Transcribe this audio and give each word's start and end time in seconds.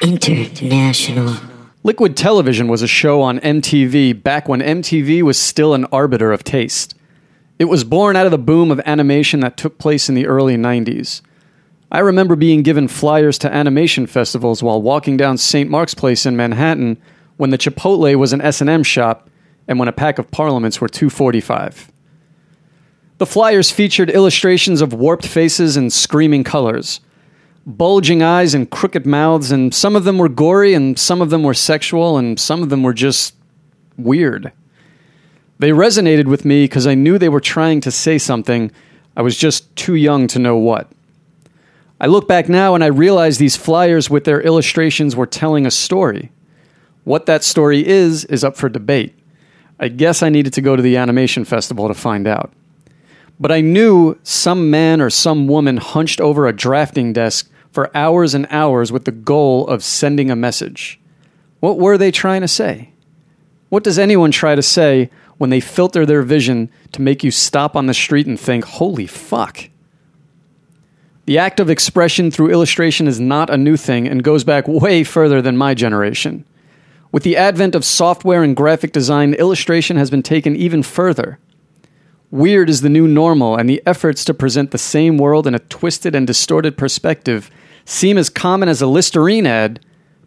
International. 0.00 1.34
Liquid 1.82 2.16
Television 2.16 2.68
was 2.68 2.82
a 2.82 2.86
show 2.86 3.20
on 3.20 3.40
MTV 3.40 4.22
back 4.22 4.48
when 4.48 4.60
MTV 4.60 5.22
was 5.22 5.38
still 5.38 5.74
an 5.74 5.86
arbiter 5.86 6.30
of 6.30 6.44
taste. 6.44 6.94
It 7.58 7.64
was 7.64 7.82
born 7.82 8.14
out 8.14 8.26
of 8.26 8.30
the 8.30 8.38
boom 8.38 8.70
of 8.70 8.80
animation 8.86 9.40
that 9.40 9.56
took 9.56 9.78
place 9.78 10.08
in 10.08 10.14
the 10.14 10.26
early 10.26 10.56
90s. 10.56 11.20
I 11.90 11.98
remember 11.98 12.36
being 12.36 12.62
given 12.62 12.86
flyers 12.86 13.38
to 13.38 13.52
animation 13.52 14.06
festivals 14.06 14.62
while 14.62 14.80
walking 14.80 15.16
down 15.16 15.36
St. 15.36 15.68
Mark's 15.68 15.94
Place 15.94 16.26
in 16.26 16.36
Manhattan 16.36 16.96
when 17.36 17.50
the 17.50 17.58
Chipotle 17.58 18.14
was 18.16 18.32
an 18.32 18.40
S&M 18.40 18.84
shop 18.84 19.28
and 19.66 19.80
when 19.80 19.88
a 19.88 19.92
pack 19.92 20.20
of 20.20 20.30
parliaments 20.30 20.80
were 20.80 20.88
245. 20.88 21.90
The 23.18 23.26
flyers 23.26 23.72
featured 23.72 24.10
illustrations 24.10 24.80
of 24.80 24.92
warped 24.92 25.26
faces 25.26 25.76
and 25.76 25.92
screaming 25.92 26.44
colors, 26.44 27.00
bulging 27.68 28.22
eyes 28.22 28.54
and 28.54 28.70
crooked 28.70 29.04
mouths, 29.06 29.52
and 29.52 29.74
some 29.74 29.94
of 29.94 30.04
them 30.04 30.18
were 30.18 30.28
gory 30.28 30.74
and 30.74 30.98
some 30.98 31.20
of 31.20 31.30
them 31.30 31.42
were 31.42 31.54
sexual 31.54 32.16
and 32.16 32.40
some 32.40 32.62
of 32.62 32.70
them 32.70 32.82
were 32.82 32.94
just 32.94 33.34
weird. 33.98 34.50
They 35.58 35.70
resonated 35.70 36.26
with 36.26 36.44
me 36.44 36.64
because 36.64 36.86
I 36.86 36.94
knew 36.94 37.18
they 37.18 37.28
were 37.28 37.40
trying 37.40 37.80
to 37.82 37.90
say 37.90 38.16
something. 38.16 38.72
I 39.16 39.22
was 39.22 39.36
just 39.36 39.74
too 39.76 39.94
young 39.94 40.26
to 40.28 40.38
know 40.38 40.56
what. 40.56 40.90
I 42.00 42.06
look 42.06 42.28
back 42.28 42.48
now 42.48 42.74
and 42.74 42.82
I 42.82 42.88
realize 42.88 43.38
these 43.38 43.56
flyers 43.56 44.08
with 44.08 44.24
their 44.24 44.40
illustrations 44.40 45.16
were 45.16 45.26
telling 45.26 45.66
a 45.66 45.70
story. 45.70 46.30
What 47.04 47.26
that 47.26 47.42
story 47.42 47.86
is, 47.86 48.24
is 48.26 48.44
up 48.44 48.56
for 48.56 48.68
debate. 48.68 49.18
I 49.80 49.88
guess 49.88 50.22
I 50.22 50.28
needed 50.28 50.52
to 50.54 50.60
go 50.60 50.76
to 50.76 50.82
the 50.82 50.96
animation 50.96 51.44
festival 51.44 51.88
to 51.88 51.94
find 51.94 52.26
out. 52.26 52.52
But 53.40 53.52
I 53.52 53.60
knew 53.60 54.18
some 54.22 54.70
man 54.70 55.00
or 55.00 55.10
some 55.10 55.48
woman 55.48 55.76
hunched 55.76 56.20
over 56.20 56.46
a 56.46 56.52
drafting 56.52 57.12
desk 57.12 57.50
for 57.78 57.96
hours 57.96 58.34
and 58.34 58.44
hours 58.50 58.90
with 58.90 59.04
the 59.04 59.12
goal 59.12 59.64
of 59.68 59.84
sending 59.84 60.32
a 60.32 60.34
message. 60.34 60.98
What 61.60 61.78
were 61.78 61.96
they 61.96 62.10
trying 62.10 62.40
to 62.40 62.48
say? 62.48 62.90
What 63.68 63.84
does 63.84 64.00
anyone 64.00 64.32
try 64.32 64.56
to 64.56 64.62
say 64.62 65.10
when 65.36 65.50
they 65.50 65.60
filter 65.60 66.04
their 66.04 66.22
vision 66.22 66.72
to 66.90 67.02
make 67.02 67.22
you 67.22 67.30
stop 67.30 67.76
on 67.76 67.86
the 67.86 67.94
street 67.94 68.26
and 68.26 68.40
think, 68.40 68.64
holy 68.64 69.06
fuck? 69.06 69.70
The 71.26 71.38
act 71.38 71.60
of 71.60 71.70
expression 71.70 72.32
through 72.32 72.50
illustration 72.50 73.06
is 73.06 73.20
not 73.20 73.48
a 73.48 73.56
new 73.56 73.76
thing 73.76 74.08
and 74.08 74.24
goes 74.24 74.42
back 74.42 74.66
way 74.66 75.04
further 75.04 75.40
than 75.40 75.56
my 75.56 75.72
generation. 75.74 76.44
With 77.12 77.22
the 77.22 77.36
advent 77.36 77.76
of 77.76 77.84
software 77.84 78.42
and 78.42 78.56
graphic 78.56 78.90
design, 78.90 79.34
illustration 79.34 79.96
has 79.98 80.10
been 80.10 80.24
taken 80.24 80.56
even 80.56 80.82
further. 80.82 81.38
Weird 82.32 82.70
is 82.70 82.80
the 82.80 82.88
new 82.88 83.06
normal, 83.06 83.54
and 83.56 83.70
the 83.70 83.80
efforts 83.86 84.24
to 84.24 84.34
present 84.34 84.72
the 84.72 84.78
same 84.78 85.16
world 85.16 85.46
in 85.46 85.54
a 85.54 85.60
twisted 85.60 86.16
and 86.16 86.26
distorted 86.26 86.76
perspective 86.76 87.52
seem 87.88 88.18
as 88.18 88.28
common 88.28 88.68
as 88.68 88.82
a 88.82 88.86
Listerine 88.86 89.46
ad, 89.46 89.80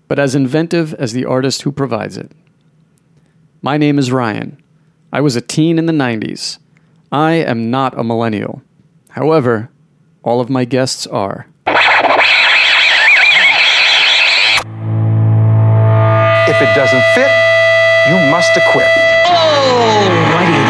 but 0.07 0.17
as 0.17 0.33
inventive 0.33 0.95
as 0.95 1.13
the 1.13 1.25
artist 1.25 1.61
who 1.61 1.71
provides 1.71 2.17
it. 2.17 2.31
My 3.61 3.77
name 3.77 3.99
is 3.99 4.11
Ryan. 4.11 4.61
I 5.13 5.21
was 5.21 5.35
a 5.35 5.41
teen 5.41 5.77
in 5.77 5.85
the 5.85 5.93
90s. 5.93 6.57
I 7.11 7.33
am 7.33 7.69
not 7.69 7.97
a 7.99 8.03
millennial. 8.03 8.63
However, 9.09 9.69
all 10.23 10.41
of 10.41 10.49
my 10.49 10.65
guests 10.65 11.05
are. 11.05 11.45
If 16.47 16.57
it 16.61 16.73
doesn't 16.73 17.03
fit, 17.13 17.31
you 18.09 18.17
must 18.31 18.57
acquit. 18.57 18.87
Oh, 19.27 20.09
mighty! 20.33 20.61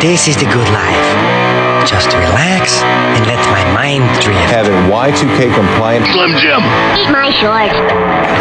This 0.06 0.28
is 0.28 0.36
the 0.36 0.44
good 0.44 0.68
life. 0.68 1.65
Just 1.86 2.10
relax 2.18 2.82
and 3.14 3.24
let 3.26 3.38
my 3.46 3.62
mind 3.70 4.02
drift. 4.20 4.50
Have 4.50 4.66
it 4.66 4.74
Y2K 4.90 5.54
compliant. 5.54 6.04
Slim 6.10 6.34
Jim. 6.34 6.58
Eat 6.98 7.10
my 7.14 7.30
shorts. 7.30 7.78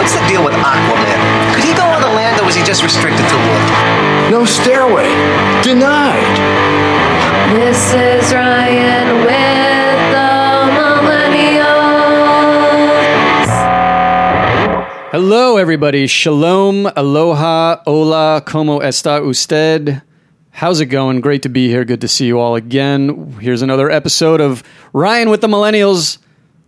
What's 0.01 0.17
the 0.17 0.25
deal 0.27 0.43
with 0.43 0.55
Aquaman? 0.55 1.53
Could 1.53 1.63
he 1.63 1.73
go 1.77 1.85
on 1.85 2.01
the 2.01 2.09
land 2.09 2.41
or 2.41 2.45
was 2.45 2.55
he 2.55 2.63
just 2.63 2.81
restricted 2.81 3.21
to 3.29 3.35
water? 3.37 4.31
No 4.31 4.45
stairway. 4.45 5.05
Denied. 5.61 6.25
This 7.53 7.93
is 7.93 8.33
Ryan 8.33 9.21
with 9.21 9.99
the 10.09 10.33
Millennials. 10.73 11.61
Hello, 15.11 15.57
everybody. 15.57 16.07
Shalom, 16.07 16.87
aloha, 16.95 17.77
hola, 17.85 18.41
como 18.43 18.79
está 18.81 19.21
usted? 19.23 20.01
How's 20.55 20.79
it 20.79 20.85
going? 20.85 21.19
Great 21.19 21.41
to 21.41 21.49
be 21.49 21.67
here. 21.67 21.83
Good 21.83 21.99
to 21.99 22.07
see 22.07 22.27
you 22.27 22.39
all 22.39 22.55
again. 22.55 23.33
Here's 23.41 23.61
another 23.61 23.91
episode 23.91 24.39
of 24.39 24.63
Ryan 24.93 25.29
with 25.29 25.41
the 25.41 25.47
Millennials. 25.47 26.17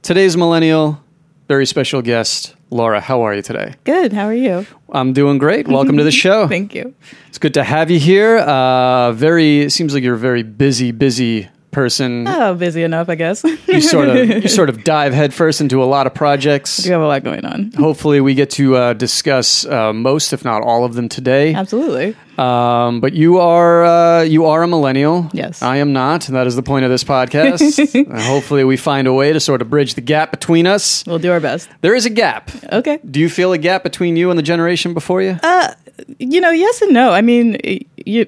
Today's 0.01 0.35
millennial, 0.35 1.01
very 1.47 1.65
special 1.65 2.01
guest, 2.01 2.53
Laura. 2.69 2.99
How 2.99 3.21
are 3.21 3.33
you 3.33 3.41
today? 3.41 3.75
Good. 3.85 4.11
How 4.11 4.25
are 4.25 4.33
you? 4.33 4.65
I'm 4.91 5.13
doing 5.13 5.37
great. 5.37 5.69
Welcome 5.69 5.95
to 5.99 6.03
the 6.03 6.11
show. 6.25 6.49
Thank 6.49 6.75
you. 6.75 6.93
It's 7.29 7.37
good 7.37 7.53
to 7.53 7.63
have 7.63 7.89
you 7.89 7.97
here. 7.97 8.39
Uh, 8.39 9.13
very, 9.13 9.61
it 9.61 9.69
seems 9.69 9.93
like 9.93 10.03
you're 10.03 10.15
a 10.15 10.19
very 10.19 10.43
busy, 10.43 10.91
busy 10.91 11.47
person. 11.71 12.27
Oh, 12.27 12.55
busy 12.55 12.83
enough, 12.83 13.07
I 13.07 13.15
guess. 13.15 13.41
You 13.67 13.79
sort 13.79 14.09
of, 14.09 14.27
you 14.27 14.49
sort 14.49 14.67
of 14.69 14.83
dive 14.83 15.13
headfirst 15.13 15.61
into 15.61 15.81
a 15.81 15.85
lot 15.85 16.07
of 16.07 16.13
projects. 16.13 16.85
You 16.85 16.91
have 16.91 17.01
a 17.01 17.07
lot 17.07 17.23
going 17.23 17.45
on. 17.45 17.71
Hopefully, 17.73 18.19
we 18.19 18.33
get 18.33 18.49
to 18.51 18.75
uh, 18.75 18.93
discuss 18.93 19.65
uh, 19.65 19.93
most, 19.93 20.33
if 20.33 20.43
not 20.43 20.61
all 20.61 20.83
of 20.83 20.93
them, 20.95 21.07
today. 21.07 21.53
Absolutely. 21.53 22.15
Um, 22.37 22.99
but 23.01 23.13
you 23.13 23.39
are 23.39 23.83
uh, 23.85 24.21
you 24.23 24.45
are 24.45 24.63
a 24.63 24.67
millennial. 24.67 25.29
Yes. 25.33 25.61
I 25.61 25.77
am 25.77 25.91
not. 25.93 26.27
and 26.27 26.35
That 26.37 26.45
is 26.47 26.55
the 26.55 26.63
point 26.63 26.85
of 26.85 26.91
this 26.91 27.03
podcast. 27.03 27.57
And 28.07 28.21
hopefully, 28.21 28.63
we 28.63 28.77
find 28.77 29.07
a 29.07 29.13
way 29.13 29.33
to 29.33 29.39
sort 29.39 29.61
of 29.61 29.69
bridge 29.69 29.95
the 29.95 30.01
gap 30.01 30.31
between 30.31 30.67
us. 30.67 31.03
We'll 31.07 31.19
do 31.19 31.31
our 31.31 31.39
best. 31.39 31.69
There 31.81 31.95
is 31.95 32.05
a 32.05 32.09
gap. 32.11 32.51
Okay. 32.71 32.99
Do 33.09 33.19
you 33.19 33.29
feel 33.29 33.53
a 33.53 33.57
gap 33.57 33.83
between 33.83 34.15
you 34.17 34.29
and 34.29 34.37
the 34.37 34.43
generation 34.43 34.93
before 34.93 35.21
you? 35.21 35.39
You 36.19 36.41
know, 36.41 36.51
yes 36.51 36.81
and 36.81 36.93
no. 36.93 37.11
I 37.11 37.21
mean, 37.21 37.57
you. 38.05 38.25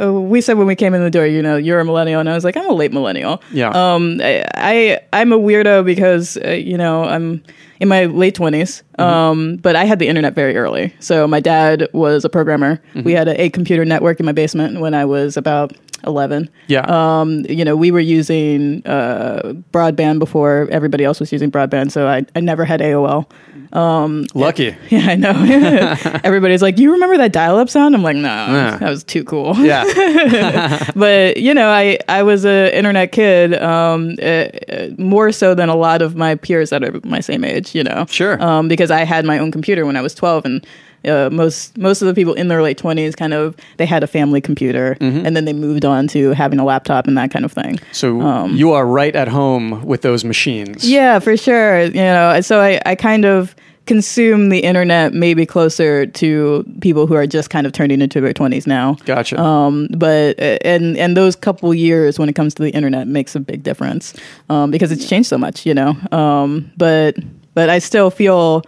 uh, 0.00 0.12
We 0.12 0.40
said 0.40 0.56
when 0.56 0.66
we 0.66 0.74
came 0.74 0.94
in 0.94 1.02
the 1.02 1.10
door, 1.10 1.26
you 1.26 1.42
know, 1.42 1.56
you're 1.56 1.80
a 1.80 1.84
millennial, 1.84 2.20
and 2.20 2.28
I 2.28 2.34
was 2.34 2.42
like, 2.44 2.56
I'm 2.56 2.68
a 2.70 2.72
late 2.72 2.92
millennial. 2.92 3.42
Yeah. 3.52 3.68
Um, 3.70 4.18
I, 4.22 4.44
I 4.54 5.00
I'm 5.12 5.32
a 5.32 5.38
weirdo 5.38 5.84
because 5.84 6.38
uh, 6.38 6.50
you 6.52 6.78
know 6.78 7.04
I'm 7.04 7.42
in 7.80 7.88
my 7.88 8.06
late 8.06 8.34
20s. 8.38 8.82
Mm-hmm. 8.98 9.02
Um, 9.02 9.56
but 9.56 9.76
I 9.76 9.84
had 9.84 9.98
the 9.98 10.08
internet 10.08 10.34
very 10.34 10.56
early. 10.56 10.94
So 11.00 11.26
my 11.28 11.40
dad 11.40 11.88
was 11.92 12.24
a 12.24 12.28
programmer. 12.28 12.76
Mm-hmm. 12.76 13.02
We 13.02 13.12
had 13.12 13.28
a, 13.28 13.40
a 13.42 13.50
computer 13.50 13.84
network 13.84 14.20
in 14.20 14.26
my 14.26 14.32
basement 14.32 14.80
when 14.80 14.94
I 14.94 15.04
was 15.04 15.36
about 15.36 15.72
11. 16.06 16.48
yeah. 16.68 16.80
um, 17.20 17.44
you 17.48 17.64
know, 17.64 17.74
we 17.76 17.90
were 17.90 17.98
using 18.00 18.86
uh, 18.86 19.54
broadband 19.72 20.18
before 20.18 20.68
everybody 20.70 21.04
else 21.04 21.18
was 21.20 21.32
using 21.32 21.50
broadband, 21.50 21.90
so 21.90 22.06
I, 22.06 22.24
I 22.36 22.40
never 22.40 22.64
had 22.64 22.80
AOL. 22.80 23.26
Lucky. 24.34 24.76
Yeah, 24.88 25.06
I 25.10 25.14
know. 25.16 25.32
Everybody's 26.24 26.62
like, 26.62 26.78
"You 26.78 26.92
remember 26.92 27.16
that 27.18 27.32
dial-up 27.32 27.68
sound?" 27.68 27.94
I'm 27.94 28.02
like, 28.02 28.16
"No, 28.16 28.22
Yeah. 28.28 28.78
that 28.78 28.88
was 28.88 29.02
too 29.04 29.24
cool." 29.24 29.54
Yeah. 29.56 29.84
but 30.96 31.36
you 31.38 31.52
know, 31.52 31.68
I 31.68 31.98
I 32.08 32.22
was 32.22 32.44
a 32.44 32.76
internet 32.76 33.10
kid, 33.12 33.54
um, 33.60 34.14
uh, 34.22 34.24
uh, 34.24 34.88
more 34.98 35.32
so 35.32 35.54
than 35.54 35.68
a 35.68 35.74
lot 35.76 36.02
of 36.02 36.14
my 36.14 36.36
peers 36.36 36.70
that 36.70 36.84
are 36.84 37.00
my 37.04 37.20
same 37.20 37.44
age. 37.44 37.74
You 37.74 37.82
know, 37.84 38.06
Sure. 38.08 38.40
um, 38.42 38.68
because 38.86 39.00
I 39.02 39.04
had 39.04 39.24
my 39.24 39.38
own 39.38 39.50
computer 39.50 39.84
when 39.84 39.96
I 39.96 40.00
was 40.02 40.14
12, 40.14 40.44
and 40.44 40.66
uh, 41.06 41.28
most 41.30 41.76
most 41.76 42.02
of 42.02 42.06
the 42.08 42.14
people 42.14 42.34
in 42.34 42.48
their 42.48 42.62
late 42.62 42.78
20s 42.78 43.16
kind 43.16 43.32
of 43.34 43.54
they 43.76 43.86
had 43.86 44.02
a 44.02 44.06
family 44.06 44.40
computer, 44.40 44.96
Mm-hmm. 45.00 45.26
and 45.26 45.36
then 45.36 45.44
they 45.44 45.52
moved 45.52 45.84
on 45.84 46.06
to 46.08 46.30
having 46.32 46.58
a 46.60 46.64
laptop 46.64 47.06
and 47.08 47.16
that 47.18 47.30
kind 47.30 47.44
of 47.44 47.52
thing. 47.52 47.78
So 47.92 48.46
you 48.48 48.72
are 48.72 48.86
right 48.86 49.14
at 49.16 49.28
home 49.28 49.84
with 49.84 50.02
those 50.02 50.24
machines. 50.24 50.84
Um, 50.84 50.90
Yeah, 50.90 51.18
for 51.20 51.36
sure. 51.36 51.82
You 51.82 51.92
know, 52.14 52.40
so 52.40 52.60
I, 52.60 52.80
I 52.86 52.94
kind 52.94 53.24
of 53.24 53.54
consume 53.86 54.48
the 54.48 54.58
internet 54.58 55.14
maybe 55.14 55.46
closer 55.46 56.06
to 56.06 56.64
people 56.80 57.06
who 57.06 57.14
are 57.14 57.24
just 57.26 57.50
kind 57.50 57.66
of 57.68 57.72
turning 57.72 58.00
into 58.00 58.20
their 58.20 58.32
20s 58.34 58.66
now. 58.66 58.94
Gotcha. 59.04 59.40
Um, 59.40 59.86
but 59.96 60.36
uh, 60.40 60.58
and 60.64 60.96
and 60.96 61.16
those 61.16 61.36
couple 61.36 61.72
years 61.72 62.18
when 62.18 62.28
it 62.28 62.34
comes 62.34 62.54
to 62.54 62.62
the 62.64 62.70
internet 62.70 63.06
makes 63.06 63.36
a 63.36 63.40
big 63.40 63.62
difference 63.62 64.12
um, 64.50 64.70
because 64.72 64.90
it's 64.90 65.08
changed 65.08 65.28
so 65.28 65.38
much, 65.38 65.64
you 65.66 65.74
know. 65.74 65.94
Um, 66.10 66.70
but 66.76 67.14
but 67.54 67.70
I 67.70 67.78
still 67.78 68.10
feel 68.10 68.62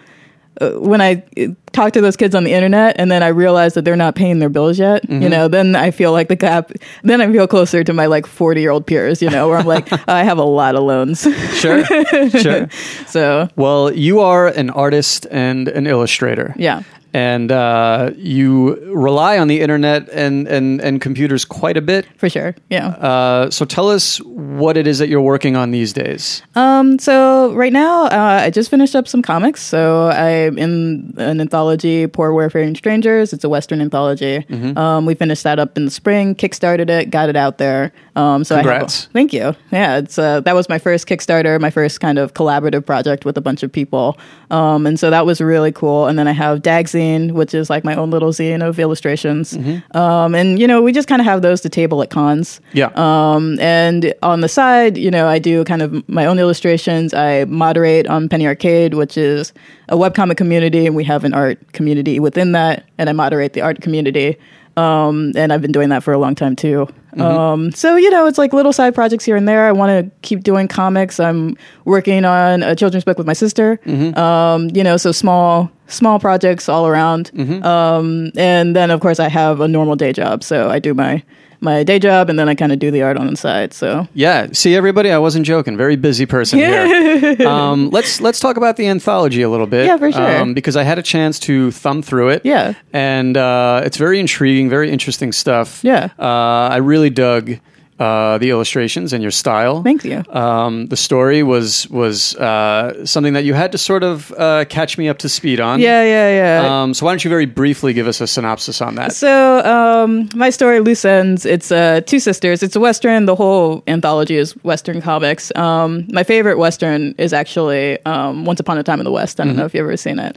uh, 0.61 0.71
when 0.73 1.01
I 1.01 1.23
uh, 1.39 1.47
talk 1.73 1.93
to 1.93 2.01
those 2.01 2.17
kids 2.17 2.35
on 2.35 2.45
the 2.45 2.53
internet 2.53 2.97
and 2.99 3.11
then 3.11 3.23
I 3.23 3.29
realize 3.29 3.75
that 3.75 3.85
they're 3.85 3.97
not 3.97 4.15
paying 4.15 4.39
their 4.39 4.49
bills 4.49 4.79
yet, 4.79 5.03
Mm-hmm. 5.05 5.23
you 5.23 5.29
know, 5.29 5.49
then 5.49 5.77
I 5.77 5.91
feel 5.91 6.13
like 6.13 6.29
the 6.29 6.37
gap. 6.37 6.73
Then 7.05 7.21
I 7.21 7.31
feel 7.33 7.47
closer 7.47 7.85
to 7.85 7.93
my 7.93 8.07
like 8.07 8.27
40 8.27 8.61
year 8.61 8.71
old 8.71 8.87
peers, 8.87 9.23
you 9.23 9.31
know, 9.31 9.49
where 9.49 9.59
I'm 9.59 9.67
like 9.67 9.89
I 10.09 10.25
have 10.25 10.39
a 10.39 10.45
lot 10.45 10.75
of 10.75 10.83
loans, 10.83 11.27
Sure. 11.55 11.85
Sure. 12.31 12.69
so 13.07 13.49
Well, 13.57 13.93
you 13.93 14.21
are 14.21 14.49
an 14.49 14.71
artist 14.71 15.27
and 15.31 15.69
an 15.69 15.87
illustrator. 15.87 16.55
yeah. 16.57 16.83
And 17.15 17.51
uh, 17.51 18.11
you 18.17 18.75
rely 18.95 19.39
on 19.39 19.49
the 19.49 19.61
internet 19.61 20.09
and, 20.11 20.47
and, 20.47 20.81
and 20.81 21.01
computers 21.01 21.45
quite 21.45 21.77
a 21.77 21.81
bit. 21.81 22.07
for 22.19 22.29
sure. 22.29 22.55
Yeah. 22.69 22.89
Uh, 22.89 23.51
so 23.51 23.65
tell 23.65 23.89
us 23.89 24.19
what 24.23 24.77
it 24.77 24.87
is 24.87 24.99
that 24.99 25.09
you're 25.09 25.23
working 25.23 25.57
on 25.57 25.71
these 25.71 25.93
days. 25.93 26.43
Um, 26.55 26.99
so 26.99 27.53
right 27.55 27.73
now, 27.73 28.05
uh, 28.05 28.43
I 28.45 28.51
just 28.51 28.71
finished 28.71 28.95
up 28.95 29.09
some 29.09 29.23
comics. 29.23 29.63
So 29.63 30.09
I'm 30.11 30.59
in 30.59 31.15
an 31.17 31.41
anthology, 31.41 32.07
Poor 32.07 32.33
Wayfaring 32.35 32.75
Strangers. 32.77 33.33
It's 33.33 33.45
a 33.45 33.49
Western 33.49 33.81
anthology. 33.81 34.41
Mm-hmm. 34.49 34.77
Um, 34.77 35.07
we 35.07 35.15
finished 35.15 35.45
that 35.45 35.59
up 35.59 35.77
in 35.77 35.87
the 35.87 35.91
spring, 35.91 36.35
kickstarted 36.35 36.91
it, 36.91 37.11
got 37.11 37.29
it 37.29 37.37
out 37.37 37.59
there. 37.59 37.93
Um, 38.17 38.45
so 38.45 38.57
I 38.57 38.61
Congrats. 38.61 39.05
have, 39.05 39.13
thank 39.13 39.33
you. 39.33 39.55
Yeah, 39.71 39.99
it's 39.99 40.19
uh, 40.19 40.41
that 40.41 40.55
was 40.55 40.69
my 40.69 40.79
first 40.79 41.07
Kickstarter, 41.07 41.61
my 41.61 41.71
first 41.71 42.01
kind 42.01 42.19
of 42.19 42.35
collaborative 42.35 42.85
project 42.85 43.25
with 43.25 43.39
a 43.39 43.41
bunch 43.41 43.63
of 43.63 43.71
people. 43.71 44.19
Um, 44.51 44.87
and 44.87 44.99
so 44.99 45.11
that 45.11 45.25
was 45.25 45.41
really 45.41 45.71
cool. 45.73 46.07
And 46.07 46.19
then 46.19 46.27
I 46.27 46.33
have 46.33 46.63
Dagzine, 46.99 47.33
which 47.33 47.55
is 47.55 47.71
like 47.71 47.85
my 47.85 47.95
own 47.95 48.11
little 48.11 48.31
zine 48.31 48.67
of 48.67 48.79
illustrations. 48.79 49.55
Mm-hmm. 49.55 49.97
Um, 49.97 50.35
and 50.35 50.59
you 50.59 50.67
know, 50.67 50.83
we 50.83 50.93
just 50.93 51.09
kind 51.09 51.21
of 51.21 51.27
have 51.27 51.43
those 51.43 51.61
to 51.63 51.69
table 51.69 52.03
at 52.03 52.11
cons. 52.11 52.61
Yeah. 52.73 52.91
Um, 52.95 53.59
and 53.61 54.15
on 54.23 54.41
the 54.41 54.49
side, 54.49 54.97
you 54.97 55.11
know, 55.11 55.27
I 55.29 55.39
do 55.39 55.65
kind 55.65 55.83
of 55.83 56.09
my 56.09 56.27
own 56.27 56.39
illustrations. 56.39 57.15
I 57.15 57.45
moderate 57.45 58.07
on 58.07 58.29
Penny 58.29 58.47
Arcade, 58.47 58.95
which 58.95 59.17
is 59.17 59.53
a 59.89 59.97
webcomic 59.97 60.37
community, 60.37 60.87
and 60.87 60.95
we 60.95 61.05
have 61.05 61.25
an 61.25 61.35
art 61.35 61.73
community 61.73 62.21
within 62.21 62.53
that, 62.53 62.85
and 62.99 63.09
I 63.09 63.13
moderate 63.13 63.53
the 63.53 63.63
art 63.63 63.81
community. 63.81 64.37
Um, 64.79 65.33
and 65.37 65.53
I've 65.53 65.61
been 65.63 65.73
doing 65.73 65.89
that 65.89 66.03
for 66.03 66.13
a 66.13 66.19
long 66.19 66.35
time 66.35 66.55
too. 66.57 66.87
Um, 67.17 67.73
so 67.73 67.97
you 67.97 68.11
know, 68.11 68.27
it's 68.27 68.39
like 68.39 68.53
little 68.53 68.73
side 68.73 68.95
projects 68.95 69.25
here 69.25 69.35
and 69.37 69.49
there. 69.49 69.67
I 69.67 69.73
want 69.73 69.91
to 69.91 70.11
keep 70.23 70.45
doing 70.45 70.69
comics. 70.69 71.19
I'm 71.19 71.57
working 71.85 72.25
on 72.25 72.63
a 72.63 72.77
children's 72.77 73.05
book 73.05 73.19
with 73.19 73.27
my 73.27 73.33
sister. 73.33 73.81
Um, 74.17 74.71
you 74.73 74.85
know, 74.85 74.97
so 74.97 75.11
small, 75.13 75.71
small 75.89 76.19
projects 76.21 76.69
all 76.69 76.87
around. 76.87 77.31
Um, 77.65 78.31
and 78.37 78.77
then 78.77 78.91
of 78.91 79.01
course 79.01 79.19
I 79.19 79.29
have 79.29 79.61
a 79.61 79.67
normal 79.69 79.97
day 79.97 80.13
job, 80.13 80.45
so 80.45 80.71
I 80.71 80.79
do 80.79 80.95
my 80.95 81.23
my 81.61 81.83
day 81.83 81.99
job, 81.99 82.31
and 82.31 82.39
then 82.39 82.49
I 82.49 82.55
kind 82.55 82.73
of 82.73 82.79
do 82.79 82.91
the 82.91 83.03
art 83.03 83.17
on 83.17 83.27
the 83.27 83.37
side. 83.37 83.73
So 83.75 84.07
Yeah, 84.15 84.49
see 84.53 84.75
everybody, 84.77 85.11
I 85.11 85.19
wasn't 85.19 85.45
joking. 85.47 85.77
Very 85.77 85.97
busy 85.97 86.27
person 86.27 86.59
here. 86.59 87.37
Um, 87.49 87.91
let's 87.91 88.21
let's 88.21 88.39
talk 88.41 88.57
about 88.57 88.77
the 88.77 88.87
anthology 88.87 89.43
a 89.43 89.49
little 89.51 89.67
bit. 89.67 89.87
Yeah, 89.87 89.97
for 89.97 90.11
sure. 90.13 90.41
Um, 90.41 90.55
because 90.55 90.77
I 90.77 90.83
had 90.85 90.99
a 90.99 91.03
chance 91.03 91.39
to 91.41 91.71
thumb 91.73 92.03
through 92.03 92.29
it. 92.31 92.43
Yeah. 92.45 92.75
and 92.93 93.37
uh, 93.37 93.83
it's 93.85 93.97
very 93.97 94.21
intriguing, 94.21 94.69
very 94.69 94.91
interesting 94.91 95.33
stuff. 95.33 95.81
Yeah. 95.83 96.11
uh, 96.19 96.69
I 96.71 96.77
really 96.77 97.11
dug. 97.11 97.59
Uh, 97.99 98.39
the 98.39 98.51
illustrations 98.51 99.13
and 99.13 99.23
your 99.23 99.33
style. 99.33 99.83
Thank 99.83 100.05
you. 100.05 100.23
Um, 100.31 100.87
the 100.87 100.97
story 100.97 101.43
was 101.43 101.89
was 101.91 102.37
uh, 102.37 103.05
something 103.05 103.33
that 103.33 103.45
you 103.45 103.55
had 103.55 103.73
to 103.73 103.79
sort 103.79 104.05
of 104.05 104.33
uh, 104.39 104.67
catch 104.69 104.97
me 104.97 105.09
up 105.09 105.19
to 105.19 105.29
speed 105.29 105.59
on. 105.59 105.81
yeah, 105.81 106.05
yeah, 106.05 106.63
yeah. 106.63 106.83
Um, 106.83 106.95
so 106.95 107.05
why 107.07 107.11
don't 107.13 107.25
you 107.25 107.29
very 107.29 107.47
briefly 107.47 107.93
give 107.93 108.07
us 108.07 108.21
a 108.21 108.29
synopsis 108.29 108.81
on 108.81 108.95
that? 108.95 109.13
So, 109.15 109.65
um, 109.65 110.29
my 110.37 110.51
story, 110.51 110.79
Loose 110.79 111.05
Ends, 111.05 111.45
it's 111.45 111.73
uh, 111.73 112.01
two 112.07 112.21
sisters. 112.21 112.63
It's 112.63 112.77
a 112.77 112.81
Western. 112.81 113.27
The 113.27 113.35
whole 113.35 113.83
anthology 113.89 114.37
is 114.37 114.53
Western 114.63 115.01
comics. 115.03 115.51
Um, 115.57 116.07
my 116.13 116.23
favorite 116.23 116.59
Western 116.59 117.17
is 117.19 117.33
actually 117.33 117.99
um, 118.07 118.45
Once 118.45 118.61
Upon 118.61 118.79
a 118.79 118.85
Time 118.85 119.01
in 119.01 119.05
the 119.05 119.11
West. 119.13 119.41
I 119.41 119.45
don't 119.45 119.57
know 119.57 119.65
if 119.65 119.75
you've 119.75 119.83
ever 119.83 119.97
seen 119.97 120.21
it. 120.21 120.37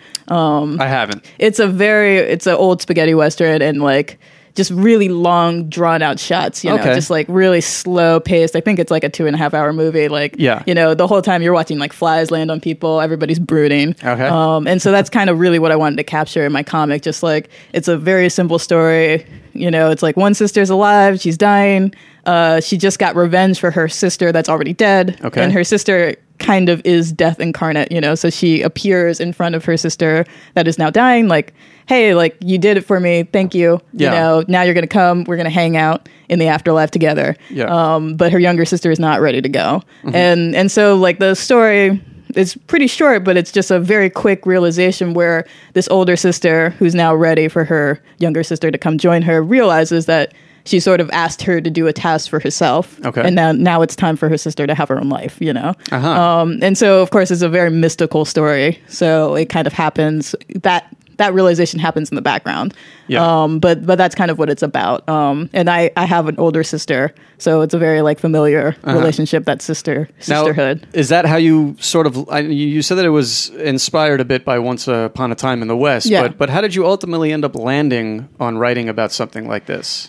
I 0.82 0.88
haven't. 0.88 1.24
It's 1.38 1.60
a 1.60 1.68
very, 1.68 2.18
it's 2.18 2.48
an 2.48 2.56
old 2.56 2.82
spaghetti 2.82 3.14
Western 3.14 3.62
and 3.62 3.84
like 3.84 4.18
just 4.56 4.72
really 4.72 5.08
long, 5.10 5.70
drawn 5.70 6.02
out 6.02 6.20
shots, 6.20 6.64
you 6.64 6.70
know, 6.70 6.76
Okay. 6.78 6.94
just 6.94 7.10
like 7.10 7.26
really 7.30 7.62
slow 7.62 8.20
paced. 8.20 8.56
I 8.56 8.62
think 8.62 8.80
it's 8.80 8.92
like 8.92 9.04
a 9.04 9.10
two 9.10 9.26
and 9.28 9.36
a 9.36 9.38
half 9.40 9.54
hour 9.54 9.72
movie. 9.74 10.08
Like, 10.10 10.36
Yeah. 10.38 10.62
you 10.66 10.74
know, 10.74 10.94
the 10.94 11.08
whole 11.08 11.22
time 11.22 11.42
you're 11.42 11.54
watching 11.54 11.80
like 11.80 11.94
flies 11.94 12.32
land 12.32 12.52
on 12.52 12.60
people, 12.60 13.00
everybody's 13.02 13.40
brooding. 13.40 13.96
Okay. 14.04 14.26
Um, 14.28 14.68
and 14.68 14.82
so 14.82 14.92
that's 14.92 15.10
kind 15.20 15.30
of 15.30 15.40
really 15.40 15.60
what 15.60 15.72
I 15.72 15.76
wanted 15.76 15.96
to 15.98 16.04
capture 16.04 16.46
in 16.46 16.52
my 16.52 16.64
comic. 16.64 17.02
Just 17.02 17.24
like 17.24 17.50
it's 17.74 17.88
a 17.88 17.98
very 17.98 18.30
simple 18.30 18.60
story. 18.60 19.26
You 19.54 19.72
know, 19.72 19.90
it's 19.92 20.04
like 20.04 20.18
one 20.18 20.34
sister's 20.34 20.70
alive, 20.70 21.20
she's 21.20 21.38
dying. 21.38 21.94
Uh, 22.26 22.60
she 22.62 22.78
just 22.78 23.00
got 23.00 23.16
revenge 23.16 23.60
for 23.60 23.72
her 23.72 23.90
sister 23.90 24.32
that's 24.32 24.48
already 24.50 24.74
dead. 24.74 25.20
Okay. 25.24 25.44
And 25.44 25.52
her 25.54 25.64
sister 25.64 26.16
kind 26.42 26.68
of 26.68 26.82
is 26.84 27.14
death 27.14 27.40
incarnate, 27.40 27.92
you 27.92 28.02
know. 28.02 28.16
So 28.16 28.30
she 28.30 28.62
appears 28.62 29.20
in 29.20 29.32
front 29.32 29.56
of 29.56 29.64
her 29.66 29.78
sister 29.78 30.26
that 30.56 30.68
is 30.68 30.78
now 30.78 30.90
dying, 30.90 31.28
like, 31.30 31.54
hey, 31.88 32.14
like 32.14 32.36
you 32.42 32.58
did 32.58 32.78
it 32.78 32.82
for 32.82 33.00
me, 33.00 33.24
thank 33.24 33.54
you. 33.56 33.80
Yeah. 33.94 34.10
You 34.10 34.20
know, 34.20 34.46
now 34.48 34.64
you're 34.64 34.74
gonna 34.74 34.88
come, 34.88 35.24
we're 35.26 35.38
gonna 35.38 35.50
hang 35.50 35.78
out 35.78 36.10
in 36.30 36.40
the 36.40 36.48
afterlife 36.48 36.92
together. 36.92 37.36
Yeah. 37.50 37.66
Um, 37.66 38.16
but 38.16 38.32
her 38.32 38.40
younger 38.40 38.66
sister 38.66 38.92
is 38.92 39.00
not 39.00 39.22
ready 39.22 39.42
to 39.42 39.50
go. 39.50 39.82
And 40.14 40.56
and 40.56 40.72
so 40.72 40.96
like 40.96 41.20
the 41.20 41.36
story 41.36 42.02
is 42.36 42.56
pretty 42.68 42.88
short, 42.88 43.24
but 43.24 43.38
it's 43.38 43.52
just 43.52 43.72
a 43.72 43.80
very 43.80 44.10
quick 44.10 44.46
realization 44.46 45.14
where 45.14 45.46
this 45.74 45.88
older 45.90 46.16
sister, 46.16 46.72
who's 46.72 46.96
now 46.96 47.14
ready 47.14 47.48
for 47.48 47.66
her 47.66 48.02
younger 48.20 48.44
sister 48.44 48.72
to 48.72 48.78
come 48.78 48.98
join 48.98 49.22
her, 49.22 49.42
realizes 49.44 50.06
that 50.06 50.34
she 50.66 50.80
sort 50.80 51.00
of 51.00 51.10
asked 51.12 51.42
her 51.44 51.62
to 51.62 51.70
do 51.70 51.88
a 51.88 51.94
task 51.94 52.30
for 52.30 52.40
herself. 52.40 53.00
Okay. 53.06 53.22
And 53.22 53.36
now 53.36 53.52
now 53.52 53.82
it's 53.82 53.96
time 53.96 54.16
for 54.16 54.30
her 54.30 54.38
sister 54.38 54.68
to 54.68 54.76
have 54.76 54.90
her 54.90 55.00
own 55.00 55.10
life, 55.10 55.38
you 55.40 55.54
know? 55.54 55.74
Uh-huh. 55.92 56.10
Um, 56.10 56.60
and 56.62 56.78
so 56.78 57.02
of 57.02 57.12
course 57.12 57.32
it's 57.32 57.42
a 57.42 57.50
very 57.50 57.70
mystical 57.70 58.26
story. 58.26 58.80
So 58.88 59.36
it 59.36 59.50
kind 59.50 59.68
of 59.68 59.74
happens 59.74 60.36
that 60.56 60.96
that 61.18 61.34
realization 61.34 61.80
happens 61.80 62.10
in 62.10 62.16
the 62.16 62.22
background. 62.22 62.74
Yeah. 63.08 63.44
Um, 63.44 63.60
but 63.60 63.86
but 63.86 63.98
that's 63.98 64.16
kind 64.16 64.32
of 64.32 64.40
what 64.40 64.50
it's 64.50 64.64
about. 64.64 65.08
Um, 65.10 65.50
and 65.54 65.70
I, 65.70 65.92
I 65.98 66.06
have 66.06 66.28
an 66.28 66.36
older 66.38 66.64
sister, 66.64 67.14
so 67.38 67.62
it's 67.62 67.74
a 67.74 67.78
very 67.78 68.02
like 68.02 68.20
familiar 68.20 68.76
relationship, 68.84 69.46
that 69.46 69.62
sister 69.62 70.08
Uh-huh. 70.10 70.34
Now, 70.34 70.46
sisterhood. 70.46 70.88
is 70.94 71.10
that 71.10 71.26
how 71.26 71.36
you 71.38 71.76
sort 71.80 72.08
of? 72.08 72.30
I, 72.30 72.40
you 72.40 72.82
said 72.82 72.96
that 72.96 73.06
it 73.06 73.10
was 73.10 73.50
inspired 73.50 74.22
a 74.22 74.26
bit 74.26 74.46
by 74.46 74.60
Once 74.60 74.88
Upon 74.88 75.32
a 75.32 75.36
Time 75.36 75.62
in 75.62 75.68
the 75.68 75.76
West, 75.78 76.06
Yeah. 76.08 76.22
but 76.24 76.38
but 76.38 76.50
how 76.50 76.62
did 76.62 76.74
you 76.74 76.86
ultimately 76.86 77.34
end 77.34 77.44
up 77.44 77.56
landing 77.56 78.30
on 78.40 78.58
writing 78.58 78.88
about 78.90 79.12
something 79.12 79.48
like 79.48 79.66
this? 79.66 80.08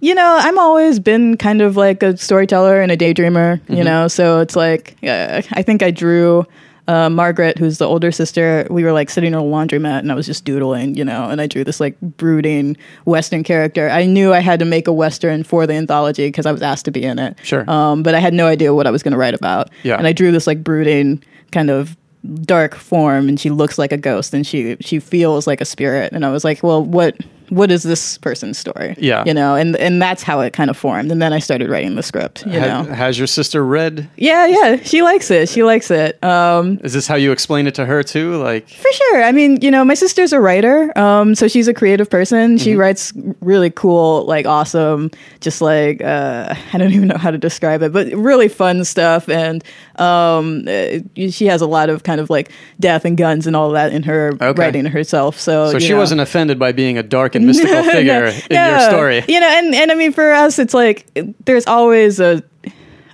you 0.00 0.14
know, 0.14 0.36
I'm 0.40 0.58
always 0.58 0.98
been 1.00 1.36
kind 1.36 1.60
of 1.62 1.76
like 1.76 2.02
a 2.02 2.16
storyteller 2.16 2.80
and 2.80 2.90
a 2.92 2.96
daydreamer, 2.96 3.60
Mm-hmm. 3.60 3.74
you 3.74 3.84
know, 3.84 4.08
so 4.08 4.40
it's 4.40 4.56
like, 4.56 4.96
uh, 5.02 5.42
I 5.52 5.62
think 5.62 5.82
I 5.82 5.90
drew 5.90 6.46
uh, 6.86 7.08
Margaret, 7.08 7.58
who's 7.58 7.78
the 7.78 7.86
older 7.86 8.12
sister. 8.12 8.66
We 8.70 8.84
were 8.84 8.92
like 8.92 9.08
sitting 9.08 9.34
on 9.34 9.42
a 9.42 9.44
laundromat 9.44 10.00
and 10.00 10.12
I 10.12 10.14
was 10.14 10.26
just 10.26 10.44
doodling, 10.44 10.96
you 10.96 11.04
know, 11.04 11.28
and 11.30 11.40
I 11.40 11.46
drew 11.46 11.64
this 11.64 11.80
like 11.80 11.98
brooding 12.00 12.76
Western 13.06 13.42
character. 13.42 13.88
I 13.88 14.04
knew 14.04 14.32
I 14.32 14.40
had 14.40 14.58
to 14.58 14.64
make 14.64 14.86
a 14.86 14.92
Western 14.92 15.44
for 15.44 15.66
the 15.66 15.74
anthology 15.74 16.28
because 16.28 16.46
I 16.46 16.52
was 16.52 16.62
asked 16.62 16.84
to 16.84 16.90
be 16.90 17.02
in 17.02 17.18
it. 17.18 17.38
Sure. 17.42 17.68
Um, 17.70 18.02
but 18.02 18.14
I 18.14 18.20
had 18.20 18.34
no 18.34 18.46
idea 18.46 18.74
what 18.74 18.86
I 18.86 18.90
was 18.90 19.02
going 19.02 19.12
to 19.12 19.18
write 19.18 19.34
about. 19.34 19.70
Yeah. 19.82 19.96
And 19.96 20.06
I 20.06 20.12
drew 20.12 20.30
this 20.30 20.46
like 20.46 20.62
brooding 20.62 21.22
kind 21.52 21.70
of 21.70 21.96
dark 22.42 22.74
form 22.74 23.28
and 23.28 23.38
she 23.38 23.50
looks 23.50 23.78
like 23.78 23.92
a 23.92 23.98
ghost 23.98 24.32
and 24.32 24.46
she 24.46 24.76
she 24.80 24.98
feels 24.98 25.46
like 25.46 25.60
a 25.60 25.64
spirit 25.66 26.10
and 26.14 26.24
I 26.24 26.30
was 26.30 26.42
like 26.42 26.62
well 26.62 26.82
what 26.82 27.14
what 27.50 27.70
is 27.70 27.82
this 27.82 28.18
person's 28.18 28.58
story? 28.58 28.94
Yeah. 28.98 29.22
you 29.26 29.34
know 29.34 29.54
and 29.54 29.76
and 29.76 30.00
that's 30.00 30.22
how 30.22 30.40
it 30.40 30.52
kind 30.52 30.70
of 30.70 30.76
formed. 30.76 31.10
And 31.12 31.20
then 31.20 31.32
I 31.32 31.38
started 31.38 31.68
writing 31.68 31.94
the 31.96 32.02
script 32.02 32.46
you 32.46 32.58
Ha- 32.58 32.66
know. 32.66 32.92
has 32.92 33.18
your 33.18 33.26
sister 33.26 33.64
read? 33.64 34.08
yeah 34.16 34.46
yeah. 34.46 34.76
She 34.82 35.02
likes 35.02 35.30
it. 35.30 35.48
She 35.48 35.62
likes 35.62 35.90
it. 35.90 36.22
Um 36.24 36.80
Is 36.82 36.92
this 36.92 37.06
how 37.06 37.16
you 37.16 37.32
explain 37.32 37.66
it 37.66 37.74
to 37.76 37.84
her 37.86 38.02
too? 38.02 38.36
Like, 38.42 38.68
for 38.68 38.92
sure. 38.92 39.22
I 39.24 39.32
mean 39.32 39.58
you 39.60 39.70
know 39.70 39.84
my 39.84 39.94
sister's 39.94 40.32
a 40.32 40.40
writer 40.40 40.96
um 40.98 41.34
so 41.34 41.48
she's 41.48 41.68
a 41.68 41.74
creative 41.74 42.08
person. 42.10 42.58
She 42.58 42.74
writes 42.76 43.12
really 43.40 43.70
cool 43.70 44.24
like 44.26 44.46
awesome 44.46 45.10
just 45.40 45.60
like 45.60 46.02
uh 46.02 46.54
I 46.72 46.78
don't 46.78 46.92
even 46.92 47.08
know 47.08 47.18
how 47.18 47.30
to 47.30 47.38
describe 47.38 47.82
it 47.82 47.92
but 47.92 48.06
really 48.14 48.48
fun 48.48 48.84
stuff. 48.84 49.28
And 49.28 49.62
um 49.96 50.64
uh, 50.68 50.98
she 51.30 51.46
has 51.46 51.60
a 51.60 51.66
lot 51.66 51.88
of 51.90 52.02
kind 52.02 52.20
of 52.20 52.30
like 52.30 52.50
death 52.80 53.04
and 53.04 53.16
guns 53.16 53.46
and 53.46 53.54
all 53.54 53.70
that 53.70 53.92
in 53.92 54.02
her 54.02 54.32
Okay. 54.40 54.52
writing 54.60 54.84
herself. 54.86 55.38
So 55.38 55.70
so 55.72 55.78
she 55.78 55.90
know. 55.90 55.98
wasn't 55.98 56.20
offended 56.20 56.58
by 56.58 56.72
being 56.72 56.98
a 56.98 57.02
dark 57.02 57.33
and 57.34 57.46
mystical 57.46 57.82
figure 57.90 58.26
in 58.26 58.70
your 58.70 58.80
story. 58.80 59.22
You 59.28 59.40
know, 59.40 59.48
and, 59.48 59.74
and 59.74 59.92
I 59.92 59.94
mean, 59.94 60.12
for 60.12 60.32
us, 60.32 60.58
it's 60.58 60.74
like 60.74 61.06
there's 61.44 61.66
always 61.66 62.20
a. 62.20 62.42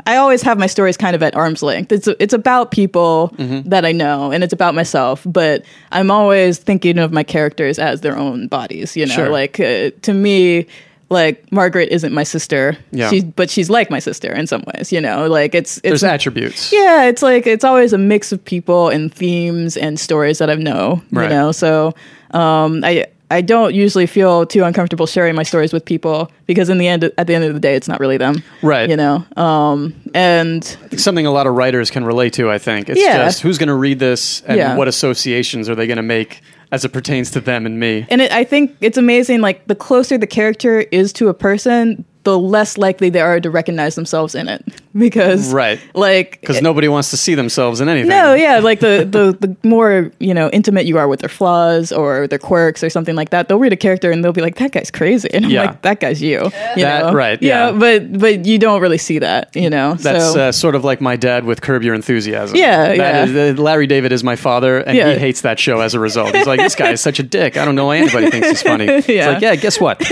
I 0.06 0.16
always 0.16 0.40
have 0.42 0.58
my 0.58 0.66
stories 0.66 0.96
kind 0.96 1.14
of 1.14 1.22
at 1.22 1.36
arm's 1.36 1.62
length. 1.62 1.92
It's 1.92 2.08
it's 2.08 2.32
about 2.32 2.70
people 2.70 3.34
Mm-hmm. 3.36 3.68
that 3.68 3.84
I 3.84 3.92
know, 3.92 4.32
and 4.32 4.42
it's 4.42 4.52
about 4.52 4.74
myself. 4.74 5.22
But 5.26 5.64
I'm 5.92 6.10
always 6.10 6.58
thinking 6.58 6.98
of 6.98 7.12
my 7.12 7.22
characters 7.22 7.78
as 7.78 8.00
their 8.00 8.16
own 8.16 8.48
bodies. 8.48 8.96
You 8.96 9.06
know, 9.06 9.14
Sure. 9.14 9.28
like 9.28 9.60
uh, 9.60 9.90
to 10.02 10.14
me, 10.14 10.66
like 11.10 11.52
Margaret 11.52 11.90
isn't 11.90 12.12
my 12.14 12.22
sister. 12.24 12.78
Yeah. 12.92 13.10
She's, 13.10 13.24
but 13.24 13.50
she's 13.50 13.68
like 13.68 13.90
my 13.90 13.98
sister 13.98 14.32
in 14.32 14.46
some 14.46 14.64
ways. 14.74 14.90
You 14.90 15.00
know, 15.02 15.28
like 15.28 15.54
it's 15.54 15.76
it's 15.78 15.82
There's 15.82 16.04
attributes. 16.04 16.72
yeah, 16.72 17.04
it's 17.04 17.22
like 17.22 17.46
it's 17.46 17.62
always 17.64 17.92
a 17.92 17.98
mix 17.98 18.32
of 18.32 18.42
people 18.44 18.88
and 18.88 19.12
themes 19.14 19.76
and 19.76 20.00
stories 20.00 20.38
that 20.38 20.48
I 20.50 20.54
know. 20.54 21.02
Right. 21.12 21.24
You 21.24 21.28
know, 21.36 21.52
so 21.52 21.94
um, 22.32 22.80
I 22.84 23.06
I 23.30 23.40
don't 23.42 23.74
usually 23.74 24.06
feel 24.06 24.44
too 24.44 24.64
uncomfortable 24.64 25.06
sharing 25.06 25.34
my 25.36 25.44
stories 25.44 25.72
with 25.72 25.84
people 25.84 26.30
because 26.46 26.68
in 26.68 26.78
the 26.78 26.88
end, 26.88 27.04
at 27.16 27.26
the 27.26 27.34
end 27.34 27.44
of 27.44 27.54
the 27.54 27.60
day, 27.60 27.76
it's 27.76 27.86
not 27.88 28.00
really 28.00 28.16
them. 28.16 28.42
Right. 28.62 28.90
You 28.90 28.96
know, 28.96 29.24
um, 29.36 29.94
and 30.14 30.64
something 30.96 31.26
a 31.26 31.30
lot 31.30 31.46
of 31.46 31.54
writers 31.54 31.90
can 31.90 32.04
relate 32.04 32.32
to. 32.34 32.50
I 32.50 32.58
think 32.58 32.88
it's 32.90 33.00
Yeah. 33.00 33.24
just 33.24 33.40
who's 33.42 33.56
going 33.58 33.68
to 33.68 33.74
read 33.74 33.98
this 34.00 34.42
and 34.46 34.56
Yeah. 34.58 34.76
what 34.76 34.88
associations 34.88 35.68
are 35.68 35.74
they 35.74 35.86
going 35.86 35.96
to 35.98 36.02
make 36.02 36.40
as 36.72 36.84
it 36.84 36.90
pertains 36.90 37.30
to 37.32 37.40
them 37.40 37.66
and 37.66 37.80
me. 37.80 38.06
and 38.10 38.20
it, 38.20 38.30
I 38.32 38.44
think 38.44 38.76
it's 38.80 38.96
amazing. 38.96 39.40
Like 39.40 39.66
the 39.66 39.74
closer 39.74 40.16
the 40.18 40.26
character 40.26 40.80
is 40.92 41.12
to 41.14 41.28
a 41.28 41.34
person, 41.34 42.04
the 42.24 42.38
less 42.38 42.76
likely 42.76 43.08
they 43.08 43.20
are 43.20 43.40
to 43.40 43.50
recognize 43.50 43.94
themselves 43.94 44.34
in 44.34 44.46
it 44.48 44.62
because 44.98 45.52
Right. 45.54 45.80
like 45.94 46.40
Because 46.40 46.60
nobody 46.60 46.86
wants 46.88 47.10
to 47.10 47.16
see 47.16 47.34
themselves 47.34 47.80
in 47.80 47.88
anything. 47.88 48.10
no, 48.10 48.34
yeah, 48.34 48.58
like 48.58 48.80
the, 48.80 49.06
the 49.10 49.32
the 49.48 49.56
more 49.66 50.10
you 50.20 50.34
know 50.34 50.50
intimate 50.50 50.84
you 50.84 50.98
are 50.98 51.08
with 51.08 51.20
their 51.20 51.28
flaws 51.30 51.92
or 51.92 52.26
their 52.26 52.38
quirks 52.38 52.84
or 52.84 52.90
something 52.90 53.14
like 53.16 53.30
that, 53.30 53.48
they'll 53.48 53.58
read 53.58 53.72
a 53.72 53.76
character 53.76 54.10
and 54.10 54.22
they'll 54.22 54.32
be 54.32 54.42
like, 54.42 54.56
"That 54.56 54.72
guy's 54.72 54.90
crazy," 54.90 55.28
and 55.32 55.46
I'm 55.46 55.50
Yeah. 55.50 55.62
like, 55.62 55.82
"That 55.82 56.00
guy's 56.00 56.20
you." 56.20 56.40
you 56.76 56.82
That- 56.84 57.06
know? 57.06 57.12
right, 57.12 57.40
yeah. 57.42 57.72
but 57.72 58.18
but 58.18 58.44
you 58.44 58.58
don't 58.58 58.80
really 58.82 58.98
see 58.98 59.18
that, 59.20 59.54
you 59.56 59.70
know. 59.70 59.94
That's 59.94 60.32
so, 60.32 60.40
uh, 60.48 60.52
sort 60.52 60.74
of 60.74 60.84
like 60.84 61.00
my 61.00 61.16
dad 61.16 61.44
with 61.44 61.62
Curb 61.62 61.82
Your 61.82 61.94
Enthusiasm. 61.94 62.56
Yeah, 62.56 62.88
That 62.88 62.96
yeah. 62.96 63.24
is- 63.24 63.58
uh, 63.58 63.62
Larry 63.62 63.86
David 63.86 64.12
is 64.12 64.22
my 64.22 64.36
father, 64.36 64.78
and 64.78 64.96
Yeah. 64.96 65.12
he 65.14 65.18
hates 65.18 65.40
that 65.42 65.58
show 65.58 65.80
as 65.80 65.94
a 65.94 66.00
result. 66.00 66.34
He's 66.34 66.46
like, 66.46 66.60
this 66.60 66.74
guy 66.74 66.90
is 66.90 67.00
such 67.00 67.18
a 67.18 67.22
dick. 67.22 67.56
I 67.56 67.64
don't 67.64 67.76
know 67.76 67.86
why 67.86 67.96
anybody 67.96 68.30
thinks 68.30 68.48
he's 68.48 68.62
funny. 68.62 68.84
It's 68.90 69.08
Yeah. 69.08 69.30
like, 69.30 69.40
yeah, 69.42 69.54
guess 69.56 69.80
what? 69.80 70.02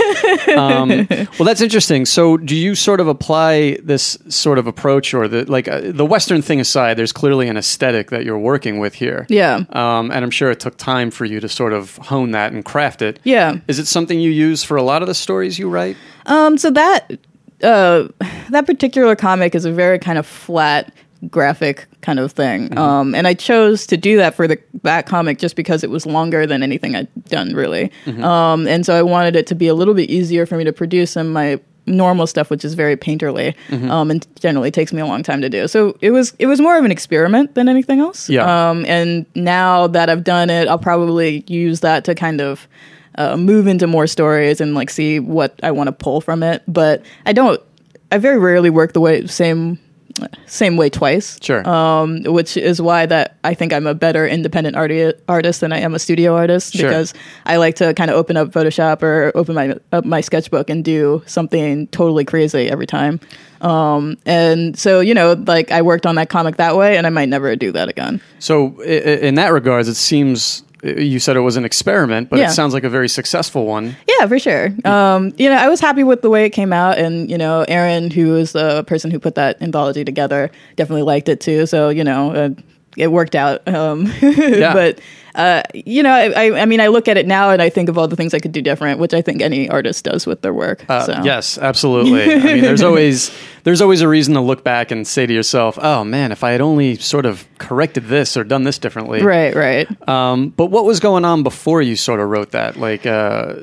Um, 0.55 1.07
well, 1.37 1.45
that's 1.45 1.61
interesting. 1.61 1.98
So, 2.05 2.37
do 2.37 2.55
you 2.55 2.75
sort 2.75 2.99
of 2.99 3.07
apply 3.07 3.77
this 3.83 4.17
sort 4.29 4.57
of 4.57 4.67
approach, 4.67 5.13
or 5.13 5.27
the 5.27 5.45
like 5.45 5.67
uh, 5.67 5.81
the 5.83 6.05
Western 6.05 6.41
thing 6.41 6.59
aside? 6.59 6.97
There's 6.97 7.11
clearly 7.11 7.47
an 7.47 7.57
aesthetic 7.57 8.09
that 8.09 8.25
you're 8.25 8.39
working 8.39 8.79
with 8.79 8.95
here. 8.95 9.25
Yeah. 9.29 9.63
Um, 9.69 10.11
and 10.11 10.23
I'm 10.23 10.31
sure 10.31 10.51
it 10.51 10.59
took 10.59 10.77
time 10.77 11.11
for 11.11 11.25
you 11.25 11.39
to 11.39 11.49
sort 11.49 11.73
of 11.73 11.97
hone 11.97 12.31
that 12.31 12.51
and 12.53 12.63
craft 12.63 13.01
it. 13.01 13.19
Yeah. 13.23 13.57
Is 13.67 13.79
it 13.79 13.87
something 13.87 14.19
you 14.19 14.31
use 14.31 14.63
for 14.63 14.77
a 14.77 14.83
lot 14.83 15.01
of 15.01 15.07
the 15.07 15.15
stories 15.15 15.59
you 15.59 15.69
write? 15.69 15.97
Um, 16.25 16.57
so 16.57 16.71
that 16.71 17.11
uh, 17.63 18.07
that 18.49 18.65
particular 18.65 19.15
comic 19.15 19.55
is 19.55 19.65
a 19.65 19.71
very 19.71 19.99
kind 19.99 20.17
of 20.17 20.25
flat 20.25 20.93
graphic 21.29 21.85
kind 21.99 22.17
of 22.17 22.31
thing, 22.31 22.77
um, 22.77 23.13
and 23.13 23.27
I 23.27 23.33
chose 23.33 23.85
to 23.87 23.97
do 23.97 24.15
that 24.17 24.35
for 24.35 24.47
the 24.47 24.57
that 24.83 25.05
comic 25.05 25.37
just 25.37 25.57
because 25.57 25.83
it 25.83 25.89
was 25.89 26.05
longer 26.05 26.47
than 26.47 26.63
anything 26.63 26.95
I'd 26.95 27.25
done 27.25 27.53
really, 27.53 27.91
um, 28.23 28.67
and 28.67 28.85
so 28.85 28.95
I 28.95 29.01
wanted 29.01 29.35
it 29.35 29.45
to 29.47 29.55
be 29.55 29.67
a 29.67 29.73
little 29.73 29.93
bit 29.93 30.09
easier 30.09 30.45
for 30.45 30.55
me 30.55 30.63
to 30.63 30.71
produce 30.71 31.17
And 31.17 31.33
my 31.33 31.59
normal 31.89 32.25
stuff 32.27 32.49
which 32.49 32.63
is 32.63 32.73
very 32.75 32.95
painterly 32.95 33.53
um, 33.89 34.09
and 34.11 34.25
generally 34.39 34.71
takes 34.71 34.93
me 34.93 35.01
a 35.01 35.05
long 35.05 35.23
time 35.23 35.41
to 35.41 35.49
do 35.49 35.67
so 35.67 35.97
it 36.01 36.11
was 36.11 36.33
it 36.39 36.45
was 36.47 36.61
more 36.61 36.77
of 36.77 36.85
an 36.85 36.91
experiment 36.91 37.55
than 37.55 37.67
anything 37.67 37.99
else 37.99 38.29
Yeah. 38.29 38.69
um, 38.69 38.85
and 38.85 39.25
now 39.35 39.87
that 39.87 40.09
i've 40.09 40.23
done 40.23 40.49
it 40.49 40.67
i'll 40.67 40.77
probably 40.79 41.43
use 41.47 41.79
that 41.81 42.05
to 42.05 42.15
kind 42.15 42.39
of 42.41 42.67
uh, 43.15 43.35
move 43.35 43.67
into 43.67 43.87
more 43.87 44.07
stories 44.07 44.61
and 44.61 44.75
like 44.75 44.89
see 44.89 45.19
what 45.19 45.59
I 45.61 45.71
want 45.71 45.87
to 45.87 45.91
pull 45.91 46.21
from 46.21 46.41
it. 46.41 46.61
But 46.69 47.03
I 47.25 47.33
don't. 47.33 47.59
I 48.13 48.17
very 48.17 48.37
rarely 48.37 48.69
work 48.69 48.93
the 48.93 49.01
way 49.01 49.25
same 49.27 49.77
same 50.45 50.77
way 50.77 50.89
twice. 50.89 51.37
Sure. 51.41 51.67
Um, 51.67 52.23
which 52.23 52.57
is 52.57 52.81
why 52.81 53.05
that 53.05 53.37
I 53.43 53.53
think 53.53 53.73
I'm 53.73 53.87
a 53.87 53.93
better 53.93 54.27
independent 54.27 54.75
arti- 54.75 55.13
artist 55.27 55.61
than 55.61 55.71
I 55.73 55.79
am 55.79 55.93
a 55.93 55.99
studio 55.99 56.35
artist 56.35 56.73
Sure. 56.73 56.87
because 56.89 57.13
I 57.45 57.57
like 57.57 57.75
to 57.75 57.93
kind 57.93 58.09
of 58.11 58.17
open 58.17 58.37
up 58.37 58.49
Photoshop 58.49 59.01
or 59.03 59.31
open 59.35 59.55
my 59.55 59.75
up 59.91 60.05
my 60.05 60.21
sketchbook 60.21 60.69
and 60.69 60.83
do 60.83 61.21
something 61.25 61.87
totally 61.87 62.25
crazy 62.25 62.69
every 62.69 62.87
time. 62.87 63.19
Um, 63.61 64.17
and 64.25 64.77
so 64.79 64.99
you 65.01 65.13
know, 65.13 65.33
like 65.33 65.71
I 65.71 65.81
worked 65.81 66.05
on 66.05 66.15
that 66.15 66.29
comic 66.29 66.57
that 66.57 66.75
way, 66.77 66.97
and 66.97 67.05
I 67.05 67.09
might 67.09 67.29
never 67.29 67.55
do 67.55 67.71
that 67.73 67.89
again. 67.89 68.21
So, 68.39 68.81
in 68.83 69.35
that 69.35 69.49
regards, 69.51 69.87
it 69.89 69.95
seems 69.95 70.63
you 70.83 71.19
said 71.19 71.35
it 71.35 71.41
was 71.41 71.57
an 71.57 71.65
experiment, 71.65 72.29
but 72.29 72.39
Yeah. 72.39 72.49
it 72.49 72.53
sounds 72.53 72.73
like 72.73 72.83
a 72.83 72.89
very 72.89 73.09
successful 73.09 73.65
one. 73.65 73.95
Yeah, 74.07 74.27
for 74.27 74.39
sure. 74.39 74.73
Um, 74.85 75.33
you 75.37 75.49
know, 75.49 75.55
I 75.55 75.67
was 75.67 75.79
happy 75.79 76.03
with 76.03 76.21
the 76.21 76.29
way 76.29 76.45
it 76.45 76.51
came 76.51 76.71
out, 76.73 76.97
and 76.97 77.29
you 77.29 77.37
know, 77.37 77.65
Erin, 77.67 78.11
who 78.11 78.35
is 78.35 78.53
the 78.53 78.83
person 78.85 79.11
who 79.11 79.19
put 79.19 79.35
that 79.35 79.61
anthology 79.61 80.05
together, 80.05 80.51
definitely 80.75 81.03
liked 81.03 81.29
it 81.29 81.41
too. 81.41 81.65
So 81.65 81.89
you 81.89 82.03
know, 82.03 82.31
uh, 82.31 82.49
it 82.97 83.11
worked 83.11 83.35
out. 83.35 83.67
Um, 83.67 84.11
But 84.21 84.99
uh, 85.35 85.63
you 85.73 86.03
know, 86.03 86.11
I, 86.11 86.25
I, 86.35 86.61
I 86.61 86.65
mean, 86.65 86.81
I 86.81 86.87
look 86.87 87.07
at 87.07 87.17
it 87.17 87.25
now 87.25 87.49
and 87.49 87.61
I 87.61 87.69
think 87.69 87.87
of 87.87 87.97
all 87.97 88.07
the 88.07 88.15
things 88.15 88.33
I 88.33 88.39
could 88.39 88.51
do 88.51 88.61
different, 88.61 88.99
which 88.99 89.13
I 89.13 89.21
think 89.21 89.41
any 89.41 89.69
artist 89.69 90.03
does 90.03 90.25
with 90.25 90.41
their 90.41 90.53
work. 90.53 90.83
Uh, 90.89 91.05
so. 91.05 91.21
Yes, 91.23 91.57
absolutely. 91.57 92.23
I 92.23 92.37
mean, 92.53 92.61
there's 92.61 92.81
always 92.89 93.31
there's 93.63 93.81
always 93.81 94.01
a 94.01 94.07
reason 94.07 94.33
to 94.33 94.41
look 94.41 94.63
back 94.63 94.91
and 94.91 95.07
say 95.07 95.25
to 95.25 95.33
yourself, 95.33 95.77
"Oh 95.81 96.03
man, 96.03 96.31
if 96.31 96.43
I 96.43 96.51
had 96.51 96.61
only 96.61 96.95
sort 96.95 97.25
of 97.25 97.47
corrected 97.57 98.07
this 98.07 98.35
or 98.35 98.43
done 98.43 98.63
this 98.63 98.79
differently." 98.79 99.21
Right, 99.21 99.55
right. 99.55 100.09
Um, 100.09 100.49
but 100.49 100.67
what 100.67 100.85
was 100.85 100.99
going 100.99 101.25
on 101.25 101.43
before 101.43 101.81
you 101.81 101.95
sort 101.95 102.19
of 102.19 102.29
wrote 102.29 102.51
that? 102.51 102.77
Like, 102.77 103.05
uh, 103.05 103.53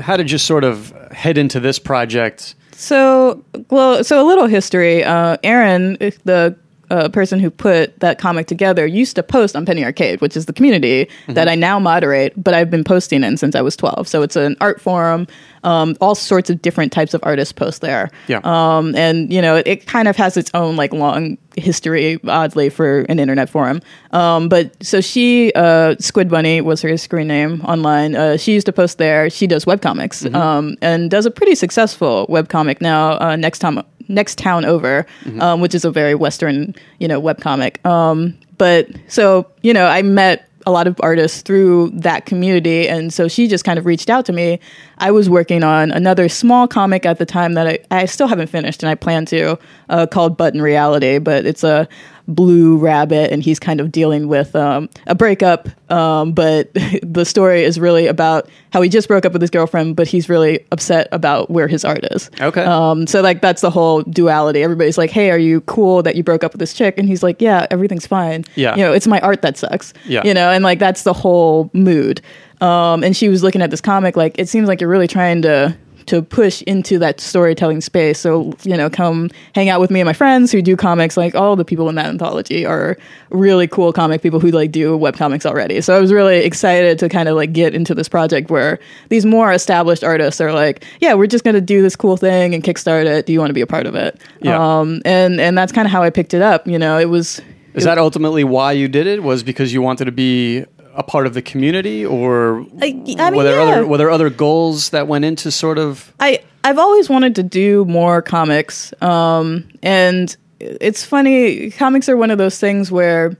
how 0.00 0.16
did 0.16 0.30
you 0.30 0.38
sort 0.38 0.64
of 0.64 0.90
head 1.12 1.38
into 1.38 1.60
this 1.60 1.78
project? 1.78 2.54
So, 2.74 3.44
well, 3.70 4.02
so 4.02 4.20
a 4.20 4.26
little 4.26 4.46
history. 4.46 5.04
Uh, 5.04 5.36
Erin, 5.44 5.96
the 6.24 6.56
uh, 6.92 7.08
person 7.08 7.40
who 7.40 7.50
put 7.50 7.98
that 8.00 8.18
comic 8.18 8.46
together, 8.46 8.86
used 8.86 9.16
to 9.16 9.22
post 9.22 9.56
on 9.56 9.64
Penny 9.64 9.82
Arcade, 9.82 10.20
which 10.20 10.36
is 10.36 10.44
the 10.44 10.52
community 10.52 11.08
that 11.28 11.48
I 11.48 11.54
now 11.54 11.78
moderate, 11.78 12.34
but 12.36 12.52
I've 12.52 12.70
been 12.70 12.84
posting 12.84 13.24
in 13.24 13.38
since 13.38 13.56
I 13.56 13.62
was 13.62 13.76
12. 13.76 14.06
So 14.06 14.20
it's 14.20 14.36
an 14.36 14.56
art 14.60 14.80
forum. 14.80 15.26
Um, 15.64 15.96
all 16.00 16.16
sorts 16.16 16.50
of 16.50 16.60
different 16.60 16.92
types 16.92 17.14
of 17.14 17.20
artists 17.22 17.52
post 17.52 17.82
there. 17.82 18.10
Yeah. 18.26 18.40
Um, 18.42 18.96
and, 18.96 19.32
you 19.32 19.40
know, 19.40 19.56
it, 19.56 19.66
it 19.66 19.86
kind 19.86 20.08
of 20.08 20.16
has 20.16 20.36
its 20.36 20.50
own, 20.54 20.74
like, 20.74 20.92
long 20.92 21.38
history, 21.56 22.18
oddly, 22.26 22.68
for 22.68 23.02
an 23.02 23.20
internet 23.20 23.48
forum. 23.48 23.80
Um, 24.10 24.48
but 24.48 24.74
so 24.84 25.00
she, 25.00 25.52
uh, 25.54 25.94
Squid 26.00 26.28
Bunny 26.28 26.60
was 26.60 26.82
her 26.82 26.96
screen 26.96 27.28
name 27.28 27.60
online. 27.62 28.16
Uh, 28.16 28.36
she 28.36 28.52
used 28.52 28.66
to 28.66 28.72
post 28.72 28.98
there. 28.98 29.30
She 29.30 29.46
does 29.46 29.64
webcomics 29.64 30.34
um, 30.34 30.76
and 30.82 31.10
does 31.10 31.26
a 31.26 31.30
pretty 31.30 31.54
successful 31.54 32.26
webcomic 32.28 32.80
now, 32.80 33.20
uh, 33.20 33.36
next 33.36 33.60
time. 33.60 33.80
Next 34.08 34.38
town 34.38 34.64
over, 34.64 35.06
um, 35.40 35.60
which 35.60 35.74
is 35.74 35.84
a 35.84 35.90
very 35.90 36.14
Western, 36.14 36.74
you 36.98 37.08
know, 37.08 37.20
webcomic. 37.20 37.84
Um, 37.86 38.38
but 38.58 38.88
so 39.08 39.46
you 39.62 39.72
know, 39.72 39.86
I 39.86 40.02
met 40.02 40.48
a 40.64 40.70
lot 40.70 40.86
of 40.86 40.94
artists 41.02 41.42
through 41.42 41.90
that 41.90 42.24
community, 42.24 42.88
and 42.88 43.12
so 43.12 43.26
she 43.26 43.48
just 43.48 43.64
kind 43.64 43.78
of 43.78 43.86
reached 43.86 44.08
out 44.08 44.24
to 44.26 44.32
me. 44.32 44.60
I 44.98 45.10
was 45.10 45.28
working 45.28 45.64
on 45.64 45.90
another 45.90 46.28
small 46.28 46.68
comic 46.68 47.04
at 47.04 47.18
the 47.18 47.26
time 47.26 47.54
that 47.54 47.66
I, 47.66 47.78
I 47.90 48.04
still 48.06 48.28
haven't 48.28 48.46
finished, 48.46 48.82
and 48.82 48.88
I 48.90 48.94
plan 48.94 49.26
to, 49.26 49.58
uh, 49.88 50.06
called 50.06 50.36
Button 50.36 50.62
Reality, 50.62 51.18
but 51.18 51.46
it's 51.46 51.64
a 51.64 51.88
blue 52.34 52.76
rabbit, 52.76 53.32
and 53.32 53.42
he's 53.42 53.58
kind 53.58 53.80
of 53.80 53.92
dealing 53.92 54.28
with 54.28 54.54
um, 54.56 54.88
a 55.06 55.14
breakup. 55.14 55.68
Um, 55.90 56.32
but 56.32 56.70
the 57.02 57.24
story 57.24 57.64
is 57.64 57.78
really 57.78 58.06
about 58.06 58.48
how 58.72 58.80
he 58.82 58.88
just 58.88 59.08
broke 59.08 59.24
up 59.26 59.32
with 59.32 59.42
his 59.42 59.50
girlfriend, 59.50 59.96
but 59.96 60.08
he's 60.08 60.28
really 60.28 60.64
upset 60.72 61.08
about 61.12 61.50
where 61.50 61.68
his 61.68 61.84
art 61.84 62.04
is. 62.10 62.30
Okay. 62.40 62.64
Um, 62.64 63.06
so 63.06 63.20
like 63.20 63.40
that's 63.40 63.60
the 63.60 63.70
whole 63.70 64.02
duality. 64.02 64.62
Everybody's 64.62 64.98
like, 64.98 65.10
"Hey, 65.10 65.30
are 65.30 65.38
you 65.38 65.60
cool 65.62 66.02
that 66.02 66.16
you 66.16 66.22
broke 66.22 66.44
up 66.44 66.52
with 66.52 66.60
this 66.60 66.74
chick?" 66.74 66.98
And 66.98 67.08
he's 67.08 67.22
like, 67.22 67.40
"Yeah, 67.40 67.66
everything's 67.70 68.06
fine. 68.06 68.44
Yeah. 68.54 68.76
you 68.76 68.82
know, 68.82 68.92
it's 68.92 69.06
my 69.06 69.20
art 69.20 69.42
that 69.42 69.56
sucks. 69.56 69.92
Yeah. 70.06 70.22
you 70.24 70.34
know." 70.34 70.50
And 70.50 70.64
like 70.64 70.78
that's 70.78 71.02
the 71.02 71.12
whole 71.12 71.70
mood. 71.72 72.20
Um, 72.60 73.02
and 73.02 73.16
she 73.16 73.28
was 73.28 73.42
looking 73.42 73.60
at 73.60 73.70
this 73.70 73.80
comic 73.80 74.16
like, 74.16 74.38
it 74.38 74.48
seems 74.48 74.68
like 74.68 74.80
you're 74.80 74.88
really 74.88 75.08
trying 75.08 75.42
to 75.42 75.76
to 76.06 76.22
push 76.22 76.62
into 76.62 76.98
that 76.98 77.20
storytelling 77.20 77.80
space. 77.80 78.18
So 78.18 78.52
you 78.62 78.76
know, 78.76 78.90
come 78.90 79.30
hang 79.54 79.68
out 79.68 79.80
with 79.80 79.90
me 79.90 80.00
and 80.00 80.06
my 80.06 80.12
friends 80.12 80.52
who 80.52 80.62
do 80.62 80.76
comics. 80.76 81.16
Like 81.16 81.34
all 81.34 81.56
the 81.56 81.64
people 81.64 81.88
in 81.88 81.94
that 81.96 82.06
anthology 82.06 82.64
are 82.64 82.96
really 83.30 83.66
cool 83.66 83.92
comic 83.92 84.22
people 84.22 84.40
who 84.40 84.50
like 84.50 84.72
do 84.72 84.96
web 84.96 85.16
comics 85.16 85.46
already. 85.46 85.80
So 85.80 85.96
I 85.96 86.00
was 86.00 86.12
really 86.12 86.38
excited 86.38 86.98
to 87.00 87.08
kind 87.08 87.28
of 87.28 87.36
like 87.36 87.52
get 87.52 87.74
into 87.74 87.94
this 87.94 88.08
project 88.08 88.50
where 88.50 88.78
these 89.08 89.24
more 89.24 89.52
established 89.52 90.04
artists 90.04 90.40
are 90.40 90.52
like, 90.52 90.84
yeah, 91.00 91.14
we're 91.14 91.26
just 91.26 91.44
going 91.44 91.54
to 91.54 91.60
do 91.60 91.82
this 91.82 91.96
cool 91.96 92.16
thing 92.16 92.54
and 92.54 92.62
kickstart 92.62 93.06
it. 93.06 93.26
Do 93.26 93.32
you 93.32 93.38
want 93.38 93.50
to 93.50 93.54
be 93.54 93.60
a 93.60 93.66
part 93.66 93.86
of 93.86 93.94
it? 93.94 94.20
Yeah. 94.40 94.58
Um, 94.80 95.02
and 95.04 95.40
and 95.40 95.56
that's 95.56 95.72
kind 95.72 95.86
of 95.86 95.92
how 95.92 96.02
I 96.02 96.10
picked 96.10 96.34
it 96.34 96.42
up. 96.42 96.66
You 96.66 96.78
know, 96.78 96.98
it 96.98 97.08
was. 97.08 97.40
Is 97.74 97.84
that 97.84 97.96
ultimately 97.96 98.44
why 98.44 98.72
you 98.72 98.86
did 98.86 99.06
it? 99.06 99.22
Was 99.22 99.42
because 99.42 99.72
you 99.72 99.80
wanted 99.80 100.04
to 100.04 100.12
be 100.12 100.66
a 100.94 101.02
part 101.02 101.26
of 101.26 101.34
the 101.34 101.42
community, 101.42 102.04
or 102.04 102.66
I- 102.80 102.86
I 102.86 102.92
mean, 103.30 103.34
were 103.36 103.42
there 103.44 103.56
yeah. 103.60 103.62
other 103.72 103.86
were 103.86 103.98
there 103.98 104.10
other 104.10 104.30
goals 104.30 104.90
that 104.90 105.08
went 105.08 105.24
into 105.24 105.50
sort 105.50 105.78
of? 105.78 106.12
I 106.20 106.40
I've 106.64 106.78
always 106.78 107.08
wanted 107.08 107.34
to 107.36 107.42
do 107.42 107.84
more 107.86 108.22
comics, 108.22 108.92
um, 109.02 109.64
and 109.82 110.36
it's 110.60 111.04
funny. 111.04 111.70
Comics 111.70 112.08
are 112.08 112.16
one 112.16 112.30
of 112.30 112.38
those 112.38 112.58
things 112.58 112.90
where 112.92 113.36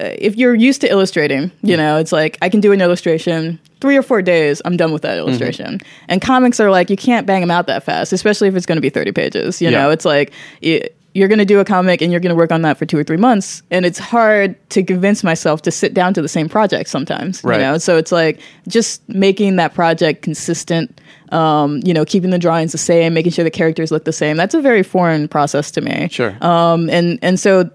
uh, 0.00 0.10
if 0.18 0.36
you're 0.36 0.54
used 0.54 0.80
to 0.82 0.88
illustrating, 0.90 1.50
you 1.62 1.76
know, 1.76 1.96
it's 1.98 2.12
like 2.12 2.38
I 2.40 2.48
can 2.48 2.60
do 2.60 2.72
an 2.72 2.80
illustration 2.80 3.58
three 3.80 3.96
or 3.96 4.02
four 4.02 4.22
days. 4.22 4.60
I'm 4.64 4.76
done 4.76 4.92
with 4.92 5.02
that 5.02 5.18
illustration. 5.18 5.80
And 6.08 6.20
comics 6.20 6.58
are 6.58 6.70
like 6.70 6.90
you 6.90 6.96
can't 6.96 7.26
bang 7.26 7.40
them 7.42 7.50
out 7.50 7.66
that 7.68 7.84
fast, 7.84 8.12
especially 8.12 8.48
if 8.48 8.56
it's 8.56 8.66
going 8.66 8.76
to 8.76 8.82
be 8.82 8.90
30 8.90 9.12
pages. 9.12 9.60
You 9.62 9.68
Yeah. 9.70 9.82
know, 9.82 9.90
it's 9.90 10.04
like. 10.04 10.32
It, 10.62 10.94
you're 11.14 11.28
going 11.28 11.38
to 11.38 11.44
do 11.44 11.58
a 11.58 11.64
comic 11.64 12.00
and 12.02 12.12
you're 12.12 12.20
going 12.20 12.30
to 12.30 12.36
work 12.36 12.52
on 12.52 12.62
that 12.62 12.76
for 12.78 12.86
two 12.86 12.96
or 12.98 13.02
three 13.02 13.16
months 13.16 13.62
and 13.70 13.84
it's 13.86 13.98
hard 13.98 14.54
to 14.70 14.82
convince 14.84 15.24
myself 15.24 15.62
to 15.62 15.70
sit 15.70 15.94
down 15.94 16.14
to 16.14 16.22
the 16.22 16.28
same 16.28 16.48
project 16.48 16.88
sometimes 16.88 17.42
Right. 17.42 17.56
you 17.56 17.62
know 17.66 17.78
so 17.78 17.96
it's 17.96 18.12
like 18.12 18.40
just 18.68 19.06
making 19.08 19.56
that 19.56 19.74
project 19.74 20.22
consistent 20.22 21.00
um, 21.32 21.80
you 21.84 21.92
know 21.94 22.04
keeping 22.04 22.30
the 22.30 22.38
drawings 22.38 22.72
the 22.72 22.78
same 22.78 23.14
making 23.14 23.32
sure 23.32 23.42
the 23.44 23.50
characters 23.50 23.90
look 23.90 24.04
the 24.04 24.12
same 24.12 24.36
that's 24.36 24.54
a 24.54 24.60
very 24.60 24.82
foreign 24.82 25.28
process 25.28 25.70
to 25.72 25.80
me 25.80 26.08
Sure. 26.10 26.36
um, 26.44 26.88
and 26.90 27.18
and 27.22 27.40
so 27.40 27.70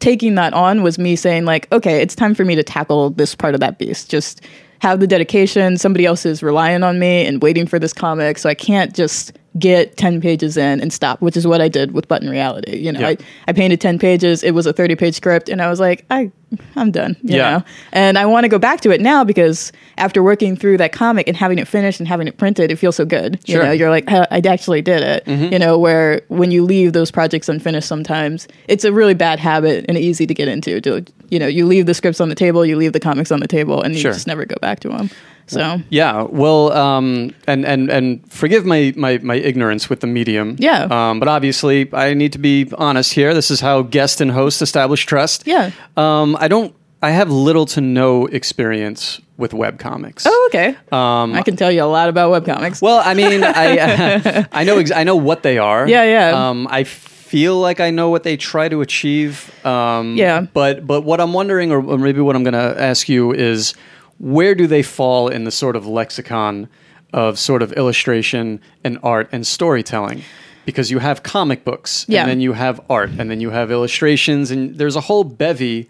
taking 0.00 0.34
that 0.36 0.52
on 0.54 0.82
was 0.82 0.98
me 0.98 1.14
saying 1.16 1.44
like 1.44 1.70
okay 1.72 2.00
it's 2.00 2.14
time 2.14 2.34
for 2.34 2.44
me 2.44 2.54
to 2.54 2.62
tackle 2.62 3.10
this 3.10 3.34
part 3.34 3.54
of 3.54 3.60
that 3.60 3.78
beast 3.78 4.10
just 4.10 4.40
have 4.80 4.98
the 5.00 5.06
dedication 5.06 5.76
somebody 5.76 6.06
else 6.06 6.24
is 6.24 6.42
relying 6.42 6.82
on 6.82 6.98
me 6.98 7.26
and 7.26 7.42
waiting 7.42 7.66
for 7.66 7.78
this 7.78 7.92
comic 7.92 8.38
so 8.38 8.48
i 8.48 8.54
can't 8.54 8.94
just 8.94 9.32
get 9.58 9.96
10 9.96 10.20
pages 10.20 10.56
in 10.56 10.80
and 10.80 10.92
stop, 10.92 11.20
which 11.20 11.36
is 11.36 11.44
what 11.46 11.60
I 11.60 11.68
did 11.68 11.90
with 11.92 12.06
Button 12.06 12.30
Reality. 12.30 12.76
You 12.78 12.92
know, 12.92 13.00
Yeah. 13.00 13.08
I, 13.08 13.16
I 13.48 13.52
painted 13.52 13.80
10 13.80 13.98
pages. 13.98 14.44
It 14.44 14.52
was 14.52 14.64
a 14.66 14.72
30 14.72 14.94
page 14.94 15.14
script 15.16 15.48
and 15.48 15.60
I 15.60 15.68
was 15.68 15.80
like, 15.80 16.04
I, 16.08 16.30
I'm 16.76 16.92
done, 16.92 17.16
you 17.22 17.36
Yeah. 17.36 17.58
know? 17.58 17.64
And 17.92 18.16
I 18.16 18.26
want 18.26 18.44
to 18.44 18.48
go 18.48 18.60
back 18.60 18.80
to 18.82 18.90
it 18.92 19.00
now 19.00 19.24
because 19.24 19.72
after 19.98 20.22
working 20.22 20.54
through 20.54 20.76
that 20.78 20.92
comic 20.92 21.26
and 21.26 21.36
having 21.36 21.58
it 21.58 21.66
finished 21.66 21.98
and 21.98 22.06
having 22.08 22.28
it 22.28 22.38
printed, 22.38 22.70
it 22.70 22.76
feels 22.76 22.94
so 22.94 23.04
good. 23.04 23.40
Sure. 23.44 23.56
You 23.60 23.66
know, 23.66 23.72
you're 23.72 23.90
like, 23.90 24.08
"Uh, 24.10 24.26
I 24.30 24.38
actually 24.38 24.82
did 24.82 25.02
it. 25.02 25.24
Mm-hmm. 25.26 25.52
You 25.52 25.58
know, 25.58 25.76
where 25.78 26.22
when 26.28 26.52
you 26.52 26.64
leave 26.64 26.92
those 26.92 27.10
projects 27.10 27.48
unfinished 27.48 27.88
sometimes, 27.88 28.46
it's 28.68 28.84
a 28.84 28.92
really 28.92 29.14
bad 29.14 29.40
habit 29.40 29.84
and 29.88 29.98
easy 29.98 30.26
to 30.28 30.34
get 30.34 30.46
into. 30.46 30.80
To, 30.82 31.04
you 31.28 31.40
know, 31.40 31.48
you 31.48 31.66
leave 31.66 31.86
the 31.86 31.94
scripts 31.94 32.20
on 32.20 32.28
the 32.28 32.34
table, 32.36 32.64
you 32.64 32.76
leave 32.76 32.92
the 32.92 33.00
comics 33.00 33.32
on 33.32 33.40
the 33.40 33.48
table, 33.48 33.82
and 33.82 33.94
you 33.94 34.00
Sure. 34.00 34.12
just 34.12 34.28
never 34.28 34.44
go 34.44 34.56
back 34.60 34.78
to 34.80 34.88
them. 34.88 35.10
So, 35.50 35.82
Yeah, 35.90 36.22
well, 36.30 36.72
um, 36.72 37.34
and 37.46 37.64
and 37.66 37.90
and 37.90 38.20
forgive 38.32 38.64
my, 38.64 38.92
my 38.96 39.18
my 39.18 39.34
ignorance 39.36 39.90
with 39.90 40.00
the 40.00 40.06
medium. 40.06 40.56
Yeah. 40.58 40.84
um, 40.90 41.18
but 41.20 41.28
obviously, 41.28 41.88
I 41.92 42.14
need 42.14 42.32
to 42.32 42.38
be 42.38 42.70
honest 42.78 43.12
here. 43.14 43.34
This 43.34 43.50
is 43.50 43.60
how 43.60 43.82
guest 43.82 44.20
and 44.20 44.30
host 44.30 44.62
establish 44.62 45.06
trust. 45.06 45.46
Yeah. 45.46 45.70
Um, 45.96 46.36
I 46.40 46.48
don't. 46.48 46.72
I 47.02 47.10
have 47.12 47.30
little 47.30 47.64
to 47.66 47.80
no 47.80 48.26
experience 48.26 49.20
with 49.38 49.52
webcomics. 49.52 50.26
oh, 50.26 50.48
okay. 50.50 50.76
I 50.92 51.42
can 51.42 51.56
tell 51.56 51.72
you 51.72 51.82
a 51.82 51.88
lot 51.88 52.08
about 52.10 52.30
webcomics. 52.30 52.82
Well, 52.82 53.00
I 53.02 53.14
mean, 53.14 53.42
I 53.42 54.46
I 54.52 54.64
know 54.64 54.76
ex- 54.78 54.92
I 54.92 55.04
know 55.04 55.16
what 55.16 55.42
they 55.42 55.56
are. 55.58 55.88
Yeah, 55.88 56.04
yeah. 56.04 56.48
Um, 56.50 56.68
I 56.70 56.84
feel 56.84 57.58
like 57.58 57.80
I 57.80 57.90
know 57.90 58.10
what 58.10 58.22
they 58.22 58.36
try 58.36 58.68
to 58.68 58.80
achieve. 58.82 59.50
Um, 59.64 60.16
Yeah. 60.18 60.42
But 60.52 60.86
but 60.86 61.02
what 61.02 61.20
I'm 61.20 61.32
wondering, 61.32 61.72
or 61.72 61.80
maybe 61.98 62.20
what 62.20 62.36
I'm 62.36 62.42
going 62.44 62.52
to 62.54 62.74
ask 62.82 63.08
you 63.08 63.32
is, 63.32 63.72
where 64.20 64.54
do 64.54 64.66
they 64.66 64.82
fall 64.82 65.28
in 65.28 65.44
the 65.44 65.50
sort 65.50 65.74
of 65.76 65.86
lexicon 65.86 66.68
of 67.12 67.38
sort 67.38 67.62
of 67.62 67.72
illustration 67.72 68.60
and 68.84 68.98
art 69.02 69.28
and 69.32 69.46
storytelling? 69.46 70.22
Because 70.66 70.90
you 70.90 70.98
have 71.00 71.22
comic 71.22 71.64
books, 71.64 72.04
Yeah. 72.08 72.20
and 72.22 72.30
then 72.30 72.40
you 72.40 72.52
have 72.52 72.80
art, 72.88 73.10
and 73.18 73.30
then 73.30 73.40
you 73.40 73.50
have 73.50 73.72
illustrations, 73.72 74.50
and 74.52 74.76
there's 74.76 74.94
a 74.94 75.00
whole 75.00 75.24
bevy 75.24 75.88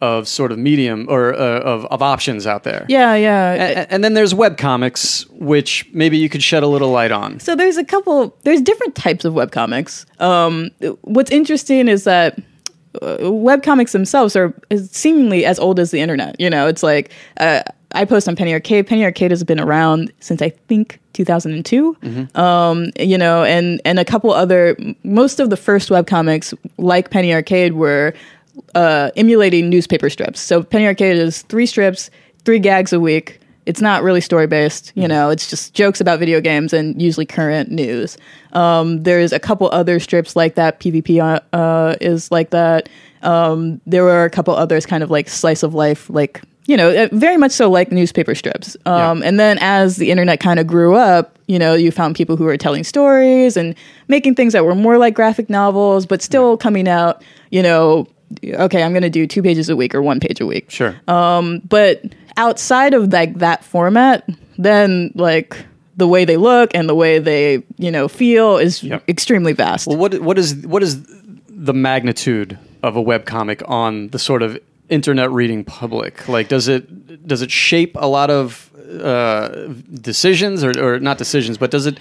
of 0.00 0.26
sort 0.26 0.50
of 0.52 0.58
medium 0.58 1.06
or 1.08 1.32
uh, 1.34 1.60
of 1.60 1.84
of 1.86 2.02
options 2.02 2.46
out 2.46 2.62
there. 2.64 2.84
yeah, 2.88 3.14
yeah. 3.14 3.52
A- 3.54 3.92
and 3.92 4.02
then 4.02 4.14
there's 4.14 4.32
webcomics, 4.34 5.26
which 5.30 5.86
maybe 5.92 6.16
you 6.18 6.28
could 6.28 6.42
shed 6.42 6.62
a 6.62 6.66
little 6.66 6.90
light 6.90 7.12
on. 7.12 7.38
So 7.40 7.54
there's 7.54 7.76
a 7.76 7.84
couple. 7.84 8.34
There's 8.44 8.60
different 8.62 8.94
types 8.96 9.24
of 9.24 9.34
webcomics. 9.34 10.06
Um, 10.20 10.70
what's 11.02 11.30
interesting 11.30 11.86
is 11.88 12.02
that 12.04 12.38
uh, 13.00 13.16
webcomics 13.20 13.92
themselves 13.92 14.36
are 14.36 14.52
seemingly 14.90 15.44
as 15.44 15.58
old 15.58 15.78
as 15.78 15.90
the 15.90 16.00
internet. 16.00 16.38
You 16.38 16.50
know, 16.50 16.66
it's 16.66 16.82
like 16.82 17.10
uh, 17.38 17.62
I 17.92 18.04
post 18.04 18.28
on 18.28 18.36
Penny 18.36 18.52
Arcade. 18.52 18.86
Penny 18.86 19.04
Arcade 19.04 19.30
has 19.30 19.44
been 19.44 19.60
around 19.60 20.12
since 20.20 20.42
I 20.42 20.50
think 20.50 21.00
2002. 21.14 21.96
Um, 22.34 22.90
you 22.98 23.18
know, 23.18 23.44
and 23.44 23.80
and 23.84 23.98
a 23.98 24.04
couple 24.04 24.30
other. 24.32 24.76
Most 25.04 25.40
of 25.40 25.50
the 25.50 25.56
first 25.56 25.88
webcomics, 25.88 26.54
like 26.78 27.10
Penny 27.10 27.32
Arcade, 27.32 27.74
were 27.74 28.14
uh, 28.74 29.10
emulating 29.16 29.70
newspaper 29.70 30.10
strips. 30.10 30.40
So 30.40 30.62
Penny 30.62 30.86
Arcade 30.86 31.16
is 31.16 31.42
three 31.42 31.66
strips, 31.66 32.10
three 32.44 32.58
gags 32.58 32.92
a 32.92 33.00
week. 33.00 33.40
It's 33.66 33.80
not 33.80 34.02
really 34.02 34.20
story 34.20 34.46
based, 34.46 34.92
you 34.96 35.06
know. 35.06 35.30
It's 35.30 35.48
just 35.48 35.72
jokes 35.74 36.00
about 36.00 36.18
video 36.18 36.40
games 36.40 36.72
and 36.72 37.00
usually 37.00 37.26
current 37.26 37.70
news. 37.70 38.16
Um, 38.52 39.02
there's 39.04 39.32
a 39.32 39.38
couple 39.38 39.68
other 39.70 40.00
strips 40.00 40.34
like 40.34 40.56
that. 40.56 40.80
PvP 40.80 41.20
uh, 41.20 41.40
uh, 41.56 41.96
is 42.00 42.30
like 42.30 42.50
that. 42.50 42.88
Um, 43.22 43.80
there 43.86 44.02
were 44.02 44.24
a 44.24 44.30
couple 44.30 44.54
others, 44.54 44.84
kind 44.84 45.02
of 45.02 45.10
like 45.10 45.28
slice 45.28 45.62
of 45.62 45.74
life, 45.74 46.10
like 46.10 46.42
you 46.66 46.76
know, 46.76 46.90
uh, 46.90 47.08
very 47.12 47.36
much 47.36 47.52
so 47.52 47.68
like 47.70 47.90
newspaper 47.90 48.34
strips. 48.34 48.76
Um, 48.86 49.20
Yeah. 49.20 49.28
And 49.28 49.40
then 49.40 49.58
as 49.60 49.96
the 49.96 50.10
internet 50.10 50.40
kind 50.40 50.60
of 50.60 50.66
grew 50.66 50.94
up, 50.94 51.36
you 51.48 51.58
know, 51.58 51.74
you 51.74 51.90
found 51.90 52.14
people 52.16 52.36
who 52.36 52.44
were 52.44 52.56
telling 52.56 52.84
stories 52.84 53.56
and 53.56 53.74
making 54.08 54.36
things 54.36 54.52
that 54.52 54.64
were 54.64 54.74
more 54.74 54.96
like 54.96 55.14
graphic 55.14 55.50
novels, 55.50 56.06
but 56.06 56.22
still 56.22 56.56
coming 56.56 56.88
out, 56.88 57.22
you 57.50 57.62
know, 57.62 58.06
okay, 58.44 58.82
I'm 58.82 58.92
going 58.92 59.02
to 59.02 59.10
do 59.10 59.26
two 59.26 59.42
pages 59.42 59.68
a 59.68 59.76
week 59.76 59.94
or 59.94 60.02
one 60.02 60.20
page 60.20 60.40
a 60.40 60.46
week. 60.46 60.70
Sure. 60.70 60.94
But 61.06 62.02
outside 62.36 62.94
of 62.94 63.12
like 63.12 63.38
that 63.38 63.64
format, 63.64 64.28
then 64.58 65.12
like 65.14 65.56
the 65.96 66.06
way 66.08 66.24
they 66.24 66.36
look 66.36 66.74
and 66.74 66.88
the 66.88 66.94
way 66.94 67.18
they, 67.18 67.62
you 67.78 67.90
know, 67.90 68.08
feel 68.08 68.56
is 68.58 68.82
Yep. 68.82 69.04
extremely 69.08 69.52
vast. 69.52 69.86
well, 69.86 69.96
what 69.96 70.20
what 70.20 70.38
is 70.38 70.54
what 70.66 70.82
is 70.82 71.04
the 71.48 71.74
magnitude 71.74 72.58
of 72.82 72.96
a 72.96 73.02
webcomic 73.02 73.62
on 73.68 74.08
the 74.08 74.18
sort 74.18 74.42
of 74.42 74.58
internet 74.88 75.30
reading 75.30 75.64
public? 75.64 76.28
Like, 76.28 76.48
does 76.48 76.68
it 76.68 77.26
does 77.26 77.42
it 77.42 77.50
shape 77.50 77.96
a 78.00 78.06
lot 78.08 78.30
of 78.30 78.70
uh, 79.00 79.68
decisions, 79.92 80.64
or, 80.64 80.72
or 80.78 80.98
not 81.00 81.18
decisions, 81.18 81.56
but 81.58 81.70
does 81.70 81.86
it 81.86 81.98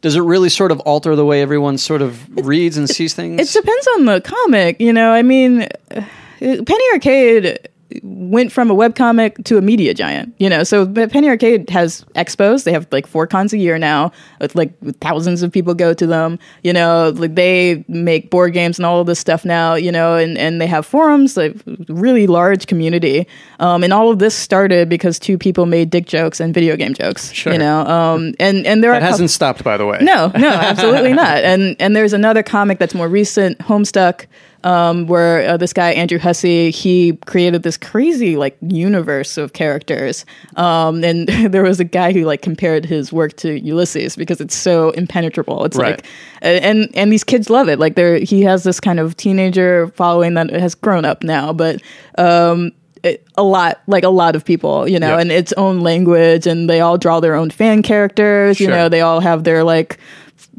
does 0.00 0.14
it 0.14 0.20
really 0.20 0.48
sort 0.48 0.70
of 0.70 0.78
alter 0.80 1.16
the 1.16 1.24
way 1.24 1.42
everyone 1.42 1.78
sort 1.78 2.02
of 2.02 2.28
reads 2.46 2.76
and 2.76 2.88
sees 2.88 3.14
things? 3.14 3.40
It 3.40 3.60
depends 3.60 3.86
on 3.96 4.04
the 4.04 4.20
comic, 4.20 4.80
you 4.80 4.92
know. 4.92 5.10
I 5.10 5.22
mean, 5.22 5.62
uh, 5.90 6.02
Penny 6.40 6.84
Arcade 6.92 7.68
went 8.02 8.52
from 8.52 8.70
a 8.70 8.74
webcomic 8.74 9.42
to 9.44 9.56
a 9.56 9.62
media 9.62 9.94
giant, 9.94 10.34
you 10.38 10.48
know. 10.48 10.62
So 10.62 10.84
but 10.84 11.10
Penny 11.10 11.28
Arcade 11.28 11.70
has 11.70 12.04
expos. 12.14 12.64
They 12.64 12.72
have 12.72 12.86
like 12.92 13.06
four 13.06 13.26
cons 13.26 13.52
a 13.52 13.58
year 13.58 13.78
now. 13.78 14.12
With 14.40 14.54
like 14.54 14.72
thousands 15.00 15.42
of 15.42 15.50
people 15.50 15.74
go 15.74 15.94
to 15.94 16.06
them. 16.06 16.38
You 16.62 16.72
know, 16.72 17.12
like 17.16 17.34
they 17.34 17.84
make 17.88 18.30
board 18.30 18.52
games 18.52 18.78
and 18.78 18.84
all 18.84 19.00
of 19.00 19.06
this 19.06 19.18
stuff 19.18 19.44
now. 19.44 19.74
You 19.74 19.90
know, 19.90 20.16
and 20.16 20.36
and 20.36 20.60
they 20.60 20.66
have 20.66 20.84
forums, 20.84 21.36
like 21.36 21.56
really 21.88 22.26
large 22.26 22.66
community. 22.66 23.26
Um, 23.58 23.82
and 23.82 23.92
all 23.92 24.10
of 24.10 24.18
this 24.18 24.34
started 24.34 24.88
because 24.88 25.18
two 25.18 25.38
people 25.38 25.66
made 25.66 25.90
dick 25.90 26.06
jokes 26.06 26.40
and 26.40 26.52
video 26.52 26.76
game 26.76 26.94
jokes. 26.94 27.32
Sure. 27.32 27.52
You 27.52 27.58
know, 27.58 27.86
um, 27.86 28.34
and 28.38 28.66
and 28.66 28.84
there 28.84 28.92
that 28.92 29.02
hasn't 29.02 29.30
stopped, 29.30 29.64
by 29.64 29.76
the 29.76 29.86
way. 29.86 29.98
no, 30.02 30.30
no, 30.36 30.48
absolutely 30.52 31.14
not. 31.14 31.38
And 31.38 31.74
and 31.80 31.96
there's 31.96 32.12
another 32.12 32.42
comic 32.42 32.78
that's 32.78 32.94
more 32.94 33.08
recent, 33.08 33.58
Homestuck, 33.58 34.26
um, 34.64 35.06
where 35.06 35.48
uh, 35.48 35.56
this 35.56 35.72
guy 35.72 35.90
Andrew 35.92 36.18
Hussie 36.18 36.70
he 36.74 37.16
created 37.26 37.62
this 37.62 37.76
crazy 37.76 38.36
like 38.36 38.56
universe 38.60 39.36
of 39.38 39.52
characters. 39.52 40.24
Um, 40.56 41.04
and 41.04 41.28
there 41.52 41.62
was 41.62 41.78
a 41.80 41.84
guy 41.84 42.12
who 42.12 42.24
like 42.24 42.42
compared 42.42 42.84
his 42.84 43.12
work 43.12 43.36
to 43.38 43.58
Ulysses 43.60 44.16
because 44.16 44.40
it's 44.40 44.54
so 44.56 44.90
impenetrable. 44.90 45.64
It's 45.64 45.76
Right. 45.76 45.96
like, 45.96 46.04
and 46.42 46.90
and 46.94 47.12
these 47.12 47.24
kids 47.24 47.50
love 47.50 47.68
it. 47.68 47.78
Like 47.78 47.94
there, 47.94 48.18
he 48.18 48.42
has 48.42 48.64
this 48.64 48.80
kind 48.80 48.98
of 49.00 49.16
teenager 49.16 49.88
following 49.88 50.34
that 50.34 50.50
has 50.50 50.74
grown 50.74 51.04
up 51.04 51.22
now, 51.22 51.52
but. 51.52 51.80
Um, 52.16 52.72
it- 53.04 53.24
a 53.36 53.44
lot 53.44 53.80
like 53.86 54.02
a 54.02 54.08
lot 54.08 54.34
of 54.34 54.44
people 54.44 54.88
you 54.88 54.98
know 54.98 55.10
Yeah. 55.14 55.20
and 55.20 55.30
its 55.30 55.52
own 55.52 55.82
language 55.82 56.48
and 56.48 56.68
they 56.68 56.80
all 56.80 56.98
draw 56.98 57.20
their 57.20 57.36
own 57.36 57.48
fan 57.48 57.80
characters 57.82 58.58
you 58.58 58.66
know 58.66 58.88
they 58.88 59.00
all 59.02 59.20
have 59.20 59.44
their 59.44 59.62
like 59.62 59.98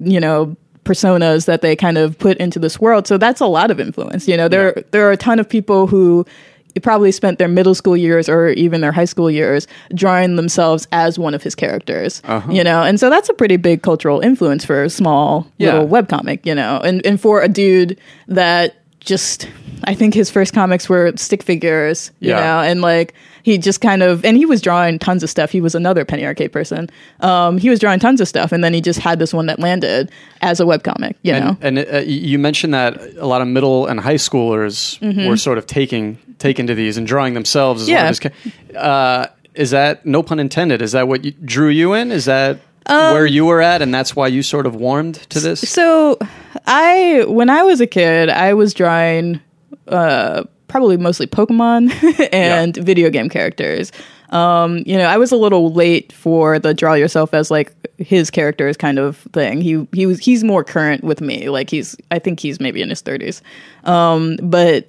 you 0.02 0.22
know 0.22 0.56
personas 0.90 1.46
that 1.46 1.62
they 1.62 1.76
kind 1.76 1.98
of 1.98 2.18
put 2.18 2.36
into 2.38 2.58
this 2.60 2.80
world 2.80 3.06
so 3.08 3.16
that's 3.18 3.42
a 3.42 3.46
lot 3.46 3.70
of 3.70 3.80
influence 3.80 4.28
you 4.28 4.36
know 4.36 4.48
there 4.48 4.74
Yeah. 4.76 4.84
there 4.92 5.08
are 5.08 5.12
a 5.12 5.18
ton 5.18 5.38
of 5.40 5.48
people 5.48 5.86
who 5.88 6.26
probably 6.82 7.12
spent 7.12 7.40
their 7.40 7.48
middle 7.50 7.76
school 7.76 7.98
years 7.98 8.30
or 8.30 8.50
even 8.50 8.80
their 8.82 8.94
high 8.94 9.06
school 9.14 9.30
years 9.30 9.68
drawing 9.94 10.36
themselves 10.38 10.88
as 10.94 11.20
one 11.20 11.34
of 11.34 11.44
his 11.44 11.54
characters 11.54 12.22
Uh-huh. 12.26 12.52
you 12.52 12.64
know 12.64 12.82
and 12.84 13.00
so 13.00 13.10
that's 13.10 13.30
a 13.30 13.34
pretty 13.34 13.58
big 13.58 13.82
cultural 13.84 14.20
influence 14.22 14.64
for 14.66 14.84
a 14.84 14.90
small 14.90 15.46
Yeah. 15.58 15.74
little 15.74 15.88
webcomic 15.90 16.40
you 16.46 16.56
know 16.56 16.80
and 16.80 17.06
and 17.06 17.20
for 17.22 17.42
a 17.42 17.50
dude 17.50 18.00
that 18.30 18.76
just 19.10 19.50
I 19.84 19.94
think 19.96 20.14
his 20.14 20.30
first 20.30 20.54
comics 20.54 20.88
were 20.88 21.12
stick 21.18 21.44
figures, 21.44 22.12
you 22.20 22.30
Yeah. 22.30 22.40
know, 22.40 22.60
and 22.62 22.82
like 22.82 23.14
he 23.44 23.58
just 23.58 23.82
kind 23.82 24.04
of 24.04 24.24
and 24.24 24.38
he 24.38 24.46
was 24.46 24.62
drawing 24.62 25.00
tons 25.00 25.24
of 25.24 25.30
stuff. 25.30 25.50
He 25.52 25.60
was 25.62 25.74
another 25.76 26.06
Penny 26.06 26.26
Arcade 26.26 26.52
person. 26.52 26.90
Um, 27.22 27.58
he 27.58 27.70
was 27.70 27.80
drawing 27.80 28.00
tons 28.00 28.22
of 28.22 28.28
stuff, 28.28 28.52
and 28.52 28.64
then 28.64 28.74
he 28.74 28.82
just 28.82 29.00
had 29.00 29.18
this 29.20 29.34
one 29.34 29.48
that 29.48 29.60
landed 29.60 30.12
as 30.42 30.60
a 30.60 30.64
webcomic, 30.66 31.16
you 31.24 31.34
know. 31.34 31.58
And, 31.62 31.80
and 31.80 31.94
uh, 31.94 31.98
you 32.00 32.38
mentioned 32.38 32.74
that 32.74 33.00
a 33.18 33.26
lot 33.26 33.42
of 33.42 33.48
middle 33.48 33.88
and 33.88 34.00
high 34.00 34.16
schoolers 34.16 35.00
were 35.28 35.38
sort 35.38 35.58
of 35.58 35.66
taking 35.66 36.18
taken 36.38 36.68
to 36.68 36.76
these 36.76 36.98
and 36.98 37.08
drawing 37.08 37.34
themselves 37.34 37.82
as 37.82 37.88
Mm-hmm. 37.90 37.96
Yeah. 38.24 38.30
his 38.70 38.76
uh, 38.78 39.28
is 39.56 39.72
that 39.72 40.06
no 40.06 40.22
pun 40.24 40.40
intended? 40.40 40.82
Is 40.82 40.92
that 40.94 41.08
what 41.08 41.26
you, 41.26 41.32
drew 41.44 41.70
you 41.70 41.94
in? 41.94 42.12
Is 42.12 42.26
that 42.26 42.60
Um, 42.86 43.14
where 43.14 43.26
you 43.26 43.46
were 43.46 43.62
at, 43.62 43.82
and 43.82 43.94
that's 43.94 44.16
why 44.16 44.28
you 44.28 44.42
sort 44.44 44.66
of 44.66 44.74
warmed 44.76 45.16
to 45.30 45.40
this? 45.40 45.60
So 45.62 46.18
I 46.70 47.26
when 47.28 47.50
I 47.50 47.64
was 47.64 47.82
a 47.82 47.88
kid, 47.88 48.30
I 48.30 48.54
was 48.54 48.74
drawing 48.74 49.42
uh, 49.88 50.44
probably 50.68 50.98
mostly 50.98 51.26
Pokemon 51.26 52.30
and 52.34 52.78
video 52.78 53.10
game 53.10 53.28
characters. 53.28 53.92
Um, 54.30 54.84
you 54.86 54.96
know, 54.96 55.06
I 55.06 55.18
was 55.18 55.32
a 55.32 55.36
little 55.36 55.74
late 55.74 56.14
for 56.14 56.60
the 56.60 56.76
draw 56.76 56.94
yourself 56.94 57.34
as 57.34 57.50
like 57.50 57.74
his 57.98 58.30
characters 58.30 58.78
kind 58.78 59.00
of 59.00 59.18
thing. 59.34 59.62
He 59.62 59.88
he 59.94 60.06
was 60.06 60.20
he's 60.20 60.44
more 60.44 60.64
current 60.64 61.04
with 61.04 61.22
me. 61.22 61.50
Like 61.50 61.72
he's 61.72 61.98
I 62.12 62.20
think 62.20 62.40
he's 62.40 62.60
maybe 62.60 62.84
in 62.84 62.90
his 62.90 63.02
thirties. 63.02 63.42
Um, 63.86 64.38
but 64.44 64.86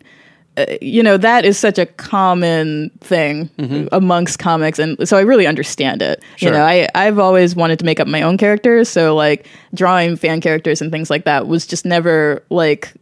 Uh, 0.68 0.76
you 0.80 1.02
know 1.02 1.16
that 1.16 1.44
is 1.44 1.58
such 1.58 1.78
a 1.78 1.86
common 1.86 2.90
thing 3.00 3.48
mm-hmm. 3.58 3.86
amongst 3.92 4.38
comics 4.38 4.78
and 4.78 5.08
so 5.08 5.16
i 5.16 5.20
really 5.20 5.46
understand 5.46 6.02
it 6.02 6.22
you 6.38 6.50
know 6.50 6.62
I, 6.62 6.88
i've 6.94 7.18
always 7.18 7.54
wanted 7.54 7.78
to 7.78 7.84
make 7.84 8.00
up 8.00 8.08
my 8.08 8.22
own 8.22 8.36
characters 8.36 8.88
so 8.88 9.14
like 9.14 9.46
drawing 9.74 10.16
fan 10.16 10.40
characters 10.40 10.80
and 10.80 10.90
things 10.90 11.10
like 11.10 11.24
that 11.24 11.46
was 11.46 11.66
just 11.66 11.84
never 11.84 12.44
like 12.50 12.92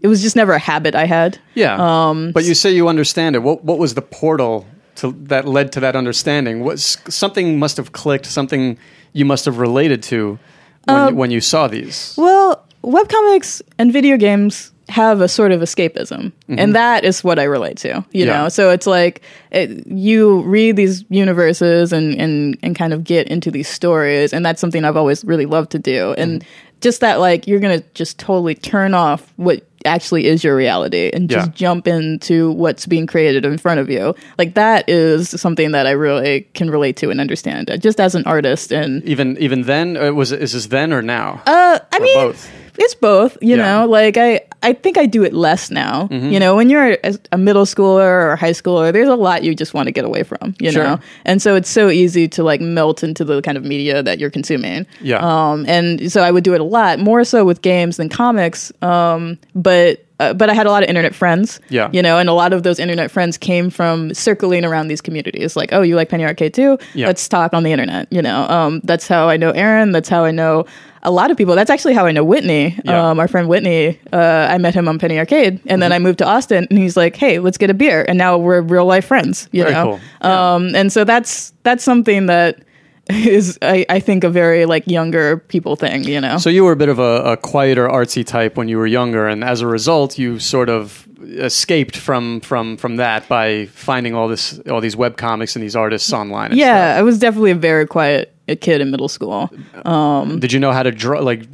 it 0.00 0.08
was 0.08 0.22
just 0.22 0.36
never 0.36 0.52
a 0.52 0.58
habit 0.58 0.94
i 0.94 1.06
had 1.06 1.38
yeah, 1.60 2.08
um, 2.08 2.32
but 2.32 2.44
you 2.44 2.54
say 2.54 2.72
you 2.72 2.88
understand 2.88 3.36
it. 3.36 3.40
What 3.40 3.64
what 3.64 3.78
was 3.78 3.94
the 3.94 4.02
portal 4.02 4.66
to 4.96 5.12
that 5.24 5.46
led 5.46 5.72
to 5.72 5.80
that 5.80 5.94
understanding? 5.94 6.60
Was 6.64 6.98
something 7.08 7.58
must 7.58 7.76
have 7.76 7.92
clicked? 7.92 8.26
Something 8.26 8.78
you 9.12 9.24
must 9.24 9.44
have 9.44 9.58
related 9.58 10.02
to 10.04 10.38
when, 10.84 10.96
um, 10.96 11.16
when 11.16 11.30
you 11.30 11.40
saw 11.40 11.68
these? 11.68 12.14
Well, 12.16 12.64
webcomics 12.82 13.60
and 13.78 13.92
video 13.92 14.16
games 14.16 14.72
have 14.90 15.20
a 15.20 15.28
sort 15.28 15.52
of 15.52 15.60
escapism, 15.62 16.32
and 16.48 16.74
that 16.74 17.04
is 17.04 17.22
what 17.24 17.38
I 17.38 17.44
relate 17.44 17.78
to. 17.78 17.88
You 17.88 17.94
Mm-hmm. 17.94 18.18
Yeah. 18.18 18.24
know, 18.42 18.48
so 18.48 18.70
it's 18.70 18.86
like 18.86 19.22
it, 19.50 19.86
you 19.86 20.42
read 20.42 20.76
these 20.76 21.04
universes 21.08 21.92
and 21.92 22.14
and 22.20 22.58
and 22.62 22.76
kind 22.76 22.92
of 22.92 23.04
get 23.04 23.28
into 23.28 23.50
these 23.50 23.68
stories, 23.68 24.32
and 24.32 24.44
that's 24.44 24.60
something 24.60 24.84
I've 24.84 24.96
always 24.96 25.24
really 25.24 25.46
loved 25.46 25.70
to 25.72 25.78
do. 25.78 26.12
And 26.18 26.40
Mm-hmm. 26.42 26.48
just 26.80 27.00
that, 27.00 27.20
like, 27.20 27.46
you're 27.46 27.60
gonna 27.60 27.82
just 27.94 28.18
totally 28.18 28.54
turn 28.54 28.94
off 28.94 29.32
what 29.36 29.62
actually 29.86 30.26
is 30.26 30.44
your 30.44 30.54
reality 30.56 31.10
and 31.14 31.30
just 31.30 31.48
Yeah. 31.48 31.52
jump 31.54 31.88
into 31.88 32.50
what's 32.52 32.84
being 32.84 33.06
created 33.06 33.46
in 33.46 33.56
front 33.56 33.80
of 33.80 33.88
you. 33.88 34.14
Like 34.36 34.52
that 34.54 34.84
is 34.90 35.30
something 35.30 35.72
that 35.72 35.86
I 35.86 35.92
really 35.92 36.42
can 36.52 36.68
relate 36.70 36.96
to 36.98 37.08
and 37.10 37.18
understand, 37.20 37.70
uh, 37.70 37.78
just 37.78 37.98
as 37.98 38.14
an 38.14 38.24
artist 38.26 38.72
and 38.72 39.02
Even 39.04 39.38
even 39.38 39.62
then, 39.62 39.96
uh, 39.96 40.12
was 40.12 40.32
is 40.32 40.52
this 40.52 40.66
then 40.66 40.92
or 40.92 41.00
now? 41.00 41.40
uh, 41.46 41.78
I 41.92 41.96
Or 41.96 42.00
mean, 42.02 42.14
both? 42.14 42.50
it's 42.78 42.94
both. 42.94 43.38
You 43.40 43.56
Yeah. 43.56 43.64
Mm-hmm. 43.64 43.80
know, 43.80 43.86
like 43.88 44.16
I, 44.18 44.40
I 44.62 44.72
think 44.74 44.98
I 44.98 45.06
do 45.06 45.24
it 45.24 45.32
less 45.32 45.70
now. 45.70 46.08
You 46.10 46.38
know, 46.38 46.54
when 46.54 46.68
you're 46.68 46.98
a, 47.02 47.14
a 47.32 47.38
middle 47.38 47.64
schooler 47.64 48.04
or 48.06 48.32
a 48.32 48.36
high 48.36 48.50
schooler, 48.52 48.92
there's 48.92 49.08
a 49.08 49.14
lot 49.16 49.42
you 49.42 49.54
just 49.54 49.72
want 49.72 49.86
to 49.86 49.92
get 49.92 50.04
away 50.04 50.22
from. 50.22 50.54
You 50.60 50.70
Sure. 50.70 50.84
know, 50.84 51.00
and 51.24 51.40
so 51.40 51.54
it's 51.54 51.70
so 51.70 51.88
easy 51.88 52.28
to 52.28 52.42
like 52.42 52.60
melt 52.60 53.02
into 53.02 53.24
the 53.24 53.40
kind 53.42 53.56
of 53.56 53.64
media 53.64 54.02
that 54.02 54.18
you're 54.18 54.30
consuming. 54.30 54.86
Yeah. 55.00 55.16
Um, 55.18 55.64
and 55.66 56.12
so 56.12 56.22
I 56.22 56.30
would 56.30 56.44
do 56.44 56.52
it 56.54 56.60
a 56.60 56.64
lot 56.64 56.98
more 56.98 57.24
so 57.24 57.44
with 57.44 57.62
games 57.62 57.96
than 57.96 58.08
comics. 58.08 58.70
Um, 58.82 59.38
but. 59.54 60.04
Uh, 60.20 60.34
but 60.34 60.50
I 60.50 60.52
had 60.52 60.66
a 60.66 60.70
lot 60.70 60.82
of 60.82 60.88
internet 60.90 61.14
friends, 61.14 61.60
Yeah. 61.70 61.88
you 61.94 62.02
know, 62.02 62.18
and 62.18 62.28
a 62.28 62.34
lot 62.34 62.52
of 62.52 62.62
those 62.62 62.78
internet 62.78 63.10
friends 63.10 63.38
came 63.38 63.70
from 63.70 64.12
circling 64.12 64.66
around 64.66 64.88
these 64.88 65.00
communities. 65.00 65.56
Like, 65.56 65.72
oh, 65.72 65.80
you 65.80 65.96
like 65.96 66.10
Penny 66.10 66.26
Arcade 66.26 66.52
too? 66.52 66.76
Yeah. 66.94 67.06
Let's 67.06 67.26
talk 67.26 67.54
on 67.54 67.62
the 67.62 67.72
internet. 67.72 68.06
You 68.10 68.20
know, 68.20 68.42
um, 68.50 68.82
that's 68.84 69.08
how 69.08 69.30
I 69.30 69.38
know 69.38 69.50
Erin. 69.52 69.92
That's 69.92 70.10
how 70.10 70.22
I 70.24 70.30
know 70.30 70.66
a 71.02 71.10
lot 71.10 71.30
of 71.30 71.36
people. 71.36 71.54
That's 71.54 71.70
actually 71.70 71.94
how 71.94 72.04
I 72.06 72.12
know 72.12 72.24
Whitney. 72.24 72.78
Yeah. 72.84 73.10
Um, 73.10 73.18
our 73.20 73.28
friend 73.28 73.48
Whitney. 73.48 73.98
Uh, 74.12 74.48
I 74.50 74.58
met 74.58 74.74
him 74.74 74.86
on 74.88 74.98
Penny 74.98 75.18
Arcade, 75.18 75.54
and 75.54 75.60
Mm-hmm. 75.60 75.80
then 75.80 75.92
I 75.92 75.98
moved 75.98 76.18
to 76.18 76.26
Austin, 76.26 76.66
and 76.68 76.78
he's 76.78 76.96
like, 76.96 77.16
"Hey, 77.16 77.38
let's 77.38 77.56
get 77.58 77.70
a 77.70 77.74
beer." 77.74 78.04
And 78.08 78.18
now 78.18 78.36
we're 78.38 78.60
real 78.60 78.84
life 78.86 79.06
friends. 79.06 79.48
You 79.52 79.62
Very 79.62 79.74
know, 79.74 79.84
cool. 79.84 80.00
Yeah. 80.22 80.54
um, 80.54 80.74
and 80.74 80.92
so 80.92 81.04
that's 81.04 81.52
that's 81.62 81.82
something 81.84 82.26
that 82.26 82.58
is 83.08 83.58
I, 83.62 83.86
I 83.88 84.00
think 84.00 84.24
a 84.24 84.28
very 84.30 84.66
like 84.66 84.86
younger 84.86 85.38
people 85.38 85.74
thing. 85.76 86.04
You 86.04 86.20
know, 86.20 86.36
So 86.38 86.50
you 86.50 86.64
were 86.64 86.72
a 86.72 86.76
bit 86.76 86.88
of 86.90 86.98
a, 86.98 87.32
a 87.32 87.36
quieter, 87.36 87.88
artsy 87.88 88.24
type 88.26 88.56
when 88.56 88.68
you 88.68 88.76
were 88.78 88.86
younger, 88.86 89.26
and 89.26 89.42
as 89.42 89.62
a 89.62 89.66
result, 89.66 90.18
you 90.18 90.38
sort 90.38 90.68
of 90.68 91.06
escaped 91.22 91.96
from 91.96 92.40
from 92.40 92.76
from 92.76 92.96
that 92.96 93.26
by 93.28 93.66
finding 93.66 94.14
all 94.14 94.28
this 94.28 94.58
all 94.70 94.80
these 94.80 94.96
web 94.96 95.16
comics 95.16 95.56
and 95.56 95.62
these 95.62 95.76
artists 95.76 96.12
online. 96.12 96.50
and 96.50 96.58
yeah, 96.58 96.96
I 96.98 97.02
was 97.02 97.18
definitely 97.18 97.50
a 97.52 97.54
very 97.56 97.86
quiet 97.86 98.34
kid 98.56 98.80
in 98.80 98.90
middle 98.90 99.08
school. 99.08 99.50
stuff. 99.80 100.40
Did 100.40 100.52
you 100.52 100.60
know 100.60 100.72
how 100.72 100.82
to 100.82 100.90
draw? 100.90 101.20
Like, 101.20 101.44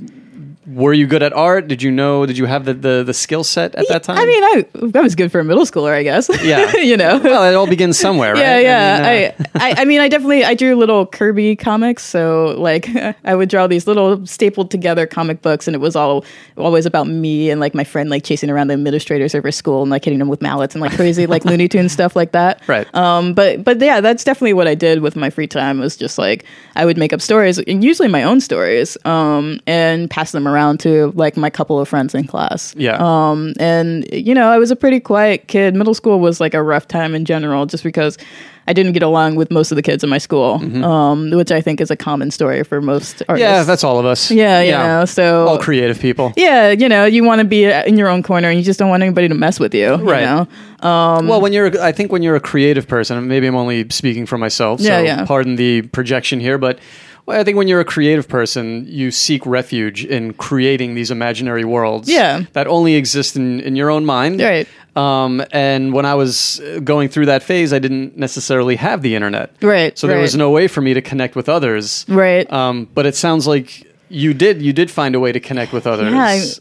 were 0.67 0.93
you 0.93 1.07
good 1.07 1.23
at 1.23 1.33
art? 1.33 1.69
Did 1.69 1.83
you 1.83 1.91
know? 1.91 2.27
Did 2.27 2.37
you 2.37 2.47
have 2.47 2.65
the 2.65 2.75
the, 2.75 3.05
the 3.05 3.15
skill 3.15 3.45
set 3.45 3.75
at 3.77 3.87
that 3.89 4.03
time? 4.03 4.19
I 4.19 4.27
mean, 4.27 4.45
I 4.45 4.99
I 4.99 5.03
was 5.03 5.15
good 5.15 5.31
for 5.31 5.39
a 5.39 5.45
middle 5.45 5.65
schooler, 5.65 5.93
I 5.93 6.03
guess. 6.03 6.29
Yeah. 6.43 6.77
you 6.77 6.97
know. 6.97 7.19
well, 7.23 7.45
it 7.45 7.55
all 7.55 7.69
begins 7.69 7.99
somewhere, 7.99 8.35
right? 8.35 8.41
Yeah, 8.41 8.59
yeah. 8.59 8.97
I 8.97 9.43
mean, 9.43 9.49
uh, 9.55 9.59
I, 9.61 9.71
I, 9.71 9.75
I 9.83 9.85
mean, 9.85 10.01
I 10.01 10.09
definitely 10.09 10.45
I 10.45 10.55
drew 10.55 10.75
little 10.75 11.07
Kirby 11.07 11.57
comics. 11.57 12.05
So 12.05 12.57
like, 12.59 12.89
I 13.25 13.35
would 13.35 13.49
draw 13.49 13.67
these 13.67 13.87
little 13.87 14.27
stapled 14.27 14.71
together 14.71 15.07
comic 15.07 15.41
books, 15.41 15.69
and 15.69 15.75
it 15.75 15.79
was 15.79 15.95
all 15.95 16.25
always 16.57 16.87
about 16.87 17.07
me 17.07 17.51
and 17.51 17.61
like 17.61 17.75
my 17.75 17.85
friend 17.85 18.11
like 18.11 18.25
chasing 18.25 18.51
around 18.51 18.67
the 18.67 18.75
administrators 18.75 19.35
over 19.35 19.53
school 19.53 19.83
and 19.83 19.91
like 19.91 20.05
hitting 20.05 20.19
them 20.19 20.29
with 20.29 20.43
mallets 20.43 20.75
and 20.75 20.83
like 20.83 20.93
crazy 20.93 21.27
like 21.27 21.45
Looney 21.47 21.69
Tunes 21.69 21.93
stuff 21.93 22.17
like 22.17 22.33
that. 22.33 22.67
Right. 22.67 22.93
Um. 22.93 23.35
But 23.35 23.63
but 23.63 23.81
yeah, 23.81 24.01
that's 24.01 24.25
definitely 24.25 24.55
what 24.55 24.67
I 24.67 24.75
did 24.75 25.01
with 25.01 25.15
my 25.15 25.31
free 25.31 25.47
time. 25.47 25.79
Was 25.79 25.97
just 25.97 26.19
like 26.19 26.45
I 26.75 26.85
would 26.85 26.99
make 26.99 27.13
up 27.13 27.21
stories, 27.21 27.59
and 27.59 27.85
usually 27.85 28.09
my 28.09 28.25
own 28.25 28.41
stories, 28.41 28.99
um, 29.05 29.61
and 29.69 30.11
pass 30.11 30.33
them 30.33 30.49
around 30.49 30.56
to 30.79 31.13
like 31.15 31.37
my 31.37 31.51
couple 31.51 31.79
of 31.81 31.89
friends 31.89 32.15
in 32.15 32.27
class. 32.27 32.75
Yeah. 32.77 32.97
Um, 33.01 33.53
and 33.59 34.07
you 34.13 34.35
know, 34.35 34.49
I 34.49 34.59
was 34.59 34.71
a 34.71 34.77
pretty 34.77 35.01
quiet 35.01 35.49
kid. 35.49 35.75
Middle 35.75 35.95
school 35.95 36.21
was 36.21 36.41
like 36.41 36.55
a 36.55 36.63
rough 36.63 36.87
time 36.89 37.15
in 37.15 37.25
general, 37.25 37.67
just 37.67 37.85
because 37.85 38.19
I 38.69 38.73
didn't 38.73 38.93
get 38.95 39.03
along 39.05 39.37
with 39.37 39.51
most 39.53 39.71
of 39.71 39.77
the 39.77 39.83
kids 39.83 40.03
in 40.03 40.11
my 40.11 40.19
school, 40.19 40.55
um, 40.85 41.31
which 41.31 41.53
I 41.53 41.61
think 41.61 41.81
is 41.81 41.91
a 41.91 41.97
common 41.97 42.33
story 42.33 42.65
for 42.65 42.81
most 42.81 43.23
artists. 43.29 43.31
Mm-hmm. 43.31 43.39
yeah, 43.39 43.63
that's 43.63 43.85
all 43.85 43.99
of 44.01 44.07
us. 44.07 44.31
yeah, 44.31 44.61
you 44.61 44.73
know. 44.73 45.05
So 45.05 45.47
all 45.47 45.59
creative 45.59 46.01
people. 46.01 46.33
yeah, 46.37 46.71
you 46.71 46.89
know, 46.89 47.05
you 47.05 47.23
want 47.23 47.41
to 47.41 47.47
be 47.47 47.65
in 47.65 47.97
your 47.97 48.09
own 48.09 48.23
corner, 48.25 48.49
and 48.49 48.59
you 48.59 48.65
just 48.65 48.79
don't 48.81 48.89
want 48.89 49.03
anybody 49.05 49.29
to 49.29 49.35
mess 49.35 49.61
with 49.61 49.73
you. 49.75 49.95
Right. 49.95 50.21
You 50.21 50.27
know? 50.27 50.49
well, 50.83 51.41
when 51.41 51.53
you're, 51.53 51.81
I 51.81 51.93
think 51.93 52.11
when 52.13 52.23
you're 52.23 52.37
a 52.37 52.41
creative 52.41 52.89
person, 52.89 53.29
maybe 53.29 53.47
I'm 53.47 53.57
only 53.57 53.89
speaking 53.91 54.27
for 54.27 54.37
myself, 54.39 54.81
so 54.81 54.87
Yeah, 54.89 55.01
yeah. 55.01 55.25
pardon 55.27 55.57
the 55.57 55.83
projection 55.83 56.41
here, 56.41 56.59
but 56.59 56.79
well, 57.27 57.41
I 57.41 57.45
think 57.45 57.57
when 57.57 57.69
you're 57.69 57.81
a 57.81 57.85
creative 57.85 58.29
person, 58.29 58.87
you 58.89 59.11
seek 59.11 59.45
refuge 59.45 60.05
in 60.05 60.33
creating 60.35 60.95
these 60.95 61.11
imaginary 61.11 61.65
worlds 61.65 62.09
Yeah. 62.09 62.43
that 62.53 62.67
only 62.67 62.95
exist 62.95 63.37
in, 63.37 63.61
in 63.61 63.77
your 63.77 63.91
own 63.91 64.05
mind. 64.05 64.41
Right. 64.41 64.69
Um, 64.95 65.45
and 65.53 65.93
when 65.93 66.07
I 66.07 66.15
was 66.15 66.61
going 66.85 67.09
through 67.11 67.27
that 67.27 67.43
phase, 67.43 67.73
I 67.75 67.79
didn't 67.79 68.17
necessarily 68.17 68.77
have 68.77 69.03
the 69.03 69.15
internet. 69.15 69.51
Right, 69.61 69.99
So 69.99 70.07
there 70.07 70.17
right. 70.17 70.23
was 70.23 70.37
no 70.37 70.51
way 70.51 70.69
for 70.69 70.81
me 70.81 70.95
to 70.95 71.03
connect 71.03 71.37
with 71.37 71.49
others. 71.51 72.07
Right. 72.09 72.51
Um, 72.51 72.89
but 72.95 73.05
it 73.05 73.15
sounds 73.15 73.47
like 73.47 73.87
you 74.09 74.33
did. 74.33 74.63
You 74.63 74.73
did 74.73 74.91
find 74.91 75.15
a 75.15 75.21
way 75.21 75.33
to 75.33 75.41
connect 75.41 75.73
with 75.75 75.87
others. 75.87 76.13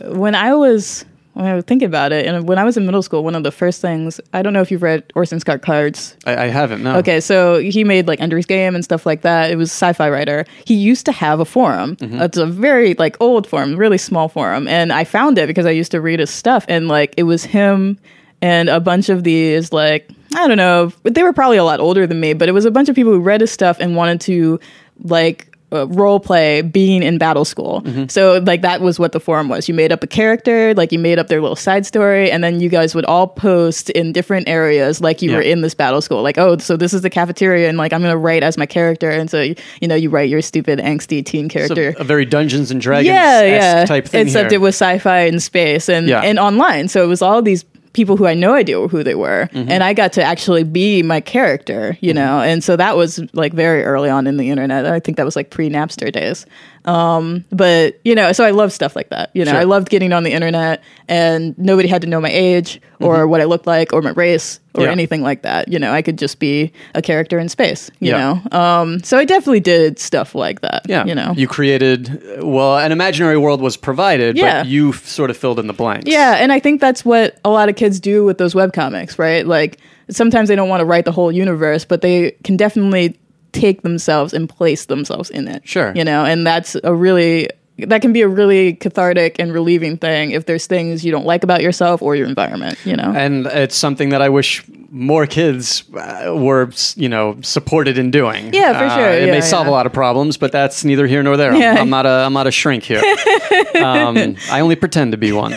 Yeah, 0.02 0.10
when 0.10 0.36
I 0.36 0.54
was 0.56 1.06
when 1.36 1.46
I 1.46 1.60
think 1.62 1.82
about 1.82 2.14
it, 2.14 2.26
and 2.26 2.48
when 2.48 2.58
I 2.58 2.64
was 2.64 2.78
in 2.78 2.86
middle 2.86 3.02
school, 3.02 3.24
one 3.24 3.36
of 3.36 3.44
the 3.44 3.52
first 3.52 3.82
things 3.82 4.22
I 4.34 4.42
don't 4.42 4.54
know 4.54 4.62
if 4.62 4.72
you've 4.72 4.82
read 4.82 5.04
Orson 5.16 5.40
Scott 5.40 5.62
Card's 5.62 6.16
I, 6.26 6.46
I 6.46 6.48
haven't. 6.48 6.82
No. 6.82 6.96
Okay, 6.98 7.20
so 7.20 7.60
he 7.60 7.84
made 7.84 8.08
like 8.08 8.22
Ender's 8.22 8.46
Game 8.46 8.74
and 8.74 8.84
stuff 8.84 9.06
like 9.06 9.22
that. 9.22 9.52
It 9.52 9.58
was 9.58 9.70
sci-fi 9.70 10.10
writer. 10.10 10.46
He 10.66 10.76
used 10.76 11.06
to 11.06 11.12
have 11.12 11.42
a 11.42 11.46
forum. 11.46 11.98
Mm-hmm. 11.98 12.22
It's 12.22 12.38
a 12.38 12.46
very 12.46 12.94
like 12.96 13.18
old 13.20 13.48
forum, 13.48 13.76
really 13.76 13.98
small 13.98 14.30
forum, 14.30 14.68
and 14.68 14.94
I 14.94 15.04
found 15.04 15.38
it 15.38 15.48
because 15.48 15.66
I 15.66 15.72
used 15.72 15.92
to 15.92 16.00
read 16.00 16.20
his 16.20 16.30
stuff, 16.30 16.66
and 16.70 16.88
like 16.88 17.14
it 17.18 17.24
was 17.24 17.44
him 17.44 18.00
and 18.42 18.70
a 18.70 18.80
bunch 18.80 19.10
of 19.10 19.26
these 19.26 19.74
like 19.74 20.10
I 20.36 20.48
don't 20.48 20.58
know, 20.58 20.94
but 21.04 21.16
they 21.16 21.24
were 21.24 21.34
probably 21.34 21.58
a 21.58 21.64
lot 21.64 21.80
older 21.80 22.08
than 22.08 22.20
me, 22.20 22.34
but 22.34 22.48
it 22.48 22.54
was 22.54 22.66
a 22.66 22.72
bunch 22.72 22.90
of 22.90 22.96
people 22.96 23.12
who 23.12 23.20
read 23.20 23.42
his 23.42 23.52
stuff 23.52 23.78
and 23.80 23.96
wanted 23.96 24.22
to 24.22 24.60
like 25.04 25.55
Uh, 25.76 25.86
role 25.88 26.20
play 26.20 26.62
being 26.62 27.04
in 27.04 27.18
battle 27.18 27.46
school. 27.46 27.82
Mm-hmm. 27.82 28.08
So 28.08 28.40
like 28.46 28.62
that 28.62 28.82
was 28.82 28.98
what 29.00 29.12
the 29.12 29.20
forum 29.20 29.50
was. 29.50 29.68
You 29.68 29.74
made 29.74 29.92
up 29.92 30.04
a 30.04 30.08
character, 30.08 30.74
like 30.74 30.92
you 30.92 31.00
made 31.00 31.20
up 31.20 31.28
their 31.28 31.42
little 31.42 31.56
side 31.56 31.86
story, 31.86 32.32
and 32.32 32.44
then 32.44 32.60
you 32.62 32.70
guys 32.70 32.96
would 32.96 33.06
all 33.06 33.28
post 33.28 33.90
in 33.92 34.12
different 34.14 34.48
areas, 34.48 35.02
like 35.02 35.22
you 35.22 35.30
Yeah. 35.32 35.38
were 35.38 35.42
in 35.42 35.62
this 35.62 35.74
battle 35.76 36.02
school. 36.02 36.24
Like, 36.24 36.38
oh, 36.38 36.58
so 36.58 36.78
this 36.78 36.94
is 36.94 37.02
the 37.02 37.10
cafeteria, 37.10 37.68
and 37.70 37.78
like 37.78 37.92
I'm 37.94 38.02
gonna 38.02 38.18
write 38.18 38.44
as 38.44 38.58
my 38.58 38.66
character, 38.66 39.10
and 39.10 39.30
so 39.30 39.42
you 39.42 39.88
know 39.88 39.96
you 39.96 40.10
write 40.10 40.30
your 40.30 40.42
stupid 40.42 40.80
angsty 40.80 41.24
teen 41.26 41.50
character. 41.50 41.94
a, 41.98 42.02
a 42.02 42.04
very 42.04 42.26
Dungeons 42.26 42.72
and 42.72 42.80
Dragons 42.82 43.08
yeah, 43.08 43.42
yeah. 43.44 43.86
type 43.86 44.08
thing. 44.08 44.26
Except 44.28 44.52
here. 44.52 44.58
it 44.60 44.62
was 44.62 44.76
sci-fi 44.76 45.20
and 45.28 45.42
space 45.44 45.90
and 45.90 46.08
Yeah. 46.08 46.22
and 46.22 46.40
online. 46.40 46.88
So 46.88 47.04
it 47.04 47.08
was 47.08 47.22
all 47.22 47.42
these 47.42 47.66
people 47.96 48.18
who 48.18 48.26
I 48.26 48.30
had 48.30 48.38
no 48.38 48.54
idea 48.54 48.88
who 48.88 49.02
they 49.04 49.16
were, 49.16 49.50
Mm-hmm. 49.54 49.72
and 49.72 49.84
I 49.84 49.94
got 49.94 50.12
to 50.14 50.22
actually 50.24 50.64
be 50.64 51.02
my 51.02 51.22
character, 51.22 51.98
you 52.02 52.14
know. 52.14 52.42
And 52.42 52.64
so 52.64 52.76
that 52.76 52.96
was 52.98 53.20
like 53.34 53.54
very 53.54 53.84
early 53.84 54.10
on 54.10 54.28
in 54.28 54.38
the 54.38 54.50
internet. 54.50 54.86
I 54.86 55.00
think 55.00 55.16
that 55.18 55.26
was 55.26 55.36
like 55.36 55.50
pre 55.50 55.70
Napster 55.70 56.12
days. 56.12 56.46
Um, 56.86 57.44
but 57.52 58.00
you 58.06 58.14
know, 58.16 58.32
so 58.32 58.44
I 58.46 58.52
love 58.52 58.72
stuff 58.72 58.96
like 58.96 59.10
that. 59.10 59.32
You 59.34 59.44
know, 59.46 59.52
Sure. 59.52 59.60
I 59.62 59.64
loved 59.64 59.90
getting 59.90 60.14
on 60.14 60.24
the 60.24 60.32
internet, 60.32 60.84
and 61.08 61.58
nobody 61.58 61.88
had 61.88 62.02
to 62.04 62.08
know 62.08 62.22
my 62.22 62.30
age 62.30 62.80
or 63.00 63.28
what 63.28 63.42
I 63.42 63.46
looked 63.46 63.68
like 63.68 63.92
or 63.94 64.02
my 64.02 64.12
race 64.12 64.60
or 64.60 64.80
Mm-hmm. 64.80 64.82
Yeah. 64.86 64.92
anything 64.92 65.22
like 65.22 65.42
that. 65.44 65.68
You 65.70 65.80
know, 65.80 65.92
I 65.94 66.02
could 66.02 66.18
just 66.18 66.38
be 66.40 66.72
a 66.96 67.02
character 67.02 67.40
in 67.40 67.48
space. 67.50 67.90
You 68.00 68.12
Yeah. 68.12 68.40
know, 68.52 68.58
um, 68.60 69.04
so 69.04 69.18
I 69.18 69.24
definitely 69.26 69.62
did 69.62 70.00
stuff 70.00 70.36
like 70.36 70.62
that. 70.62 70.84
Yeah. 70.88 71.06
you 71.06 71.16
know, 71.16 71.34
You 71.36 71.48
created, 71.48 72.22
well, 72.42 72.78
an 72.78 72.92
imaginary 72.92 73.38
world 73.38 73.62
was 73.62 73.78
provided, 73.78 74.38
Yeah. 74.38 74.60
but 74.64 74.68
you 74.68 74.90
f- 74.90 75.06
sort 75.08 75.30
of 75.30 75.38
filled 75.38 75.60
in 75.60 75.68
the 75.68 75.74
blanks. 75.74 76.06
Yeah, 76.12 76.36
and 76.36 76.52
I 76.52 76.60
think 76.60 76.82
that's 76.82 77.04
what 77.06 77.38
a 77.46 77.50
lot 77.50 77.70
of 77.70 77.76
kids 77.78 78.00
do 78.02 78.26
with 78.26 78.38
those 78.38 78.54
webcomics, 78.54 79.18
right? 79.18 79.46
Like 79.48 79.78
sometimes 80.10 80.50
they 80.50 80.56
don't 80.56 80.70
want 80.70 80.82
to 80.82 80.86
write 80.86 81.06
the 81.06 81.12
whole 81.14 81.32
universe, 81.32 81.86
but 81.86 82.02
they 82.02 82.32
can 82.44 82.58
definitely 82.58 83.18
take 83.56 83.82
themselves 83.82 84.34
and 84.34 84.50
place 84.50 84.86
themselves 84.86 85.30
in 85.30 85.48
it. 85.48 85.68
Sure. 85.68 85.94
You 85.96 86.04
know, 86.04 86.26
and 86.26 86.46
that's 86.46 86.76
a 86.84 86.94
really 86.94 87.50
that 87.78 88.02
can 88.02 88.14
be 88.14 88.22
a 88.22 88.28
really 88.28 88.74
cathartic 88.74 89.38
and 89.38 89.54
relieving 89.54 89.98
thing 89.98 90.32
if 90.32 90.46
there's 90.46 90.66
things 90.66 91.04
you 91.04 91.12
don't 91.12 91.26
like 91.26 91.44
about 91.44 91.62
yourself 91.62 92.02
or 92.02 92.16
your 92.16 92.28
environment, 92.28 92.78
you 92.86 92.96
know. 92.96 93.12
And 93.14 93.48
it's 93.48 93.76
something 93.76 94.10
that 94.10 94.22
I 94.22 94.30
wish 94.30 94.64
more 94.98 95.28
kids 95.28 95.84
uh, 95.94 96.34
were, 96.34 96.70
you 96.96 97.10
know, 97.10 97.36
supported 97.42 97.98
in 97.98 98.12
doing. 98.12 98.54
Yeah, 98.54 98.78
for 98.80 98.86
Uh, 98.86 98.96
sure. 98.96 99.10
it 99.10 99.26
Yeah, 99.28 99.32
may 99.34 99.42
solve 99.42 99.68
a 99.68 99.72
lot 99.72 99.86
of 99.86 99.92
problems, 99.92 100.38
but 100.38 100.52
that's 100.54 100.86
neither 100.86 101.06
here 101.06 101.22
nor 101.22 101.36
there. 101.36 101.52
I'm- 101.52 101.62
Yeah. 101.62 101.76
I'm, 101.82 101.90
not 101.90 102.06
a, 102.06 102.24
I'm 102.26 102.32
not 102.34 102.48
a 102.48 102.52
shrink 102.52 102.84
here. 102.84 103.02
um, 103.84 104.38
I 104.50 104.62
only 104.62 104.76
pretend 104.76 105.12
to 105.12 105.18
be 105.18 105.32
one. 105.34 105.54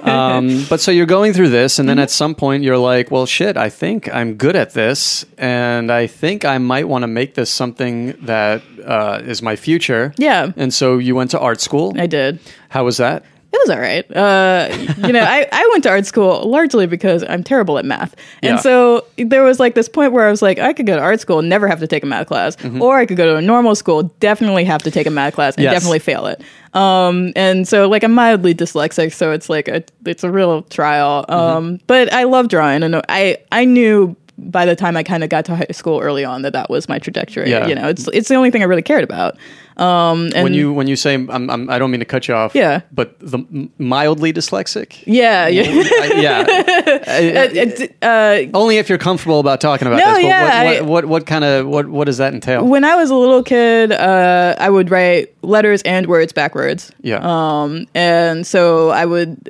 Um, 0.00 0.66
but 0.68 0.80
so 0.80 0.90
you're 0.90 1.06
going 1.06 1.32
through 1.32 1.50
this, 1.50 1.78
and 1.78 1.88
then 1.88 1.94
Mm-hmm. 1.96 2.02
at 2.02 2.10
some 2.10 2.34
point 2.34 2.64
you're 2.64 2.78
like, 2.78 3.10
well, 3.12 3.26
shit, 3.26 3.56
I 3.56 3.70
think 3.70 4.12
I'm 4.12 4.34
good 4.34 4.56
at 4.56 4.72
this, 4.74 5.24
and 5.38 5.92
I 5.92 6.08
think 6.08 6.44
I 6.44 6.58
might 6.58 6.88
want 6.88 7.02
to 7.04 7.06
make 7.06 7.34
this 7.34 7.50
something 7.50 8.12
that 8.22 8.62
uh, 8.84 9.20
is 9.24 9.40
my 9.42 9.54
future. 9.56 10.12
Yeah. 10.18 10.50
And 10.56 10.74
so 10.74 10.98
you 10.98 11.14
went 11.14 11.30
to 11.30 11.38
art 11.38 11.60
school. 11.60 11.94
I 11.96 12.06
did. 12.08 12.40
How 12.70 12.84
was 12.84 12.96
that? 12.96 13.24
It 13.54 13.60
was 13.68 13.70
all 13.70 13.80
right. 13.80 14.16
Uh, 14.16 14.68
you 15.06 15.12
know, 15.12 15.22
I, 15.22 15.46
I 15.52 15.68
went 15.70 15.84
to 15.84 15.90
art 15.90 16.06
school 16.06 16.42
largely 16.48 16.86
because 16.88 17.22
I'm 17.28 17.44
terrible 17.44 17.78
at 17.78 17.84
math. 17.84 18.16
And 18.42 18.54
Yeah. 18.54 18.56
so 18.56 19.04
there 19.16 19.44
was 19.44 19.60
like 19.60 19.76
this 19.76 19.88
point 19.88 20.12
where 20.12 20.26
I 20.26 20.30
was 20.30 20.42
like, 20.42 20.58
I 20.58 20.72
could 20.72 20.86
go 20.86 20.96
to 20.96 21.00
art 21.02 21.20
school 21.20 21.38
and 21.38 21.48
never 21.48 21.68
have 21.68 21.78
to 21.78 21.86
take 21.86 22.02
a 22.02 22.06
math 22.06 22.26
class, 22.26 22.56
or 22.80 22.98
I 22.98 23.06
could 23.06 23.16
go 23.16 23.26
to 23.26 23.36
a 23.36 23.42
normal 23.42 23.76
school, 23.76 24.04
definitely 24.18 24.64
have 24.64 24.82
to 24.82 24.90
take 24.90 25.06
a 25.06 25.10
math 25.10 25.34
class 25.34 25.54
and 25.54 25.62
Yes. 25.62 25.72
definitely 25.74 26.00
fail 26.00 26.26
it. 26.26 26.42
Um, 26.74 27.32
and 27.36 27.68
so 27.68 27.88
like 27.88 28.02
I'm 28.02 28.12
mildly 28.12 28.54
dyslexic, 28.56 29.12
so 29.12 29.30
it's 29.30 29.48
like 29.48 29.68
a, 29.68 29.84
it's 30.04 30.24
a 30.24 30.30
real 30.32 30.62
trial. 30.62 31.24
Um, 31.28 31.78
but 31.86 32.12
I 32.12 32.24
love 32.24 32.48
drawing 32.48 32.82
and 32.82 32.96
I, 33.08 33.38
I 33.52 33.64
knew 33.64 34.16
by 34.36 34.66
the 34.66 34.74
time 34.74 34.96
I 34.96 35.04
kind 35.04 35.22
of 35.22 35.30
got 35.30 35.44
to 35.44 35.54
high 35.54 35.66
school 35.70 36.00
early 36.00 36.24
on 36.24 36.42
that 36.42 36.54
that 36.54 36.68
was 36.68 36.88
my 36.88 36.98
trajectory. 36.98 37.48
Yeah. 37.50 37.68
You 37.68 37.76
know, 37.76 37.88
it's, 37.88 38.08
it's 38.08 38.28
the 38.28 38.34
only 38.34 38.50
thing 38.50 38.62
I 38.62 38.64
really 38.64 38.82
cared 38.82 39.04
about. 39.04 39.36
Um, 39.76 40.30
and 40.34 40.44
when 40.44 40.54
you 40.54 40.72
when 40.72 40.86
you 40.86 40.96
say 40.96 41.14
I'm, 41.14 41.50
I'm, 41.50 41.68
I 41.70 41.78
don't 41.78 41.90
mean 41.90 42.00
to 42.00 42.06
cut 42.06 42.28
you 42.28 42.34
off. 42.34 42.54
Yeah. 42.54 42.82
But 42.92 43.18
the 43.18 43.68
mildly 43.78 44.32
dyslexic. 44.32 45.02
yeah, 45.06 45.48
yeah. 45.48 45.64
I- 45.66 46.12
yeah. 46.16 46.90
Uh, 48.04 48.06
uh, 48.06 48.42
Only 48.54 48.78
if 48.78 48.88
you're 48.88 48.98
comfortable 48.98 49.40
about 49.40 49.60
talking 49.60 49.86
about 49.86 49.98
No, 49.98 50.06
this. 50.06 50.14
But 50.16 50.22
yeah, 50.24 50.64
what, 50.64 50.80
what, 50.82 50.88
what, 50.88 51.04
what 51.06 51.26
kind 51.26 51.44
of 51.44 51.66
what 51.66 51.88
what 51.88 52.04
does 52.04 52.18
that 52.18 52.34
entail? 52.34 52.66
when 52.66 52.84
I 52.84 52.94
was 52.96 53.10
a 53.10 53.14
little 53.14 53.42
kid, 53.42 53.92
uh, 53.92 54.54
I 54.58 54.70
would 54.70 54.90
write 54.90 55.34
letters 55.42 55.82
and 55.82 56.06
words 56.06 56.32
backwards. 56.32 56.90
yeah. 57.02 57.18
Um, 57.22 57.86
and 57.94 58.46
so 58.46 58.90
I 58.90 59.04
would 59.06 59.48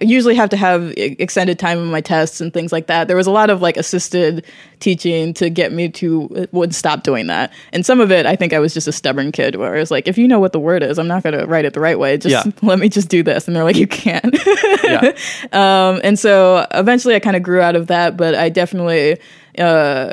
usually 0.00 0.34
have 0.36 0.50
to 0.50 0.56
have 0.56 0.92
extended 0.96 1.58
time 1.58 1.78
in 1.78 1.86
my 1.90 2.00
tests 2.00 2.40
and 2.40 2.52
things 2.52 2.72
like 2.72 2.86
that. 2.86 3.08
There 3.08 3.16
was 3.16 3.26
a 3.26 3.30
lot 3.32 3.50
of 3.50 3.60
like 3.62 3.76
assisted 3.76 4.44
teaching 4.80 5.32
to 5.34 5.48
get 5.50 5.72
me 5.72 5.88
to 5.90 6.46
would 6.52 6.74
stop 6.74 7.02
doing 7.04 7.26
that. 7.28 7.52
And 7.72 7.84
some 7.86 8.00
of 8.00 8.10
it, 8.12 8.26
I 8.26 8.36
think 8.36 8.52
I 8.52 8.58
was 8.58 8.74
just 8.74 8.86
a 8.88 8.92
stubborn 8.92 9.32
kid 9.32 9.56
where 9.62 9.74
I 9.76 9.78
was 9.78 9.90
like, 9.90 10.06
if 10.08 10.18
you 10.18 10.28
know 10.28 10.38
what 10.40 10.52
the 10.52 10.60
word 10.60 10.82
is, 10.82 10.98
I'm 10.98 11.08
not 11.08 11.22
going 11.22 11.38
to 11.38 11.46
write 11.46 11.64
it 11.64 11.72
the 11.72 11.80
right 11.80 11.98
way. 11.98 12.18
Just 12.18 12.46
Yeah. 12.46 12.52
let 12.62 12.78
me 12.78 12.88
just 12.88 13.08
do 13.08 13.22
this. 13.22 13.46
And 13.46 13.56
they're 13.56 13.64
like, 13.64 13.76
you 13.76 13.86
can't. 13.86 14.36
yeah. 14.84 15.12
Um, 15.52 16.00
and 16.04 16.18
so 16.18 16.66
eventually 16.72 17.14
I 17.14 17.20
kind 17.20 17.36
of 17.36 17.42
grew 17.42 17.60
out 17.60 17.76
of 17.76 17.86
that, 17.88 18.16
but 18.16 18.34
I 18.34 18.48
definitely, 18.48 19.18
uh, 19.58 20.12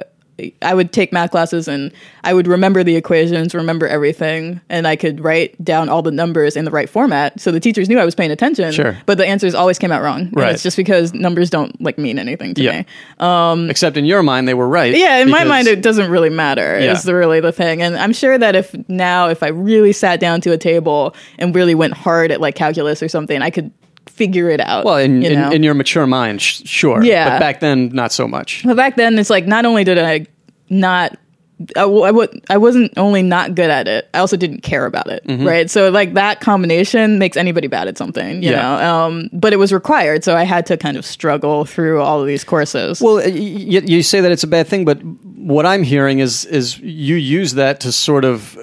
I 0.61 0.73
would 0.73 0.91
take 0.91 1.11
math 1.13 1.31
classes 1.31 1.67
and 1.67 1.91
I 2.23 2.33
would 2.33 2.47
remember 2.47 2.83
the 2.83 2.95
equations, 2.95 3.53
remember 3.55 3.87
everything, 3.87 4.59
and 4.69 4.87
I 4.87 4.95
could 4.95 5.23
write 5.23 5.63
down 5.63 5.89
all 5.89 6.01
the 6.01 6.11
numbers 6.11 6.55
in 6.55 6.65
the 6.65 6.71
right 6.71 6.89
format. 6.89 7.39
So 7.39 7.51
the 7.51 7.59
teachers 7.59 7.87
knew 7.89 7.99
I 7.99 8.05
was 8.05 8.15
paying 8.15 8.31
attention. 8.31 8.71
Sure. 8.71 8.97
But 9.05 9.17
the 9.17 9.25
answers 9.25 9.53
always 9.55 9.79
came 9.79 9.91
out 9.91 10.01
wrong. 10.01 10.21
And 10.21 10.35
Right. 10.35 10.53
it's 10.53 10.63
just 10.63 10.77
because 10.77 11.13
numbers 11.13 11.49
don't 11.49 11.79
like 11.81 11.97
mean 11.97 12.19
anything 12.19 12.53
to 12.55 12.71
me. 12.71 12.85
Um, 13.19 13.69
Except 13.69 13.97
in 13.97 14.05
your 14.05 14.23
mind, 14.23 14.47
they 14.47 14.53
were 14.53 14.67
right. 14.67 14.93
Yeah, 14.95 15.17
in 15.19 15.29
my 15.29 15.43
mind, 15.43 15.67
it 15.67 15.81
doesn't 15.81 16.09
really 16.09 16.29
matter. 16.29 16.79
Yeah. 16.79 16.91
Is 16.93 17.03
the 17.03 17.15
really 17.15 17.39
the 17.39 17.51
thing, 17.51 17.81
and 17.81 17.95
I'm 17.97 18.13
sure 18.13 18.37
that 18.37 18.55
if 18.55 18.75
now, 18.87 19.27
if 19.29 19.43
I 19.43 19.47
really 19.47 19.93
sat 19.93 20.19
down 20.19 20.41
to 20.41 20.51
a 20.51 20.57
table 20.57 21.15
and 21.37 21.53
really 21.53 21.75
went 21.75 21.93
hard 21.93 22.31
at 22.31 22.41
like 22.41 22.55
calculus 22.55 23.01
or 23.03 23.07
something, 23.07 23.41
I 23.41 23.49
could 23.49 23.71
figure 24.19 24.49
it 24.49 24.59
out. 24.59 24.83
Well, 24.85 24.97
in, 24.97 25.21
you 25.23 25.29
in, 25.31 25.39
know? 25.39 25.49
in 25.51 25.63
your 25.63 25.73
mature 25.73 26.05
mind, 26.05 26.41
sh- 26.41 26.61
sure. 26.65 27.01
Yeah. 27.03 27.29
But 27.29 27.39
back 27.39 27.59
then, 27.61 27.89
not 27.89 28.11
so 28.11 28.27
much. 28.27 28.63
But 28.65 28.75
back 28.75 28.97
then, 28.97 29.17
it's 29.17 29.29
like 29.31 29.47
not 29.47 29.65
only 29.65 29.83
did 29.83 29.97
I 29.97 30.27
not. 30.69 31.17
I, 31.75 31.81
w- 31.81 32.03
I, 32.03 32.07
w- 32.07 32.39
I 32.49 32.55
wasn't 32.57 32.93
only 32.97 33.21
not 33.21 33.53
good 33.53 33.69
at 33.69 33.85
it. 33.85 34.07
I 34.13 34.19
also 34.19 34.37
didn't 34.37 34.61
care 34.61 34.85
about 34.85 35.07
it, 35.09 35.23
right? 35.27 35.69
So 35.69 35.89
like 35.89 36.13
that 36.13 36.39
combination 36.39 37.19
makes 37.19 37.35
anybody 37.35 37.67
bad 37.67 37.89
at 37.89 37.97
something, 37.97 38.41
you 38.41 38.51
Yeah. 38.51 38.61
know. 38.61 38.75
Um, 39.05 39.29
but 39.33 39.51
it 39.51 39.57
was 39.57 39.73
required, 39.73 40.23
so 40.23 40.37
I 40.37 40.43
had 40.45 40.65
to 40.67 40.77
kind 40.77 40.95
of 40.95 41.05
struggle 41.05 41.65
through 41.65 42.01
all 42.01 42.21
of 42.21 42.27
these 42.27 42.45
courses. 42.45 43.01
Well, 43.01 43.15
y- 43.15 43.23
y- 43.25 43.81
you 43.85 44.03
say 44.03 44.21
that 44.21 44.31
it's 44.31 44.43
a 44.45 44.47
bad 44.47 44.67
thing, 44.67 44.85
but 44.85 45.03
what 45.03 45.65
I'm 45.65 45.83
hearing 45.83 46.19
is 46.19 46.45
is 46.45 46.79
you 46.79 47.15
use 47.17 47.55
that 47.55 47.81
to 47.81 47.91
sort 47.91 48.23
of 48.23 48.57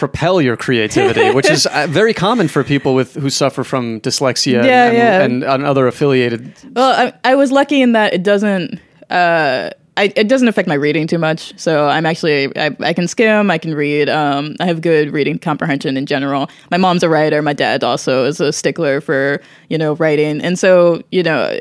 propel 0.00 0.40
your 0.40 0.56
creativity, 0.56 1.30
which 1.30 1.50
is 1.50 1.66
uh, 1.66 1.86
very 1.90 2.14
common 2.14 2.48
for 2.48 2.64
people 2.64 2.94
with 2.94 3.14
who 3.14 3.28
suffer 3.28 3.62
from 3.62 4.00
dyslexia 4.00 4.64
Yeah, 4.64 4.86
and, 4.86 4.96
yeah. 4.96 5.22
and, 5.22 5.44
and 5.44 5.64
other 5.66 5.86
affiliated. 5.86 6.54
Well, 6.74 7.12
I, 7.22 7.32
I 7.32 7.34
was 7.34 7.52
lucky 7.52 7.82
in 7.82 7.92
that 7.92 8.14
it 8.14 8.22
doesn't. 8.22 8.80
Uh, 9.10 9.70
I, 10.00 10.10
it 10.16 10.28
doesn't 10.28 10.48
affect 10.48 10.66
my 10.66 10.74
reading 10.74 11.06
too 11.06 11.18
much. 11.18 11.52
So 11.60 11.86
I'm 11.86 12.06
actually 12.06 12.50
I, 12.56 12.74
I 12.80 12.94
can 12.94 13.06
skim, 13.06 13.50
I 13.50 13.58
can 13.58 13.74
read. 13.74 14.08
Um, 14.08 14.56
I 14.58 14.64
have 14.64 14.80
good 14.80 15.12
reading 15.12 15.38
comprehension 15.38 15.98
in 15.98 16.06
general. 16.06 16.48
My 16.70 16.78
mom's 16.78 17.02
a 17.02 17.10
writer. 17.10 17.42
My 17.42 17.52
dad 17.52 17.84
also 17.84 18.24
is 18.24 18.40
a 18.40 18.50
stickler 18.50 19.02
for 19.02 19.42
you 19.68 19.76
know 19.76 19.96
writing, 19.96 20.40
and 20.40 20.58
so 20.58 21.02
you 21.10 21.22
know, 21.22 21.54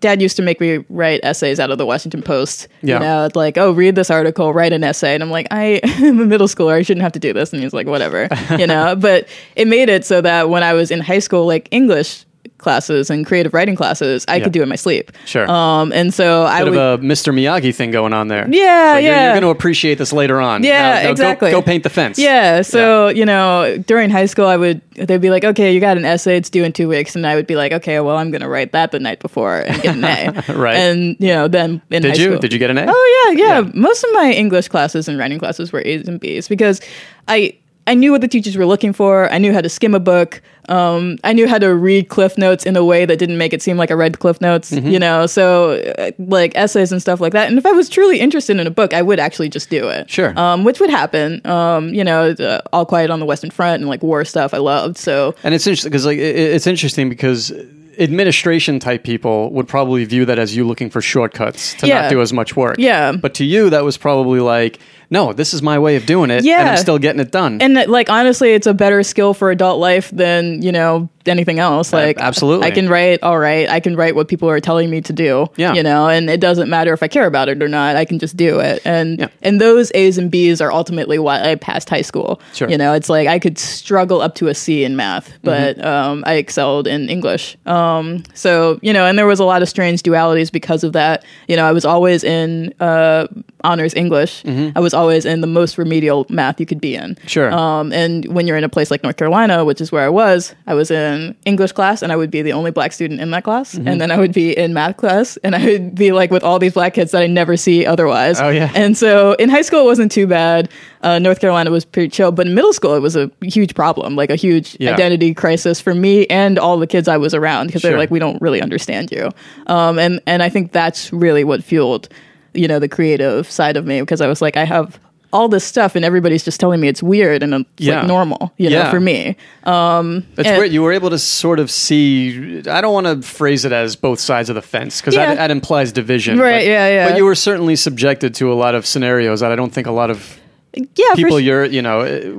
dad 0.00 0.22
used 0.22 0.34
to 0.36 0.42
make 0.42 0.62
me 0.62 0.82
write 0.88 1.20
essays 1.24 1.60
out 1.60 1.70
of 1.70 1.76
the 1.76 1.84
Washington 1.84 2.22
Post. 2.22 2.68
Yeah. 2.80 2.94
You 2.94 3.00
know, 3.00 3.24
it's 3.26 3.36
like 3.36 3.58
oh, 3.58 3.72
read 3.72 3.96
this 3.96 4.10
article, 4.10 4.54
write 4.54 4.72
an 4.72 4.82
essay, 4.82 5.12
and 5.12 5.22
I'm 5.22 5.30
like 5.30 5.48
I 5.50 5.80
am 5.84 6.20
a 6.20 6.24
middle 6.24 6.48
schooler. 6.48 6.72
I 6.72 6.82
shouldn't 6.82 7.02
have 7.02 7.12
to 7.12 7.20
do 7.20 7.34
this, 7.34 7.52
and 7.52 7.62
he's 7.62 7.74
like 7.74 7.86
whatever, 7.86 8.28
you 8.58 8.66
know. 8.66 8.96
But 8.96 9.28
it 9.56 9.68
made 9.68 9.90
it 9.90 10.06
so 10.06 10.22
that 10.22 10.48
when 10.48 10.62
I 10.62 10.72
was 10.72 10.90
in 10.90 11.00
high 11.00 11.18
school, 11.18 11.44
like 11.44 11.68
English 11.70 12.24
classes 12.64 13.10
and 13.10 13.24
creative 13.24 13.54
writing 13.54 13.76
classes, 13.76 14.24
I 14.26 14.36
Yeah. 14.36 14.44
could 14.44 14.52
do 14.52 14.62
in 14.62 14.68
my 14.68 14.74
sleep. 14.74 15.12
Sure. 15.24 15.48
Um, 15.48 15.92
and 15.92 16.12
so 16.12 16.42
I 16.44 16.64
Bit 16.64 16.70
would. 16.72 16.78
of 16.80 17.00
a 17.00 17.04
Mr. 17.04 17.32
Miyagi 17.32 17.72
thing 17.72 17.92
going 17.92 18.12
on 18.12 18.26
there. 18.26 18.48
Yeah, 18.50 18.98
you're, 18.98 19.12
yeah. 19.12 19.22
You're 19.24 19.32
going 19.34 19.42
to 19.42 19.48
appreciate 19.50 19.98
this 19.98 20.12
later 20.12 20.40
on. 20.40 20.64
Yeah, 20.64 20.94
Now- 20.94 21.02
now 21.04 21.10
exactly. 21.10 21.50
Go, 21.52 21.62
paint 21.62 21.84
the 21.84 21.90
fence. 21.90 22.18
yeah, 22.18 22.62
so 22.62 23.06
you 23.08 23.24
know, 23.24 23.76
during 23.86 24.10
high 24.10 24.26
school, 24.26 24.46
I 24.46 24.56
would 24.56 24.80
they'd 24.96 25.20
be 25.20 25.30
like, 25.30 25.44
"Okay, 25.44 25.72
you 25.74 25.80
got 25.80 25.96
an 25.96 26.04
essay; 26.04 26.36
it's 26.36 26.50
due 26.50 26.64
in 26.64 26.72
two 26.72 26.88
weeks," 26.88 27.14
and 27.14 27.26
I 27.26 27.34
would 27.36 27.46
be 27.46 27.54
like, 27.56 27.72
"Okay, 27.72 28.00
well, 28.00 28.16
I'm 28.16 28.30
going 28.30 28.40
to 28.42 28.48
write 28.48 28.72
that 28.72 28.90
the 28.90 28.98
night 29.00 29.20
before 29.20 29.58
and 29.60 29.82
get 29.82 29.96
an 29.96 30.04
A." 30.04 30.42
Right. 30.54 30.76
And 30.76 31.16
you 31.18 31.28
know, 31.28 31.46
then 31.48 31.82
in 31.90 32.02
Did 32.02 32.12
high 32.12 32.16
you? 32.22 32.24
school- 32.30 32.38
Did 32.38 32.52
you 32.52 32.58
get 32.58 32.70
an 32.70 32.78
A? 32.78 32.86
Oh 32.88 33.32
yeah, 33.34 33.38
yeah, 33.46 33.60
Yeah. 33.60 33.70
Most 33.74 34.02
of 34.04 34.10
my 34.14 34.30
English 34.32 34.68
classes 34.68 35.08
and 35.08 35.18
writing 35.18 35.38
classes 35.38 35.72
were 35.72 35.82
A's 35.84 36.08
and 36.08 36.18
B's 36.20 36.48
because 36.48 36.80
I 37.28 37.54
I 37.86 37.94
knew 37.94 38.12
what 38.12 38.22
the 38.22 38.28
teachers 38.28 38.56
were 38.56 38.64
looking 38.64 38.92
for. 38.94 39.30
I 39.30 39.36
knew 39.38 39.52
how 39.52 39.60
to 39.60 39.68
skim 39.68 39.94
a 39.94 40.00
book. 40.00 40.40
Um, 40.70 41.18
I 41.22 41.34
knew 41.34 41.46
how 41.46 41.58
to 41.58 41.74
read 41.74 42.08
Cliff 42.08 42.38
Notes 42.38 42.64
in 42.64 42.76
a 42.76 42.84
way 42.84 43.04
that 43.04 43.18
didn't 43.18 43.36
make 43.36 43.52
it 43.52 43.60
seem 43.60 43.76
like 43.76 43.90
I 43.90 43.94
read 43.94 44.18
Cliff 44.20 44.40
Notes. 44.40 44.70
Mm-hmm. 44.70 44.88
You 44.88 44.98
know, 44.98 45.26
so 45.26 45.72
uh, 45.98 46.10
like 46.18 46.56
essays 46.56 46.92
and 46.92 47.02
stuff 47.02 47.20
like 47.20 47.32
that. 47.34 47.48
And 47.48 47.58
if 47.58 47.66
I 47.66 47.72
was 47.72 47.90
truly 47.90 48.20
interested 48.20 48.58
in 48.58 48.66
a 48.66 48.70
book, 48.70 48.94
I 48.94 49.02
would 49.02 49.20
actually 49.20 49.50
just 49.50 49.68
do 49.68 49.88
it. 49.88 50.08
Sure. 50.08 50.32
Um, 50.38 50.64
which 50.64 50.80
would 50.80 50.88
happen. 50.88 51.46
Um, 51.46 51.92
you 51.92 52.04
know, 52.04 52.30
uh, 52.30 52.60
All 52.72 52.86
Quiet 52.86 53.10
on 53.10 53.20
the 53.20 53.26
Western 53.26 53.50
Front 53.50 53.82
and 53.82 53.90
like 53.90 54.02
war 54.02 54.24
stuff. 54.24 54.54
I 54.54 54.58
loved 54.58 54.96
so. 54.96 55.34
And 55.44 55.54
it's 55.54 55.66
interesting 55.66 55.90
because 55.90 56.06
like 56.06 56.18
it, 56.18 56.36
it's 56.36 56.66
interesting 56.66 57.10
because 57.10 57.52
administration 57.98 58.80
type 58.80 59.04
people 59.04 59.50
would 59.52 59.68
probably 59.68 60.04
view 60.04 60.24
that 60.24 60.38
as 60.38 60.56
you 60.56 60.66
looking 60.66 60.90
for 60.90 61.00
shortcuts 61.00 61.74
to 61.74 61.86
Yeah. 61.86 62.02
not 62.02 62.10
do 62.10 62.20
as 62.20 62.32
much 62.32 62.56
work. 62.56 62.76
Yeah. 62.78 63.12
But 63.12 63.34
to 63.34 63.44
you, 63.44 63.70
that 63.70 63.84
was 63.84 63.96
probably 63.96 64.40
like, 64.40 64.80
no, 65.10 65.32
this 65.32 65.54
is 65.54 65.62
my 65.62 65.78
way 65.78 65.96
of 65.96 66.06
doing 66.06 66.30
it, 66.30 66.44
Yeah. 66.44 66.60
and 66.60 66.68
I'm 66.70 66.76
still 66.76 66.98
getting 66.98 67.20
it 67.20 67.30
done. 67.30 67.60
And 67.60 67.76
that, 67.76 67.88
like 67.90 68.10
honestly, 68.10 68.52
it's 68.54 68.66
a 68.66 68.74
better 68.74 69.02
skill 69.02 69.34
for 69.34 69.50
adult 69.50 69.78
life 69.80 70.10
than 70.10 70.62
you 70.62 70.72
know 70.72 71.08
anything 71.26 71.58
else. 71.58 71.90
Like 71.92 72.18
absolutely. 72.20 72.66
I 72.66 72.70
can 72.70 72.86
write 72.88 73.22
all 73.22 73.38
right. 73.38 73.66
I 73.70 73.80
can 73.80 73.96
write 73.96 74.14
what 74.14 74.28
people 74.28 74.48
are 74.50 74.60
telling 74.60 74.90
me 74.90 75.00
to 75.02 75.12
do. 75.12 75.46
Yeah. 75.56 75.72
you 75.72 75.82
know, 75.82 76.06
and 76.08 76.28
it 76.28 76.38
doesn't 76.40 76.68
matter 76.68 76.92
if 76.92 77.02
I 77.02 77.08
care 77.08 77.24
about 77.26 77.48
it 77.48 77.62
or 77.62 77.68
not. 77.68 77.96
I 77.96 78.04
can 78.04 78.18
just 78.18 78.36
do 78.36 78.60
it. 78.60 78.82
And 78.84 79.18
Yeah. 79.20 79.28
and 79.42 79.58
those 79.60 79.90
A's 79.94 80.18
and 80.18 80.30
B's 80.30 80.60
are 80.60 80.70
ultimately 80.70 81.18
why 81.18 81.40
I 81.50 81.54
passed 81.54 81.88
high 81.88 82.02
school. 82.02 82.40
Sure. 82.52 82.68
You 82.68 82.76
know, 82.76 82.92
it's 82.92 83.08
like 83.08 83.26
I 83.26 83.38
could 83.38 83.58
struggle 83.58 84.20
up 84.20 84.34
to 84.36 84.48
a 84.48 84.54
C 84.54 84.84
in 84.84 84.96
math, 84.96 85.32
but 85.42 85.78
Mm-hmm. 85.78 85.86
um, 85.86 86.24
I 86.26 86.34
excelled 86.34 86.86
in 86.86 87.08
English. 87.08 87.56
Um, 87.66 88.22
so 88.34 88.78
you 88.82 88.92
know, 88.92 89.06
and 89.06 89.18
there 89.18 89.26
was 89.26 89.40
a 89.40 89.44
lot 89.44 89.62
of 89.62 89.68
strange 89.68 90.02
dualities 90.02 90.52
because 90.52 90.84
of 90.84 90.92
that. 90.92 91.24
You 91.48 91.56
know, 91.56 91.64
I 91.66 91.72
was 91.72 91.84
always 91.86 92.22
in 92.22 92.74
uh, 92.80 93.26
honors 93.62 93.94
English. 93.94 94.42
I 94.46 94.80
was 94.80 94.93
always 94.94 95.24
in 95.26 95.40
the 95.40 95.46
most 95.46 95.76
remedial 95.76 96.24
math 96.30 96.58
you 96.60 96.66
could 96.66 96.80
be 96.80 96.94
in. 96.94 97.16
Sure. 97.26 97.52
Um, 97.52 97.92
and 97.92 98.24
when 98.26 98.46
you're 98.46 98.56
in 98.56 98.64
a 98.64 98.68
place 98.68 98.90
like 98.90 99.02
North 99.02 99.16
Carolina, 99.16 99.64
which 99.64 99.80
is 99.80 99.92
where 99.92 100.04
I 100.04 100.08
was, 100.08 100.54
I 100.66 100.74
was 100.74 100.90
in 100.90 101.36
English 101.44 101.72
class 101.72 102.00
and 102.02 102.10
I 102.12 102.16
would 102.16 102.30
be 102.30 102.40
the 102.42 102.52
only 102.52 102.70
black 102.70 102.92
student 102.92 103.20
in 103.20 103.30
that 103.32 103.44
class. 103.44 103.74
Mm-hmm. 103.74 103.88
And 103.88 104.00
then 104.00 104.10
I 104.10 104.16
would 104.18 104.32
be 104.32 104.56
in 104.56 104.72
math 104.72 104.96
class 104.96 105.36
and 105.44 105.54
I 105.54 105.64
would 105.64 105.94
be 105.94 106.12
like 106.12 106.30
with 106.30 106.42
all 106.42 106.58
these 106.58 106.72
black 106.74 106.94
kids 106.94 107.10
that 107.10 107.22
I 107.22 107.26
never 107.26 107.56
see 107.56 107.84
otherwise. 107.84 108.40
Oh, 108.40 108.48
yeah. 108.48 108.70
And 108.74 108.96
so 108.96 109.32
in 109.34 109.48
high 109.48 109.62
school, 109.62 109.80
it 109.80 109.86
wasn't 109.86 110.12
too 110.12 110.26
bad. 110.26 110.70
Uh, 111.02 111.18
North 111.18 111.40
Carolina 111.40 111.70
was 111.70 111.84
pretty 111.84 112.08
chill, 112.08 112.32
but 112.32 112.46
in 112.46 112.54
middle 112.54 112.72
school, 112.72 112.94
it 112.94 113.00
was 113.00 113.16
a 113.16 113.30
huge 113.42 113.74
problem, 113.74 114.16
like 114.16 114.30
a 114.30 114.36
huge 114.36 114.76
Yeah. 114.80 114.92
identity 114.94 115.34
crisis 115.34 115.80
for 115.80 115.94
me 115.94 116.26
and 116.28 116.58
all 116.58 116.78
the 116.78 116.86
kids 116.86 117.08
I 117.08 117.16
was 117.18 117.34
around 117.34 117.66
because 117.66 117.82
Sure. 117.82 117.90
they're 117.90 117.98
like, 117.98 118.10
we 118.10 118.18
don't 118.18 118.40
really 118.40 118.62
understand 118.62 119.10
you. 119.12 119.30
Um, 119.66 119.98
and, 119.98 120.20
and 120.26 120.42
I 120.42 120.48
think 120.48 120.72
that's 120.72 121.12
really 121.12 121.44
what 121.44 121.62
fueled, 121.62 122.08
you 122.54 122.68
know, 122.68 122.78
the 122.78 122.88
creative 122.88 123.50
side 123.50 123.76
of 123.76 123.84
me 123.86 124.00
because 124.00 124.20
I 124.20 124.26
was 124.26 124.40
like, 124.42 124.56
I 124.56 124.64
have 124.64 124.98
all 125.32 125.48
this 125.48 125.64
stuff 125.64 125.96
and 125.96 126.04
everybody's 126.04 126.44
just 126.44 126.60
telling 126.60 126.80
me 126.80 126.86
it's 126.86 127.02
weird 127.02 127.42
and 127.42 127.52
it's 127.54 127.68
Yeah. 127.78 127.98
like 127.98 128.06
normal, 128.06 128.52
you 128.56 128.70
know, 128.70 128.76
Yeah. 128.78 128.90
for 128.90 129.00
me. 129.00 129.36
Um, 129.64 130.24
That's 130.36 130.48
and- 130.48 130.58
great. 130.58 130.70
You 130.70 130.80
were 130.82 130.92
able 130.92 131.10
to 131.10 131.18
sort 131.18 131.58
of 131.58 131.72
see. 131.72 132.62
I 132.70 132.80
don't 132.80 132.94
want 132.94 133.06
to 133.08 133.20
phrase 133.26 133.64
it 133.64 133.72
as 133.72 133.96
both 133.96 134.20
sides 134.20 134.48
of 134.48 134.54
the 134.54 134.62
fence 134.62 135.00
because 135.00 135.16
Yeah. 135.16 135.26
that, 135.26 135.36
that 135.38 135.50
implies 135.50 135.90
division. 135.90 136.38
Right, 136.38 136.58
But, 136.60 136.66
yeah, 136.66 136.88
yeah. 136.88 137.08
But 137.08 137.16
you 137.18 137.24
were 137.24 137.34
certainly 137.34 137.74
subjected 137.74 138.32
to 138.36 138.52
a 138.52 138.54
lot 138.54 138.76
of 138.76 138.86
scenarios 138.86 139.40
that 139.40 139.50
I 139.50 139.56
don't 139.56 139.72
think 139.72 139.88
a 139.88 139.92
lot 139.92 140.10
of 140.10 140.38
yeah, 140.74 141.14
people 141.16 141.40
you're, 141.40 141.64
you 141.64 141.82
know, 141.82 142.00
eh, 142.02 142.30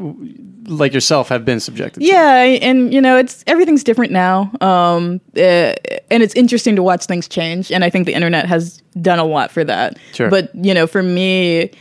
like 0.68 0.94
yourself 0.94 1.30
have 1.30 1.44
been 1.46 1.60
subjected 1.60 2.00
to. 2.00 2.06
Yeah, 2.06 2.38
and 2.62 2.94
you 2.94 3.00
know, 3.02 3.18
it's 3.18 3.44
everything's 3.46 3.84
different 3.84 4.12
now, 4.12 4.52
um, 4.62 5.20
uh, 5.38 5.74
and 6.10 6.24
it's 6.24 6.36
interesting 6.36 6.76
to 6.76 6.84
watch 6.84 7.06
things 7.06 7.28
change. 7.28 7.72
And 7.72 7.84
I 7.84 7.90
think 7.90 8.06
the 8.06 8.14
internet 8.14 8.46
has 8.46 8.82
done 9.02 9.20
a 9.20 9.26
lot 9.26 9.52
for 9.52 9.64
that. 9.64 9.98
Sure. 10.14 10.30
But 10.30 10.54
you 10.56 10.74
know, 10.74 10.88
for 10.88 11.04
me, 11.04 11.72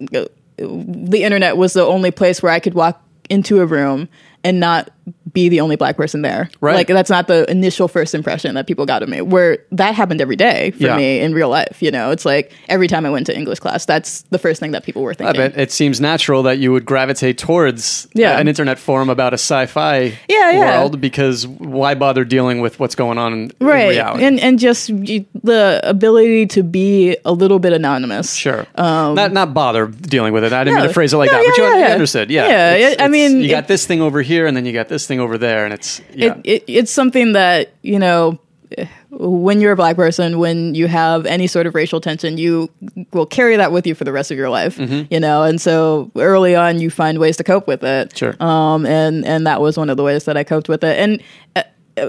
the 0.00 1.22
internet 1.22 1.56
was 1.56 1.72
the 1.72 1.84
only 1.84 2.10
place 2.10 2.42
where 2.42 2.52
I 2.52 2.60
could 2.60 2.74
walk 2.74 3.00
into 3.30 3.60
a 3.60 3.66
room 3.66 4.08
and 4.44 4.60
not 4.60 4.90
be 5.32 5.48
the 5.48 5.60
only 5.60 5.74
black 5.74 5.96
person 5.96 6.22
there. 6.22 6.48
Right. 6.60 6.74
Like 6.76 6.86
that's 6.86 7.10
not 7.10 7.26
the 7.26 7.50
initial 7.50 7.88
first 7.88 8.14
impression 8.14 8.54
that 8.54 8.66
people 8.68 8.86
got 8.86 9.02
of 9.02 9.08
me. 9.08 9.20
Where 9.20 9.58
that 9.72 9.94
happened 9.94 10.20
every 10.20 10.36
day 10.36 10.70
for 10.70 10.84
Yeah. 10.84 10.96
me 10.96 11.18
in 11.20 11.34
real 11.34 11.48
life. 11.48 11.78
You 11.82 11.90
know, 11.90 12.10
it's 12.12 12.24
like 12.24 12.52
every 12.68 12.86
time 12.86 13.04
I 13.04 13.10
went 13.10 13.26
to 13.26 13.36
English 13.36 13.58
class, 13.58 13.84
that's 13.84 14.22
the 14.30 14.38
first 14.38 14.60
thing 14.60 14.70
that 14.70 14.84
people 14.84 15.02
were 15.02 15.10
I 15.10 15.14
thinking. 15.14 15.36
bet 15.40 15.58
it 15.58 15.72
seems 15.72 16.00
natural 16.00 16.44
that 16.44 16.58
you 16.58 16.70
would 16.72 16.84
gravitate 16.84 17.36
towards 17.36 18.06
Yeah. 18.14 18.36
uh, 18.36 18.40
an 18.40 18.48
internet 18.48 18.78
forum 18.78 19.10
about 19.10 19.32
a 19.32 19.38
sci-fi 19.38 20.12
Yeah, 20.28 20.50
yeah. 20.52 20.78
world 20.78 21.00
because 21.00 21.46
why 21.48 21.94
bother 21.94 22.24
dealing 22.24 22.60
with 22.60 22.78
what's 22.78 22.94
going 22.94 23.18
on 23.18 23.32
in, 23.32 23.50
in 23.60 23.66
right 23.66 23.88
reality? 23.90 24.24
and 24.24 24.38
and 24.40 24.58
just 24.60 24.88
you, 24.88 25.24
the 25.42 25.80
ability 25.82 26.46
to 26.46 26.62
be 26.62 27.16
a 27.24 27.32
little 27.32 27.58
bit 27.58 27.72
anonymous 27.72 28.34
Sure. 28.34 28.66
not 28.78 29.32
not 29.32 29.52
bother 29.52 29.86
dealing 29.88 30.32
with 30.32 30.44
it. 30.44 30.52
I 30.52 30.62
didn't 30.64 30.74
Um, 30.76 30.78
no. 30.78 30.80
mean 30.84 30.88
to 30.90 30.94
phrase 30.94 31.12
it 31.12 31.16
like 31.16 31.32
No, 31.32 31.38
that, 31.38 31.44
but 31.44 31.58
yeah, 31.58 31.64
you, 31.64 31.70
yeah, 31.70 31.78
you 31.80 31.86
yeah. 31.88 31.92
understood. 31.94 32.30
Yeah. 32.30 32.46
Yeah, 32.48 32.74
It's- 32.74 32.92
it- 32.94 33.00
I 33.02 33.08
mean, 33.08 33.40
you 33.40 33.50
got 33.50 33.64
it- 33.64 33.68
this 33.68 33.84
thing 33.84 34.00
over 34.00 34.22
here, 34.22 34.33
and 34.46 34.56
then 34.56 34.64
you 34.66 34.72
got 34.72 34.88
this 34.88 35.06
thing 35.06 35.20
over 35.20 35.38
there, 35.38 35.64
and 35.64 35.72
it's 35.74 36.00
yeah. 36.14 36.34
it, 36.44 36.62
it, 36.62 36.64
it's 36.66 36.90
something 36.90 37.32
that 37.34 37.72
you 37.82 37.98
know 37.98 38.38
when 39.10 39.60
you're 39.60 39.72
a 39.72 39.76
black 39.76 39.94
person 39.94 40.38
when 40.40 40.74
you 40.74 40.88
have 40.88 41.26
any 41.26 41.46
sort 41.46 41.66
of 41.66 41.74
racial 41.76 42.00
tension 42.00 42.36
you 42.38 42.68
will 43.12 43.26
carry 43.26 43.54
that 43.56 43.70
with 43.70 43.86
you 43.86 43.94
for 43.94 44.02
the 44.02 44.10
rest 44.12 44.32
of 44.32 44.36
your 44.36 44.48
life 44.50 44.78
Mm-hmm. 44.78 45.12
you 45.14 45.20
know 45.20 45.44
and 45.44 45.60
so 45.60 46.10
early 46.16 46.56
on 46.56 46.80
you 46.80 46.90
find 46.90 47.18
ways 47.18 47.36
to 47.36 47.44
cope 47.44 47.68
with 47.68 47.84
it 47.84 48.16
Sure. 48.16 48.34
um 48.42 48.84
and 48.86 49.24
and 49.24 49.46
that 49.46 49.60
was 49.60 49.76
one 49.76 49.90
of 49.90 49.96
the 49.96 50.02
ways 50.02 50.24
that 50.24 50.36
i 50.36 50.42
coped 50.42 50.68
with 50.68 50.82
it 50.82 50.98
and 50.98 51.22
uh, 51.54 51.62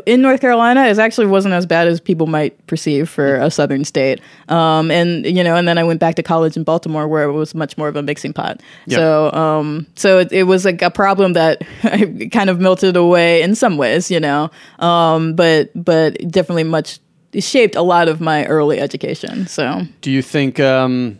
in 0.06 0.22
North 0.22 0.42
Carolina, 0.42 0.86
it 0.86 0.98
actually 0.98 1.28
wasn't 1.28 1.54
as 1.54 1.66
bad 1.66 1.88
as 1.88 2.00
people 2.00 2.28
might 2.28 2.66
perceive 2.68 3.10
for 3.10 3.36
a 3.36 3.52
southern 3.52 3.86
state. 3.86 4.20
Um, 4.50 4.90
and 4.90 5.26
you 5.26 5.44
know, 5.44 5.56
and 5.56 5.68
then 5.68 5.78
I 5.78 5.84
went 5.84 6.00
back 6.00 6.16
to 6.16 6.24
college 6.24 6.58
in 6.58 6.64
Baltimore, 6.64 7.08
where 7.08 7.24
it 7.24 7.32
was 7.32 7.54
much 7.54 7.78
more 7.78 7.88
of 7.88 7.96
a 7.96 8.02
mixing 8.02 8.34
pot. 8.34 8.62
Yep. 8.88 8.98
So, 8.98 9.32
um, 9.34 9.88
so 9.96 10.20
it, 10.20 10.32
it 10.32 10.44
was 10.44 10.66
like 10.66 10.82
a 10.82 10.92
problem 10.92 11.34
that 11.34 11.62
I 11.84 12.30
kind 12.32 12.50
of 12.50 12.60
melted 12.60 12.96
away 12.96 13.42
in 13.42 13.56
some 13.56 13.78
ways, 13.78 14.10
you 14.10 14.20
know. 14.20 14.50
Um, 14.80 15.34
but 15.34 15.72
but 15.76 16.18
definitely 16.32 16.64
much 16.64 17.00
shaped 17.40 17.76
a 17.76 17.82
lot 17.82 18.08
of 18.08 18.22
my 18.22 18.46
early 18.46 18.80
education. 18.80 19.48
So 19.48 19.84
Do 20.02 20.12
you 20.12 20.22
think 20.22 20.60
um, 20.60 21.20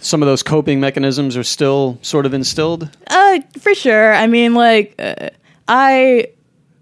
some 0.00 0.22
of 0.22 0.26
those 0.26 0.42
coping 0.42 0.80
mechanisms 0.80 1.36
are 1.36 1.44
still 1.44 1.98
sort 2.02 2.26
of 2.26 2.34
instilled? 2.34 2.88
Uh, 3.08 3.40
for 3.58 3.74
sure. 3.74 4.14
I 4.14 4.26
mean, 4.26 4.54
like, 4.54 4.94
uh, 4.98 5.30
I 5.66 6.28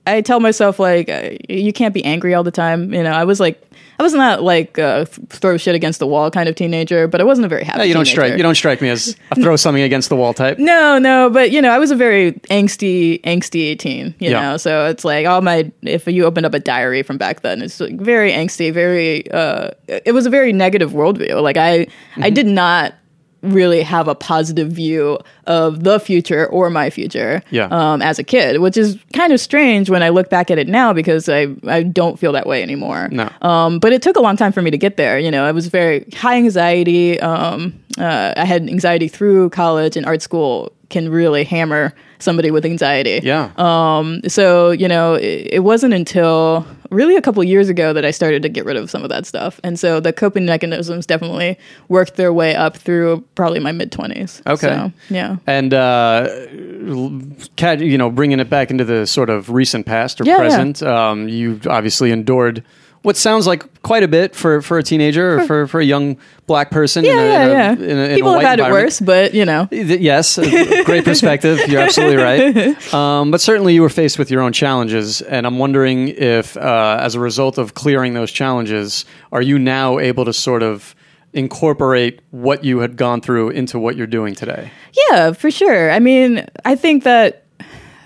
I 0.06 0.20
tell 0.20 0.40
myself 0.40 0.78
like 0.78 1.08
uh, 1.08 1.30
you 1.48 1.72
can't 1.72 1.94
be 1.94 2.04
angry 2.04 2.34
all 2.34 2.44
the 2.44 2.50
time. 2.50 2.92
You 2.94 3.02
know, 3.02 3.10
I 3.12 3.24
was 3.24 3.40
like 3.40 3.62
I 3.98 4.02
was 4.02 4.12
not 4.12 4.42
like 4.42 4.78
uh, 4.78 5.06
throw 5.06 5.56
shit 5.56 5.74
against 5.74 6.00
the 6.00 6.06
wall 6.06 6.30
kind 6.30 6.48
of 6.50 6.54
teenager, 6.54 7.08
but 7.08 7.20
I 7.20 7.24
wasn't 7.24 7.46
a 7.46 7.48
very 7.48 7.64
happy. 7.64 7.78
Yeah, 7.78 7.84
you 7.84 7.94
don't 7.94 8.04
teenager. 8.04 8.20
strike. 8.26 8.36
You 8.36 8.42
don't 8.42 8.54
strike 8.54 8.82
me 8.82 8.90
as 8.90 9.16
a 9.30 9.34
throw 9.42 9.56
something 9.56 9.82
against 9.82 10.10
the 10.10 10.16
wall 10.16 10.34
type. 10.34 10.58
No, 10.58 10.98
no, 10.98 11.30
but 11.30 11.50
you 11.50 11.62
know, 11.62 11.70
I 11.70 11.78
was 11.78 11.90
a 11.90 11.96
very 11.96 12.32
angsty, 12.50 13.22
angsty 13.22 13.78
teen. 13.78 14.14
You 14.18 14.30
Yeah. 14.30 14.40
know, 14.42 14.56
so 14.58 14.86
it's 14.86 15.04
like 15.04 15.26
all 15.26 15.40
my. 15.40 15.72
If 15.82 16.06
you 16.06 16.24
opened 16.26 16.44
up 16.46 16.52
a 16.54 16.60
diary 16.60 17.02
from 17.02 17.16
back 17.16 17.40
then, 17.40 17.62
it's 17.62 17.80
like 17.80 17.96
very 17.98 18.32
angsty, 18.32 18.72
very. 18.72 19.30
uh 19.32 19.70
It 19.88 20.12
was 20.12 20.26
a 20.26 20.30
very 20.30 20.52
negative 20.52 20.92
worldview. 20.92 21.42
Like 21.42 21.56
I, 21.56 21.86
Mm-hmm. 21.86 22.22
I 22.24 22.30
did 22.30 22.46
not 22.46 22.94
really 23.42 23.82
have 23.82 24.08
a 24.08 24.14
positive 24.14 24.68
view 24.72 25.18
of 25.46 25.84
the 25.84 26.00
future 26.00 26.46
or 26.46 26.68
my 26.70 26.90
future 26.90 27.42
Yeah. 27.50 27.66
um, 27.70 28.02
as 28.02 28.18
a 28.18 28.24
kid, 28.24 28.60
which 28.60 28.76
is 28.76 28.98
kind 29.12 29.32
of 29.32 29.38
strange 29.40 29.88
when 29.90 30.02
I 30.02 30.08
look 30.08 30.30
back 30.30 30.50
at 30.50 30.58
it 30.58 30.66
now 30.68 30.92
because 30.92 31.28
I, 31.28 31.48
I 31.66 31.82
don't 31.82 32.18
feel 32.18 32.32
that 32.32 32.46
way 32.46 32.62
anymore. 32.62 33.08
No. 33.12 33.30
Um, 33.42 33.78
but 33.78 33.92
it 33.92 34.02
took 34.02 34.16
a 34.16 34.20
long 34.20 34.36
time 34.36 34.52
for 34.52 34.62
me 34.62 34.70
to 34.70 34.78
get 34.78 34.96
there. 34.96 35.18
You 35.18 35.30
know, 35.30 35.44
I 35.44 35.52
was 35.52 35.68
very 35.68 36.06
high 36.14 36.36
anxiety. 36.36 37.20
Um, 37.20 37.78
uh, 37.98 38.34
I 38.36 38.44
had 38.44 38.68
anxiety 38.68 39.08
through 39.08 39.50
college 39.50 39.96
and 39.96 40.04
art 40.06 40.22
school 40.22 40.72
can 40.90 41.08
really 41.10 41.44
hammer 41.44 41.92
somebody 42.18 42.50
with 42.50 42.64
anxiety. 42.64 43.20
Yeah. 43.22 43.50
Um, 43.56 44.20
so, 44.28 44.70
you 44.70 44.88
know, 44.88 45.14
it, 45.14 45.48
it 45.52 45.58
wasn't 45.64 45.94
until 45.94 46.66
really 46.90 47.16
a 47.16 47.22
couple 47.22 47.42
years 47.42 47.68
ago 47.68 47.92
that 47.92 48.04
I 48.04 48.10
started 48.10 48.42
to 48.42 48.48
get 48.48 48.64
rid 48.64 48.76
of 48.76 48.90
some 48.90 49.02
of 49.02 49.08
that 49.08 49.26
stuff. 49.26 49.60
And 49.64 49.78
so 49.78 50.00
the 50.00 50.12
coping 50.12 50.46
mechanisms 50.46 51.06
definitely 51.06 51.58
worked 51.88 52.16
their 52.16 52.32
way 52.32 52.54
up 52.54 52.76
through 52.76 53.24
probably 53.34 53.58
my 53.60 53.72
mid 53.72 53.90
20s. 53.92 54.42
Okay. 54.46 54.68
So, 54.68 54.92
yeah. 55.10 55.36
And 55.46 55.74
uh, 55.74 56.28
you 56.50 57.98
know, 57.98 58.10
bringing 58.10 58.40
it 58.40 58.48
back 58.48 58.70
into 58.70 58.84
the 58.84 59.06
sort 59.06 59.30
of 59.30 59.50
recent 59.50 59.86
past 59.86 60.20
or 60.20 60.24
Yeah, 60.24 60.32
yeah. 60.34 60.38
present, 60.38 60.82
Um, 60.82 61.28
you 61.28 61.60
obviously 61.68 62.10
endured 62.10 62.62
what 63.06 63.16
sounds 63.16 63.46
like 63.46 63.62
quite 63.82 64.02
a 64.02 64.08
bit 64.08 64.34
for, 64.34 64.60
for 64.60 64.78
a 64.78 64.82
teenager 64.82 65.38
or 65.38 65.46
for, 65.46 65.68
for 65.68 65.78
a 65.78 65.84
young 65.84 66.16
black 66.48 66.72
person. 66.72 67.04
Yeah, 67.04 67.12
in 67.12 67.18
a, 67.18 67.22
yeah, 67.22 67.42
in 67.44 67.48
a- 67.48 67.52
yeah. 67.52 67.72
in 67.92 67.98
a- 67.98 68.02
in 68.08 68.14
People 68.16 68.32
have 68.32 68.42
had 68.42 68.58
it 68.58 68.72
worse, 68.72 68.98
but, 68.98 69.32
you 69.32 69.44
know. 69.44 69.68
Yes, 69.70 70.36
great 70.84 71.04
perspective. 71.12 71.60
You're 71.68 71.82
absolutely 71.82 72.16
right. 72.16 72.92
Um, 72.92 73.30
but 73.30 73.40
certainly 73.40 73.74
you 73.74 73.82
were 73.82 73.88
faced 73.88 74.18
with 74.18 74.28
your 74.30 74.42
own 74.42 74.52
challenges, 74.52 75.22
and 75.22 75.46
I'm 75.46 75.58
wondering 75.58 76.08
if, 76.08 76.56
uh, 76.56 76.98
as 77.00 77.14
a 77.14 77.20
result 77.20 77.58
of 77.58 77.74
clearing 77.74 78.14
those 78.14 78.32
challenges, 78.32 79.04
are 79.30 79.42
you 79.42 79.56
now 79.58 79.98
able 80.00 80.24
to 80.24 80.32
sort 80.32 80.64
of 80.64 80.96
incorporate 81.32 82.20
what 82.32 82.64
you 82.64 82.80
had 82.80 82.96
gone 82.96 83.20
through 83.20 83.50
into 83.50 83.78
what 83.78 83.96
you're 83.96 84.06
doing 84.08 84.34
today? 84.34 84.72
Yeah, 85.10 85.32
for 85.32 85.50
sure. 85.50 85.92
I 85.92 86.00
mean, 86.00 86.44
I 86.64 86.74
think 86.74 87.04
that 87.04 87.44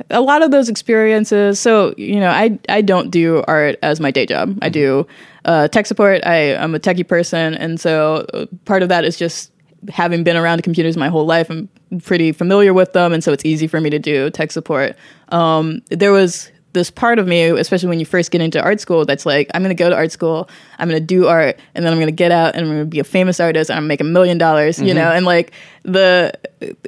a 0.08 0.20
lot 0.20 0.42
of 0.42 0.50
those 0.50 0.68
experiences. 0.68 1.60
So 1.60 1.94
you 1.96 2.20
know, 2.20 2.30
I 2.30 2.58
I 2.68 2.80
don't 2.80 3.10
do 3.10 3.44
art 3.46 3.76
as 3.82 4.00
my 4.00 4.10
day 4.10 4.26
job. 4.26 4.58
I 4.62 4.68
do 4.68 5.06
uh, 5.44 5.68
tech 5.68 5.86
support. 5.86 6.24
I 6.24 6.56
I'm 6.56 6.74
a 6.74 6.80
techie 6.80 7.06
person, 7.06 7.54
and 7.54 7.80
so 7.80 8.26
uh, 8.32 8.46
part 8.64 8.82
of 8.82 8.88
that 8.88 9.04
is 9.04 9.16
just 9.16 9.52
having 9.88 10.24
been 10.24 10.36
around 10.36 10.62
computers 10.62 10.96
my 10.96 11.08
whole 11.08 11.26
life. 11.26 11.50
I'm 11.50 11.68
pretty 12.02 12.32
familiar 12.32 12.74
with 12.74 12.92
them, 12.92 13.12
and 13.12 13.22
so 13.24 13.32
it's 13.32 13.44
easy 13.44 13.66
for 13.66 13.80
me 13.80 13.90
to 13.90 13.98
do 13.98 14.30
tech 14.30 14.52
support. 14.52 14.96
Um, 15.30 15.82
there 15.90 16.12
was 16.12 16.50
this 16.72 16.90
part 16.90 17.18
of 17.18 17.26
me, 17.26 17.44
especially 17.44 17.88
when 17.88 17.98
you 17.98 18.06
first 18.06 18.30
get 18.30 18.40
into 18.40 18.62
art 18.62 18.80
school, 18.80 19.04
that's 19.04 19.26
like, 19.26 19.50
I'm 19.54 19.62
going 19.62 19.74
to 19.76 19.82
go 19.82 19.90
to 19.90 19.96
art 19.96 20.12
school, 20.12 20.48
I'm 20.78 20.88
going 20.88 21.00
to 21.00 21.06
do 21.06 21.26
art, 21.26 21.58
and 21.74 21.84
then 21.84 21.92
I'm 21.92 21.98
going 21.98 22.08
to 22.08 22.12
get 22.12 22.30
out 22.30 22.54
and 22.54 22.64
I'm 22.64 22.70
going 22.70 22.80
to 22.80 22.86
be 22.86 23.00
a 23.00 23.04
famous 23.04 23.40
artist 23.40 23.70
and 23.70 23.76
I'm 23.76 23.82
going 23.82 23.88
to 23.88 23.92
make 23.92 24.00
a 24.00 24.12
million 24.12 24.38
dollars, 24.38 24.80
you 24.80 24.94
know? 24.94 25.10
And 25.10 25.26
like 25.26 25.52
the, 25.82 26.32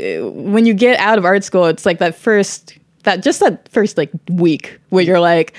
when 0.07 0.67
you 0.67 0.75
get 0.75 0.99
out 1.01 1.19
of 1.19 1.25
art 1.25 1.43
school, 1.43 1.67
it's 1.67 1.85
like 1.85 1.99
that 1.99 2.15
first, 2.15 2.79
that 3.05 3.23
just 3.23 3.41
that 3.41 3.69
first 3.69 3.97
like 3.99 4.11
week 4.31 4.79
where 4.91 5.03
you're 5.03 5.21
like, 5.21 5.55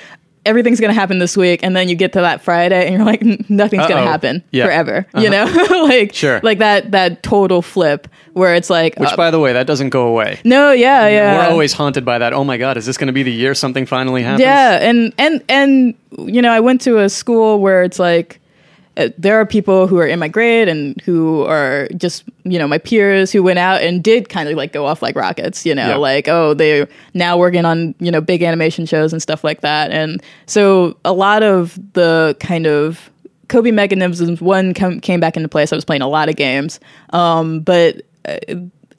everything's 0.45 0.79
going 0.81 0.89
to 0.93 0.99
happen 0.99 1.19
this 1.19 1.37
week. 1.37 1.61
And 1.63 1.73
then 1.73 1.87
you 1.87 1.95
get 1.95 2.11
to 2.13 2.19
that 2.19 2.41
Friday 2.41 2.85
and 2.87 2.95
you're 2.95 3.05
like, 3.05 3.21
nothing's 3.49 3.87
going 3.87 3.93
Uh-oh. 3.99 4.03
to 4.05 4.11
happen 4.11 4.43
Yeah. 4.51 4.65
forever, 4.65 5.07
you 5.17 5.29
know? 5.29 5.45
like, 5.87 6.13
Sure. 6.13 6.41
like 6.43 6.59
that, 6.59 6.91
that 6.91 7.23
total 7.23 7.61
flip 7.61 8.09
where 8.33 8.53
it's 8.53 8.69
like, 8.69 8.97
Which, 8.97 9.09
uh, 9.09 9.15
by 9.15 9.31
the 9.31 9.39
way, 9.39 9.53
that 9.53 9.67
doesn't 9.67 9.89
go 9.91 10.07
away. 10.07 10.41
no, 10.43 10.73
yeah, 10.73 11.07
yeah. 11.07 11.37
We're 11.37 11.51
always 11.51 11.71
haunted 11.71 12.03
by 12.03 12.17
that. 12.19 12.33
Oh 12.33 12.43
my 12.43 12.57
God, 12.57 12.75
is 12.75 12.85
this 12.85 12.97
going 12.97 13.07
to 13.07 13.13
be 13.13 13.23
the 13.23 13.31
year 13.31 13.53
something 13.55 13.85
finally 13.85 14.21
happens? 14.21 14.41
Yeah, 14.41 14.79
and 14.81 15.13
and 15.17 15.41
and 15.47 15.93
you 16.17 16.41
know, 16.41 16.51
I 16.51 16.59
went 16.59 16.81
to 16.81 16.99
a 16.99 17.07
school 17.09 17.59
where 17.61 17.83
it's 17.83 17.97
like 17.99 18.41
uh, 18.95 19.09
there 19.17 19.39
are 19.39 19.45
people 19.45 19.87
who 19.87 19.97
are 19.97 20.05
in 20.05 20.19
my 20.19 20.27
grade 20.27 20.67
and 20.67 20.99
who 21.01 21.43
are 21.45 21.87
just 21.97 22.23
you 22.43 22.59
know 22.59 22.67
my 22.67 22.77
peers 22.77 23.31
who 23.31 23.41
went 23.41 23.57
out 23.59 23.81
and 23.81 24.03
did 24.03 24.29
kind 24.29 24.47
of 24.47 24.55
like 24.55 24.71
go 24.71 24.85
off 24.85 25.01
like 25.01 25.15
rockets 25.15 25.65
you 25.65 25.73
know 25.73 25.89
Yeah. 25.89 25.95
like 25.95 26.27
oh 26.27 26.53
they're 26.53 26.87
now 27.13 27.37
working 27.37 27.65
on 27.65 27.95
you 27.99 28.11
know 28.11 28.21
big 28.21 28.43
animation 28.43 28.85
shows 28.85 29.11
and 29.11 29.21
stuff 29.21 29.43
like 29.43 29.61
that. 29.61 29.91
And 29.91 30.21
so 30.45 30.95
a 31.03 31.13
lot 31.13 31.41
of 31.43 31.77
the 31.93 32.35
kind 32.39 32.67
of 32.67 33.09
coping 33.47 33.75
mechanisms 33.75 34.41
one 34.41 34.73
come, 34.73 34.99
came 34.99 35.19
back 35.19 35.35
into 35.37 35.49
place. 35.49 35.71
I 35.73 35.75
was 35.75 35.85
playing 35.85 36.01
a 36.01 36.07
lot 36.07 36.29
of 36.29 36.35
games. 36.35 36.79
Um, 37.11 37.61
but 37.61 38.01
uh, 38.25 38.37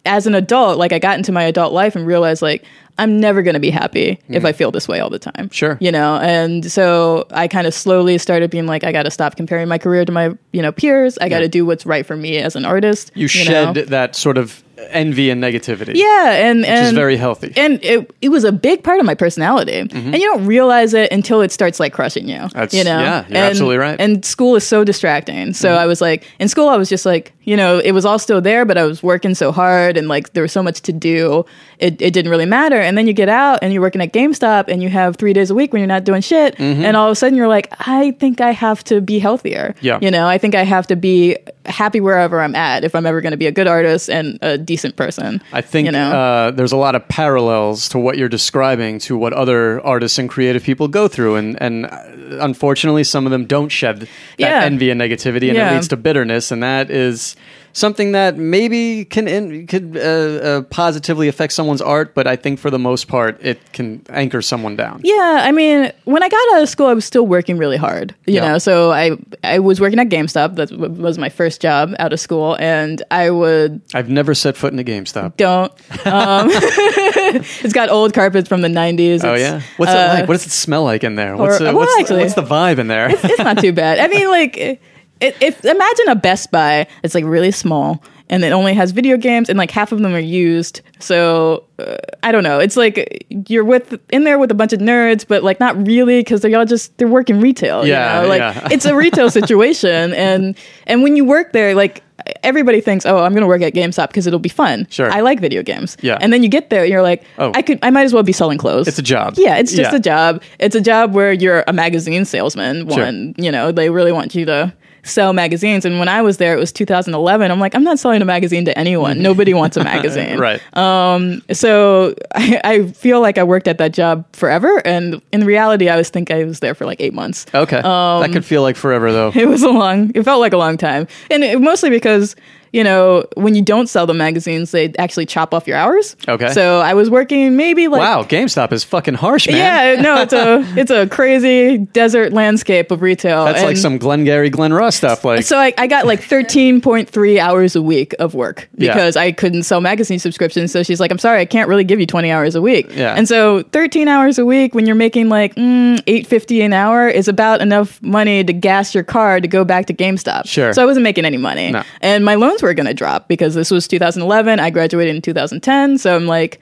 as 0.07 0.27
an 0.27 0.35
adult 0.35 0.77
like 0.77 0.93
i 0.93 0.99
got 0.99 1.17
into 1.17 1.33
my 1.33 1.43
adult 1.45 1.73
life 1.73 1.97
and 1.97 2.07
realized 2.07 2.43
like 2.43 2.63
i'm 2.99 3.19
never 3.21 3.43
going 3.43 3.55
to 3.55 3.61
be 3.61 3.71
happy 3.71 4.19
if 4.29 4.45
i 4.45 4.53
feel 4.53 4.71
this 4.71 4.87
way 4.89 5.01
all 5.01 5.11
the 5.11 5.19
time 5.19 5.33
Mm. 5.49 5.53
Sure. 5.53 5.79
you 5.81 5.91
know 5.91 6.17
and 6.17 6.71
so 6.71 7.27
i 7.31 7.49
kind 7.49 7.67
of 7.67 7.75
slowly 7.75 8.19
started 8.19 8.51
being 8.51 8.67
like 8.67 8.85
i 8.85 8.93
got 8.93 9.03
to 9.05 9.11
stop 9.11 9.37
comparing 9.37 9.69
my 9.69 9.79
career 9.79 10.05
to 10.05 10.13
my 10.13 10.33
you 10.53 10.63
know 10.63 10.71
peers 10.73 11.19
i 11.19 11.29
got 11.29 11.41
to 11.41 11.49
do 11.49 11.67
what's 11.67 11.85
right 11.87 12.07
for 12.07 12.17
me 12.17 12.39
as 12.39 12.55
an 12.57 12.65
artist 12.65 13.11
You 13.15 13.25
know? 13.25 13.29
shed 13.29 13.75
that 13.89 14.15
sort 14.15 14.39
of 14.39 14.63
envy 14.91 15.31
and 15.31 15.43
negativity. 15.43 15.93
yeah 15.95 16.33
and 16.49 16.65
and 16.65 16.81
Which 16.81 16.87
is 16.89 16.93
very 16.93 17.17
healthy. 17.17 17.53
and 17.57 17.79
it, 17.85 18.11
it 18.21 18.29
was 18.31 18.45
a 18.45 18.53
big 18.53 18.83
part 18.83 18.99
of 19.01 19.07
my 19.07 19.15
personality 19.15 19.73
and 19.75 19.93
you 20.15 20.21
don't 20.27 20.47
realize 20.47 20.95
it 20.95 21.13
until 21.13 21.41
it 21.43 21.53
starts 21.53 21.79
like 21.81 21.93
crushing 21.93 22.29
you 22.29 22.35
Mm-hmm. 22.35 22.49
That's- 22.59 22.75
you 22.75 22.83
know 22.85 22.99
yeah, 22.99 23.19
you're 23.29 23.37
and, 23.37 23.37
absolutely 23.37 23.77
right. 23.79 23.93
Mm-hmm. 23.99 24.15
and 24.15 24.25
school 24.25 24.57
is 24.57 24.67
so 24.67 24.83
distracting 24.85 25.53
so 25.55 25.73
i 25.75 25.87
was 25.87 26.01
like 26.01 26.27
in 26.41 26.49
school 26.49 26.69
i 26.69 26.77
was 26.77 26.89
just 26.89 27.07
like 27.07 27.33
you 27.45 27.57
know 27.57 27.79
it 27.79 27.93
was 27.93 28.05
all 28.05 28.19
still 28.19 28.41
there 28.41 28.65
but 28.65 28.77
i 28.77 28.85
was 28.85 29.03
working 29.03 29.35
so 29.35 29.53
hard 29.53 29.97
and 29.97 30.09
like 30.09 30.33
there 30.33 30.43
was 30.43 30.53
so 30.53 30.63
much 30.63 30.81
to 30.83 30.93
do 30.93 31.45
it, 31.79 32.01
it 32.01 32.13
didn't 32.13 32.31
really 32.31 32.47
matter 32.47 32.77
and 32.81 32.97
then 32.99 33.07
you 33.07 33.13
get 33.13 33.29
out 33.29 33.59
and 33.63 33.73
you're 33.73 33.83
working 33.83 34.01
at 34.01 34.13
gamestop 34.13 34.65
and 34.69 34.83
you 34.83 34.89
have 34.89 35.17
three 35.17 35.33
days 35.33 35.51
a 35.51 35.55
week 35.55 35.73
when 35.73 35.81
you're 35.81 35.87
not 35.87 36.05
doing 36.05 36.21
shit 36.23 36.59
and 36.59 36.97
all 36.97 37.07
of 37.07 37.13
a 37.13 37.15
sudden 37.15 37.37
you're 37.37 37.49
like 37.49 37.69
i 37.87 38.11
think 38.13 38.41
i 38.41 38.51
have 38.51 38.83
to 38.83 39.01
be 39.01 39.19
healthier 39.21 39.75
Mm-hmm. 39.77 39.87
Yeah. 39.87 39.99
you 40.03 40.11
know 40.11 40.27
i 40.27 40.39
think 40.39 40.55
i 40.55 40.63
have 40.65 40.87
to 40.89 40.97
be 40.97 41.37
happy 41.67 42.01
wherever 42.01 42.41
i'm 42.41 42.55
at 42.55 42.83
if 42.85 42.95
i'm 42.95 43.07
ever 43.07 43.21
going 43.21 43.31
to 43.33 43.37
be 43.37 43.47
a 43.47 43.53
good 43.53 43.67
artist 43.67 44.09
and 44.11 44.39
a 44.43 44.57
decent 44.65 44.97
person 44.97 45.43
I 45.53 45.61
think 45.61 45.87
you 45.87 45.93
know 45.93 46.11
uh, 46.13 46.51
there's 46.51 46.73
a 46.73 46.77
lot 46.77 46.95
of 46.95 47.07
parallels 47.09 47.89
to 47.91 47.99
what 47.99 48.19
you're 48.19 48.29
describing 48.29 48.99
to 49.01 49.17
what 49.17 49.33
other 49.33 49.81
artists 49.85 50.19
and 50.19 50.29
creative 50.29 50.63
people 50.63 50.89
go 50.89 51.09
through, 51.09 51.37
and 51.37 51.61
and 51.63 51.87
uh, 51.87 51.99
unfortunately, 52.41 53.05
some 53.05 53.27
of 53.27 53.31
them 53.33 53.45
don't 53.47 53.69
shed 53.69 54.01
that 54.01 54.09
Yeah. 54.39 54.63
envy 54.65 54.91
and 54.91 55.01
negativity, 55.01 55.49
and 55.49 55.57
Yeah. 55.57 55.71
it 55.71 55.75
leads 55.75 55.89
to 55.89 55.97
bitterness, 55.97 56.51
and 56.51 56.63
that 56.63 56.91
is 56.91 57.37
something 57.75 58.13
that 58.13 58.39
maybe 58.39 59.05
can 59.05 59.29
in, 59.29 59.67
could 59.67 59.97
uh, 59.97 60.01
uh, 60.01 60.63
positively 60.63 61.29
affect 61.29 61.53
someone's 61.53 61.83
art, 61.83 62.15
but 62.15 62.27
I 62.27 62.37
think 62.37 62.59
for 62.59 62.71
the 62.71 62.79
most 62.79 63.07
part, 63.09 63.37
it 63.45 63.61
can 63.75 64.01
anchor 64.09 64.41
someone 64.41 64.77
down. 64.77 65.01
Yeah, 65.05 65.41
I 65.43 65.53
mean, 65.53 65.93
when 66.05 66.23
I 66.23 66.29
got 66.31 66.55
out 66.55 66.63
of 66.63 66.69
school, 66.71 66.87
I 66.87 66.95
was 66.95 67.05
still 67.05 67.27
working 67.27 67.59
really 67.59 67.77
hard. 67.77 68.15
You 68.27 68.35
Yeah. 68.37 68.53
know, 68.53 68.59
so 68.59 68.91
I 68.93 69.19
I 69.43 69.59
was 69.59 69.81
working 69.81 69.99
at 69.99 70.09
GameStop. 70.09 70.55
That 70.57 70.71
was 70.73 71.19
my 71.19 71.29
first 71.29 71.61
job 71.61 71.95
out 71.99 72.13
of 72.15 72.21
school, 72.21 72.57
and 72.59 73.03
I 73.11 73.29
would 73.31 73.83
I've 73.93 74.09
never 74.09 74.35
set 74.35 74.57
foot 74.57 74.73
in 74.73 74.79
a 74.79 74.85
GameStop. 74.85 75.37
don't. 75.37 75.73
Um, 76.07 76.49
it's 76.51 77.73
got 77.73 77.91
old 77.91 78.15
carpets 78.15 78.49
from 78.49 78.63
the 78.63 78.69
'90s. 78.69 79.25
Oh 79.25 79.35
yeah, 79.35 79.61
what's 79.77 79.93
it 79.93 79.99
uh, 79.99 80.09
like? 80.15 80.29
What 80.29 80.35
does 80.35 80.47
it 80.47 80.51
smell 80.53 80.85
like 80.85 81.05
in 81.05 81.17
there? 81.17 81.37
What's, 81.37 81.57
or- 81.57 81.65
the, 81.65 81.65
well, 81.67 81.79
what's, 81.87 82.01
actually- 82.01 82.21
what's 82.23 82.35
the 82.35 82.43
vibe 82.43 82.79
in 82.79 82.87
there? 82.87 83.09
It's 83.11 83.39
not 83.41 83.59
too 83.59 83.73
bad. 83.73 83.99
I 83.99 84.07
mean, 84.09 84.29
like, 84.31 84.81
it, 85.25 85.37
if 85.41 85.65
imagine 85.65 86.09
a 86.09 86.17
Best 86.17 86.51
Buy, 86.51 86.87
it's 87.03 87.15
like 87.15 87.25
really 87.25 87.51
small, 87.51 88.03
and 88.31 88.45
it 88.45 88.53
only 88.53 88.75
has 88.75 88.91
video 88.93 89.17
games, 89.17 89.49
and 89.49 89.59
like 89.59 89.71
half 89.71 89.93
of 89.93 90.01
them 90.01 90.15
are 90.15 90.19
used. 90.19 90.81
So 90.99 91.65
uh, 91.79 91.97
I 92.23 92.33
don't 92.33 92.43
know. 92.45 92.59
It's 92.59 92.77
like 92.77 93.27
you're 93.49 93.65
with 93.65 93.99
in 94.11 94.25
there 94.25 94.39
with 94.39 94.51
a 94.51 94.55
bunch 94.55 94.73
of 94.73 94.81
nerds, 94.81 95.27
but 95.27 95.43
like 95.43 95.61
not 95.61 95.77
really 95.87 96.21
because 96.21 96.41
they're 96.41 96.57
all 96.59 96.65
just 96.65 96.97
they're 96.99 97.09
working 97.09 97.41
retail. 97.41 97.87
Yeah, 97.87 98.17
you 98.17 98.23
know? 98.23 98.29
like 98.29 98.41
yeah. 98.41 98.69
it's 98.73 98.85
a 98.85 98.95
retail 98.95 99.31
situation, 99.31 100.13
and 100.15 100.57
and 100.87 101.03
when 101.03 101.17
you 101.17 101.25
work 101.25 101.53
there, 101.53 101.75
like. 101.75 102.03
Everybody 102.43 102.81
thinks, 102.81 103.05
"Oh, 103.05 103.19
I'm 103.19 103.33
going 103.33 103.43
to 103.43 103.47
work 103.47 103.61
at 103.61 103.75
GameStop 103.75 104.07
because 104.07 104.27
it'll 104.27 104.39
be 104.39 104.49
fun." 104.49 104.87
Sure. 104.89 105.11
I 105.11 105.21
like 105.21 105.41
video 105.41 105.63
games. 105.63 105.97
Yeah. 106.01 106.17
and 106.23 106.33
then 106.33 106.43
you 106.43 106.49
get 106.49 106.71
there, 106.71 106.83
and 106.85 106.91
you're 106.91 107.03
like, 107.03 107.23
Oh. 107.39 107.53
"I 107.55 107.61
could, 107.61 107.79
I 107.83 107.91
might 107.91 108.05
as 108.05 108.15
well 108.15 108.23
be 108.23 108.33
selling 108.33 108.57
clothes." 108.57 108.89
It's 108.89 108.99
a 108.99 109.03
job. 109.03 109.35
Yeah, 109.37 109.57
it's 109.57 109.73
just 109.73 109.91
Yeah. 109.91 109.97
a 109.97 110.01
job. 110.01 110.43
It's 110.59 110.75
a 110.75 110.81
job 110.81 111.13
where 111.13 111.33
you're 111.33 111.65
a 111.67 111.73
magazine 111.75 112.25
salesman. 112.25 112.89
Sure. 112.89 113.05
One, 113.05 113.35
you 113.37 113.51
know, 113.53 113.73
they 113.73 113.91
really 113.91 114.13
want 114.13 114.35
you 114.35 114.47
to 114.47 114.73
sell 115.05 115.33
magazines. 115.33 115.85
And 115.85 115.99
when 115.99 116.09
I 116.09 116.23
was 116.23 116.39
there, 116.39 116.55
it 116.55 116.59
was 116.59 116.73
2011. 116.73 117.51
I'm 117.51 117.61
like, 117.61 117.75
I'm 117.75 117.85
not 117.85 117.99
selling 117.99 118.21
a 118.21 118.25
magazine 118.25 118.65
to 118.65 118.77
anyone. 118.79 119.23
Nobody 119.23 119.55
wants 119.55 119.77
a 119.77 119.85
magazine. 119.95 120.39
right. 120.39 120.61
Um, 120.77 121.43
so 121.53 122.15
I, 122.35 122.61
I 122.65 122.87
feel 122.93 123.21
like 123.21 123.39
I 123.39 123.45
worked 123.45 123.69
at 123.69 123.79
that 123.79 123.93
job 123.93 124.25
forever. 124.33 124.83
And 124.85 125.23
in 125.33 125.45
reality, 125.45 125.89
I 125.89 125.97
was 125.97 126.11
think 126.11 126.31
I 126.31 126.45
was 126.45 126.61
there 126.61 126.75
for 126.75 126.87
like 126.87 127.01
eight 127.01 127.15
months. 127.15 127.47
okay, 127.55 127.77
that 127.77 127.87
um, 127.87 128.33
could 128.33 128.45
feel 128.45 128.63
like 128.63 128.77
forever 128.77 129.13
though. 129.13 129.33
It 129.45 129.49
was 129.49 129.63
a 129.63 129.69
long, 129.69 130.11
it 130.15 130.23
felt 130.23 130.41
like 130.41 130.55
a 130.55 130.57
long 130.57 130.79
time. 130.79 131.07
And 131.31 131.45
it, 131.45 131.61
mostly 131.61 131.91
because, 131.91 132.35
you 132.75 132.83
know, 132.83 133.25
when 133.37 133.55
you 133.55 133.63
don't 133.63 133.87
sell 133.89 134.05
the 134.05 134.15
magazines, 134.15 134.73
they 134.73 134.93
actually 134.99 135.27
chop 135.27 135.55
off 135.55 135.69
your 135.69 135.77
hours. 135.77 136.17
Okay. 136.27 136.49
So 136.53 136.81
I 136.81 136.95
was 136.95 137.09
working 137.09 137.57
maybe 137.57 137.87
like 137.87 138.01
Wow, 138.01 138.25
GameStop 138.25 138.73
is 138.73 138.83
fucking 138.83 139.15
harsh, 139.15 139.47
man. 139.47 139.97
Yeah, 139.97 140.03
no, 140.03 140.21
it's 140.23 140.33
a 140.33 140.65
it's 140.81 140.91
a 140.91 141.07
crazy 141.07 141.79
desert 141.79 142.33
landscape 142.33 142.91
of 142.91 143.01
retail. 143.01 143.45
That's 143.45 143.61
like 143.63 143.69
and 143.71 143.79
some 143.79 143.99
Glengarry 143.99 144.51
Glen 144.51 144.73
Ross 144.73 144.97
stuff. 144.97 145.25
Like, 145.25 145.45
So 145.45 145.57
I, 145.57 145.73
I 145.79 145.87
got 145.87 146.05
like 146.07 146.21
thirteen 146.21 146.81
point 146.81 147.09
three 147.09 147.39
hours 147.39 147.77
a 147.77 147.83
week 147.83 148.13
of 148.19 148.35
work 148.35 148.69
Yeah. 148.77 148.93
because 148.93 149.17
I 149.17 149.31
couldn't 149.31 149.63
sell 149.63 149.81
magazine 149.81 150.19
subscriptions. 150.19 150.73
So 150.73 150.83
she's 150.83 150.99
like, 150.99 151.13
"I'm 151.13 151.19
sorry, 151.21 151.41
I 151.41 151.45
can't 151.45 151.69
really 151.69 151.85
give 151.85 152.01
you 152.01 152.07
twenty 152.07 152.33
hours 152.33 152.57
a 152.57 152.61
week." 152.61 152.89
Yeah. 152.91 153.15
And 153.15 153.29
so 153.29 153.63
thirteen 153.71 154.09
hours 154.09 154.37
a 154.37 154.45
week 154.45 154.75
when 154.75 154.85
you're 154.85 154.97
making 154.97 155.29
like 155.29 155.55
mm, 155.55 156.03
eight 156.09 156.27
fifty 156.27 156.61
an 156.63 156.73
hour 156.73 157.07
is 157.09 157.29
about 157.29 157.61
enough 157.61 158.03
money 158.03 158.43
to 158.43 158.53
gas 158.53 158.97
your 158.97 159.05
car 159.05 159.41
to 159.41 159.47
go 159.47 159.65
back 159.65 159.87
to 159.87 159.95
GameStop. 159.95 160.49
Sure. 160.49 160.73
So 160.73 160.83
I 160.83 160.87
wasn't 160.87 161.05
making 161.05 161.25
any 161.25 161.37
money, 161.37 161.71
No. 161.71 161.85
and 162.01 162.25
my 162.25 162.35
loans 162.35 162.64
were 162.65 162.75
going 162.75 162.87
to 162.87 162.95
drop 162.95 163.29
because 163.29 163.55
this 163.55 163.71
was 163.71 163.87
2011. 163.87 164.59
I 164.61 164.71
graduated 164.71 165.15
in 165.15 165.23
2010, 165.23 165.99
so 165.99 166.17
I'm 166.17 166.27
like 166.27 166.61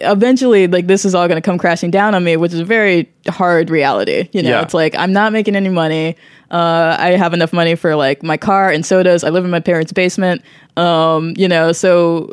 eventually 0.00 0.66
like 0.66 0.86
this 0.86 1.04
is 1.04 1.14
all 1.14 1.28
going 1.28 1.36
to 1.40 1.44
come 1.44 1.58
crashing 1.58 1.90
down 1.90 2.14
on 2.14 2.24
me 2.24 2.36
which 2.38 2.54
is 2.54 2.60
a 2.60 2.64
very 2.64 3.10
hard 3.28 3.68
reality 3.68 4.26
you 4.32 4.42
know 4.42 4.48
Yeah. 4.48 4.62
it's 4.62 4.72
like 4.72 4.94
i'm 4.96 5.12
not 5.12 5.32
making 5.32 5.56
any 5.56 5.68
money 5.68 6.16
uh, 6.50 6.96
i 6.98 7.10
have 7.10 7.34
enough 7.34 7.52
money 7.52 7.74
for 7.74 7.94
like 7.94 8.22
my 8.22 8.38
car 8.38 8.70
and 8.70 8.86
sodas 8.86 9.24
i 9.24 9.28
live 9.28 9.44
in 9.44 9.50
my 9.50 9.60
parents 9.60 9.92
basement 9.92 10.42
um, 10.78 11.34
you 11.36 11.46
know 11.48 11.72
so 11.72 12.32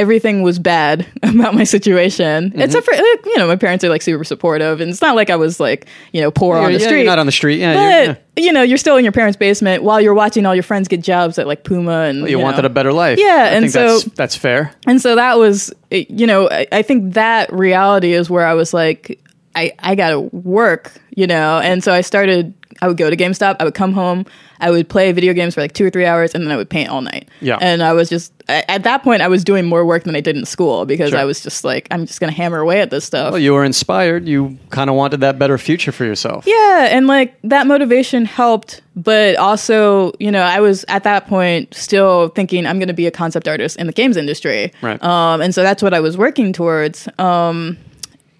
everything 0.00 0.42
was 0.42 0.58
bad 0.58 1.06
about 1.22 1.54
my 1.54 1.64
situation 1.64 2.50
Mm-hmm. 2.50 2.60
except 2.60 2.84
for 2.86 2.92
like, 2.92 3.24
you 3.26 3.36
know 3.38 3.46
my 3.46 3.56
parents 3.56 3.84
are 3.84 3.88
like 3.88 4.02
super 4.02 4.24
supportive 4.24 4.80
and 4.80 4.90
it's 4.90 5.00
not 5.02 5.14
like 5.14 5.30
i 5.30 5.36
was 5.36 5.60
like 5.60 5.86
you 6.12 6.20
know 6.20 6.30
poor 6.30 6.56
on 6.56 6.62
You're- 6.62 6.74
the 6.74 6.80
yeah, 6.80 6.86
street 6.86 6.96
you're 6.98 7.06
not 7.06 7.18
on 7.18 7.26
the 7.26 7.32
street. 7.32 7.58
Yeah, 7.60 7.74
but 7.74 8.06
you're- 8.36 8.46
you 8.46 8.52
know 8.52 8.62
you're 8.62 8.78
still 8.78 8.96
in 8.96 9.04
your 9.04 9.12
parents 9.12 9.36
basement 9.36 9.82
while 9.82 10.00
you're 10.00 10.14
watching 10.14 10.46
all 10.46 10.54
your 10.54 10.62
friends 10.62 10.88
get 10.88 11.02
jobs 11.02 11.38
at 11.38 11.46
like 11.46 11.62
puma 11.64 12.02
and 12.08 12.28
you, 12.28 12.38
wanted 12.38 12.62
know. 12.62 12.66
a 12.66 12.70
better 12.70 12.92
life. 12.92 13.18
Yeah, 13.18 13.26
I 13.52 13.54
and 13.56 13.70
so- 13.70 13.98
that's, 13.98 14.04
that's 14.16 14.36
fair. 14.36 14.72
And 14.86 15.00
so 15.02 15.14
that 15.16 15.36
was, 15.38 15.72
you 15.90 16.26
know, 16.26 16.48
I, 16.48 16.66
I 16.72 16.82
think 16.82 17.14
that 17.14 17.52
reality 17.52 18.12
is 18.14 18.30
where 18.30 18.46
I 18.46 18.54
was 18.54 18.72
like, 18.72 19.20
I, 19.54 19.72
I 19.80 19.94
got 19.94 20.10
to 20.10 20.20
work, 20.20 20.92
you 21.14 21.26
know? 21.26 21.58
And 21.58 21.84
so 21.84 21.92
I 21.92 22.00
started, 22.00 22.54
I 22.80 22.88
would 22.88 22.96
go 22.96 23.10
to 23.10 23.16
GameStop, 23.16 23.56
I 23.60 23.64
would 23.64 23.74
come 23.74 23.92
home, 23.92 24.24
I 24.60 24.70
would 24.70 24.88
play 24.88 25.12
video 25.12 25.32
games 25.32 25.54
for 25.54 25.60
like 25.60 25.72
two 25.72 25.84
or 25.86 25.90
three 25.90 26.06
hours, 26.06 26.34
and 26.34 26.44
then 26.44 26.50
I 26.52 26.56
would 26.56 26.68
paint 26.70 26.88
all 26.90 27.00
night. 27.00 27.28
Yeah. 27.40 27.58
And 27.60 27.82
I 27.82 27.92
was 27.92 28.08
just, 28.08 28.32
at 28.48 28.82
that 28.82 29.02
point, 29.02 29.22
I 29.22 29.28
was 29.28 29.42
doing 29.44 29.64
more 29.66 29.84
work 29.84 30.04
than 30.04 30.14
I 30.16 30.20
did 30.20 30.36
in 30.36 30.44
school 30.44 30.84
because 30.86 31.10
Sure. 31.10 31.18
I 31.18 31.24
was 31.24 31.40
just 31.42 31.64
like, 31.64 31.88
I'm 31.90 32.06
just 32.06 32.20
going 32.20 32.30
to 32.32 32.36
hammer 32.36 32.58
away 32.58 32.80
at 32.80 32.90
this 32.90 33.04
stuff. 33.04 33.32
Well, 33.32 33.40
you 33.40 33.52
were 33.54 33.64
inspired. 33.64 34.28
You 34.28 34.58
kind 34.70 34.90
of 34.90 34.96
wanted 34.96 35.20
that 35.20 35.38
better 35.38 35.56
future 35.58 35.92
for 35.92 36.04
yourself. 36.04 36.46
Yeah, 36.46 36.88
and 36.90 37.06
like 37.06 37.34
that 37.42 37.66
motivation 37.66 38.24
helped, 38.24 38.82
but 38.96 39.36
also, 39.36 40.12
you 40.18 40.30
know, 40.30 40.42
I 40.42 40.60
was 40.60 40.84
at 40.88 41.04
that 41.04 41.26
point 41.26 41.74
still 41.74 42.28
thinking 42.28 42.66
I'm 42.66 42.78
going 42.78 42.88
to 42.88 42.94
be 42.94 43.06
a 43.06 43.10
concept 43.10 43.48
artist 43.48 43.76
in 43.78 43.86
the 43.86 43.92
games 43.92 44.16
industry. 44.16 44.72
Right. 44.82 45.02
Um, 45.02 45.40
and 45.40 45.54
so 45.54 45.62
that's 45.62 45.82
what 45.82 45.94
I 45.94 46.00
was 46.00 46.16
working 46.18 46.52
towards. 46.52 47.08
Um, 47.18 47.78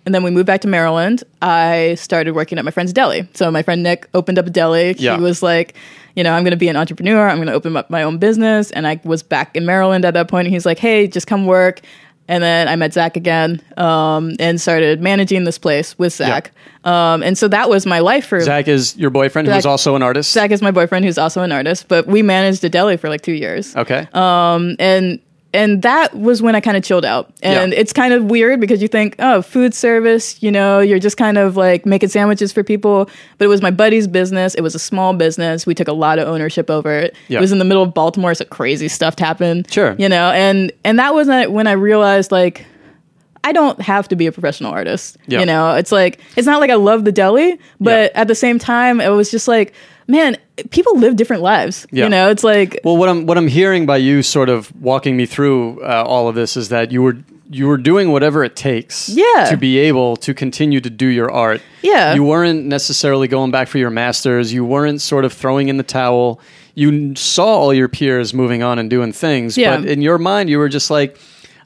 and 0.06 0.14
then 0.14 0.22
we 0.22 0.30
moved 0.30 0.46
back 0.46 0.60
to 0.62 0.68
Maryland. 0.68 1.22
I 1.42 1.94
started 1.96 2.34
working 2.34 2.58
at 2.58 2.64
my 2.64 2.70
friend's 2.70 2.92
deli. 2.92 3.28
So 3.34 3.50
my 3.50 3.62
friend 3.62 3.82
Nick 3.82 4.08
opened 4.14 4.38
up 4.38 4.46
a 4.46 4.50
deli. 4.50 4.94
Yeah. 4.98 5.16
He 5.16 5.22
was 5.22 5.42
like, 5.42 5.74
you 6.16 6.24
know, 6.24 6.32
I'm 6.32 6.42
going 6.42 6.52
to 6.52 6.56
be 6.56 6.68
an 6.68 6.76
entrepreneur. 6.76 7.28
I'm 7.28 7.36
going 7.36 7.48
to 7.48 7.52
open 7.52 7.76
up 7.76 7.90
my 7.90 8.02
own 8.02 8.18
business. 8.18 8.70
And 8.70 8.86
I 8.86 9.00
was 9.04 9.22
back 9.22 9.54
in 9.56 9.66
Maryland 9.66 10.04
at 10.04 10.14
that 10.14 10.28
point. 10.28 10.46
And 10.46 10.54
he's 10.54 10.66
like, 10.66 10.78
hey, 10.78 11.06
just 11.06 11.26
come 11.26 11.46
work. 11.46 11.80
And 12.28 12.42
then 12.44 12.68
I 12.68 12.76
met 12.76 12.92
Zach 12.92 13.16
again 13.16 13.60
um, 13.76 14.36
and 14.38 14.60
started 14.60 15.00
managing 15.02 15.42
this 15.44 15.58
place 15.58 15.98
with 15.98 16.12
Zach. 16.12 16.52
Um, 16.84 17.24
and 17.24 17.36
so 17.36 17.48
that 17.48 17.68
was 17.68 17.86
my 17.86 17.98
life 17.98 18.26
for 18.26 18.40
Zach 18.40 18.68
is 18.68 18.96
your 18.96 19.10
boyfriend, 19.10 19.48
who's 19.48 19.66
also 19.66 19.96
an 19.96 20.02
artist. 20.02 20.30
Zach 20.32 20.52
is 20.52 20.62
my 20.62 20.70
boyfriend, 20.70 21.04
who's 21.04 21.18
also 21.18 21.42
an 21.42 21.50
artist. 21.50 21.88
But 21.88 22.06
we 22.06 22.22
managed 22.22 22.62
a 22.62 22.68
deli 22.68 22.96
for 22.96 23.08
like 23.08 23.22
two 23.22 23.32
years 23.32 23.74
Okay. 23.76 24.06
and 24.14 25.20
and 25.52 25.82
that 25.82 26.14
was 26.16 26.40
when 26.42 26.54
I 26.54 26.60
kind 26.60 26.76
of 26.76 26.82
chilled 26.84 27.04
out. 27.04 27.32
And 27.42 27.72
Yeah. 27.72 27.78
it's 27.78 27.92
kind 27.92 28.14
of 28.14 28.24
weird 28.24 28.60
because 28.60 28.80
you 28.82 28.88
think, 28.88 29.16
oh, 29.18 29.42
food 29.42 29.74
service, 29.74 30.40
you 30.42 30.50
know, 30.52 30.78
you're 30.80 30.98
just 30.98 31.16
kind 31.16 31.38
of 31.38 31.56
like 31.56 31.84
making 31.86 32.08
sandwiches 32.08 32.52
for 32.52 32.62
people. 32.62 33.10
But 33.38 33.46
it 33.46 33.48
was 33.48 33.60
my 33.62 33.70
buddy's 33.70 34.06
business. 34.06 34.54
It 34.54 34.60
was 34.62 34.74
a 34.74 34.78
small 34.78 35.12
business. 35.14 35.66
We 35.66 35.74
took 35.74 35.88
a 35.88 35.92
lot 35.92 36.18
of 36.18 36.28
ownership 36.28 36.70
over 36.70 36.92
it. 36.94 37.16
Yeah. 37.28 37.38
It 37.38 37.40
was 37.40 37.52
in 37.52 37.58
the 37.58 37.64
middle 37.64 37.82
of 37.82 37.92
Baltimore, 37.94 38.34
so 38.34 38.44
crazy 38.44 38.88
stuff 38.88 39.18
happened. 39.18 39.70
Sure. 39.70 39.94
you 39.98 40.08
know, 40.08 40.30
and 40.30 40.70
and 40.84 40.98
that 40.98 41.14
was 41.14 41.26
when 41.28 41.66
I 41.66 41.72
realized 41.72 42.30
like. 42.32 42.64
I 43.42 43.52
don't 43.52 43.80
have 43.80 44.06
to 44.08 44.16
be 44.16 44.26
a 44.26 44.32
professional 44.32 44.70
artist. 44.72 45.16
Yeah. 45.26 45.40
You 45.40 45.46
know, 45.46 45.74
it's 45.74 45.92
like 45.92 46.20
it's 46.36 46.46
not 46.46 46.60
like 46.60 46.70
I 46.70 46.74
love 46.74 47.04
the 47.04 47.12
deli, 47.12 47.58
but 47.80 48.14
at 48.14 48.28
the 48.28 48.34
same 48.34 48.58
time, 48.58 49.00
it 49.00 49.08
was 49.08 49.30
just 49.30 49.48
like, 49.48 49.72
man, 50.06 50.36
people 50.70 50.98
live 50.98 51.16
different 51.16 51.42
lives. 51.42 51.86
Yeah. 51.90 52.04
You 52.04 52.10
know, 52.10 52.28
it's 52.30 52.44
like 52.44 52.80
Well, 52.84 52.96
what 52.96 53.08
I'm 53.08 53.26
what 53.26 53.38
I'm 53.38 53.48
hearing 53.48 53.86
by 53.86 53.96
you 53.96 54.22
sort 54.22 54.48
of 54.50 54.70
walking 54.80 55.16
me 55.16 55.24
through 55.26 55.82
uh, 55.82 56.04
all 56.06 56.28
of 56.28 56.34
this 56.34 56.56
is 56.56 56.68
that 56.68 56.92
you 56.92 57.02
were 57.02 57.16
you 57.52 57.66
were 57.66 57.78
doing 57.78 58.12
whatever 58.12 58.44
it 58.44 58.54
takes 58.54 59.08
Yeah. 59.08 59.46
to 59.50 59.56
be 59.56 59.78
able 59.78 60.16
to 60.18 60.32
continue 60.34 60.80
to 60.80 60.90
do 60.90 61.06
your 61.06 61.30
art. 61.32 61.60
Yeah. 61.82 62.14
You 62.14 62.22
weren't 62.22 62.66
necessarily 62.66 63.26
going 63.26 63.50
back 63.50 63.66
for 63.68 63.78
your 63.78 63.90
masters. 63.90 64.52
You 64.52 64.64
weren't 64.64 65.00
sort 65.00 65.24
of 65.24 65.32
throwing 65.32 65.68
in 65.68 65.76
the 65.76 65.82
towel. 65.82 66.40
You 66.76 67.16
saw 67.16 67.46
all 67.46 67.74
your 67.74 67.88
peers 67.88 68.32
moving 68.32 68.62
on 68.62 68.78
and 68.78 68.88
doing 68.88 69.12
things, 69.12 69.58
Yeah. 69.58 69.78
but 69.78 69.86
in 69.88 70.00
your 70.02 70.16
mind 70.18 70.48
you 70.48 70.58
were 70.58 70.68
just 70.68 70.90
like 70.90 71.18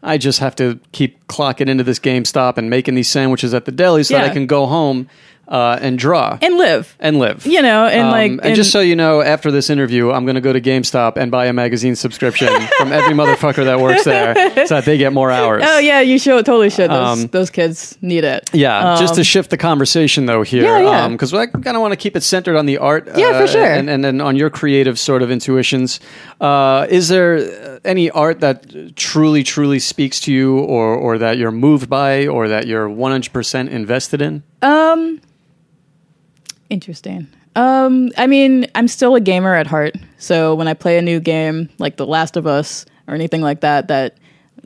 I 0.04 0.18
just 0.18 0.38
have 0.40 0.54
to 0.56 0.78
keep 0.92 1.26
clocking 1.28 1.68
into 1.68 1.82
this 1.82 1.98
GameStop 1.98 2.58
and 2.58 2.68
making 2.68 2.94
these 2.94 3.08
sandwiches 3.08 3.54
at 3.54 3.64
the 3.64 3.72
deli 3.72 4.04
so 4.04 4.14
that 4.14 4.30
I 4.30 4.32
can 4.32 4.46
go 4.46 4.66
home 4.66 5.08
uh, 5.54 5.78
and 5.80 5.98
draw 5.98 6.36
and 6.42 6.56
live. 6.58 6.96
and 6.98 7.18
live. 7.20 7.46
you 7.46 7.62
know, 7.62 7.86
and 7.86 8.06
Um, 8.06 8.10
like, 8.10 8.32
and, 8.42 8.56
just 8.56 8.72
so 8.72 8.80
you 8.80 8.96
know, 8.96 9.20
after 9.22 9.50
this 9.52 9.70
interview, 9.70 10.10
I'm 10.10 10.24
going 10.26 10.34
to 10.34 10.40
go 10.48 10.52
to 10.52 10.60
GameStop 10.60 11.16
and 11.16 11.30
buy 11.30 11.46
a 11.46 11.52
magazine 11.52 11.94
subscription 11.94 12.48
from 12.78 12.92
every 12.92 13.14
motherfucker 13.14 13.64
that 13.64 13.78
works 13.78 14.02
there, 14.04 14.34
so 14.66 14.74
that 14.74 14.84
they 14.84 14.98
get 14.98 15.12
more 15.12 15.30
hours. 15.30 15.62
oh 15.64 15.78
yeah, 15.78 16.00
you 16.00 16.18
should 16.18 16.44
totally 16.44 16.70
should. 16.70 16.90
Those 16.90 17.22
Um, 17.22 17.26
those 17.28 17.50
kids 17.50 17.96
need 18.02 18.24
it. 18.24 18.50
Yeah, 18.52 18.96
just 18.98 19.14
to 19.14 19.20
Um, 19.20 19.24
shift 19.34 19.50
the 19.50 19.56
conversation 19.70 20.26
though 20.26 20.42
here, 20.42 20.64
Yeah, 20.64 20.80
yeah. 20.80 21.08
because 21.08 21.32
I 21.32 21.46
kind 21.46 21.76
of 21.76 21.80
want 21.80 21.92
to 21.92 22.00
keep 22.04 22.16
it 22.16 22.22
centered 22.24 22.56
on 22.56 22.66
the 22.66 22.78
art. 22.78 23.06
Yeah, 23.16 23.38
for 23.38 23.44
uh, 23.44 23.46
sure. 23.46 23.64
and, 23.78 23.88
and 23.88 24.04
then 24.04 24.20
on 24.20 24.34
your 24.36 24.50
creative 24.50 24.98
sort 24.98 25.22
of 25.22 25.30
intuitions. 25.30 26.00
Uh, 26.40 26.86
is 26.90 27.08
there 27.08 27.36
uh, 27.36 27.78
any 27.84 28.10
art 28.10 28.40
that 28.40 28.96
truly, 28.96 29.42
truly 29.44 29.78
speaks 29.78 30.18
to 30.20 30.32
you, 30.32 30.58
or 30.58 30.94
or 30.96 31.18
that 31.18 31.38
you're 31.38 31.52
moved 31.68 31.88
by, 31.88 32.26
or 32.26 32.48
that 32.48 32.66
you're 32.66 32.88
100 32.88 33.32
percent 33.32 33.68
invested 33.70 34.20
in? 34.20 34.42
Interesting. 36.70 37.28
Um, 37.56 38.10
I 38.16 38.26
mean, 38.26 38.66
I'm 38.74 38.88
still 38.88 39.14
a 39.14 39.20
gamer 39.20 39.54
at 39.54 39.66
heart. 39.66 39.94
So 40.18 40.54
when 40.54 40.66
I 40.66 40.74
play 40.74 40.98
a 40.98 41.02
new 41.02 41.20
game 41.20 41.68
like 41.78 41.96
The 41.96 42.06
Last 42.06 42.36
of 42.36 42.46
Us 42.46 42.84
or 43.06 43.14
anything 43.14 43.42
like 43.42 43.60
that, 43.60 43.88
that 43.88 44.18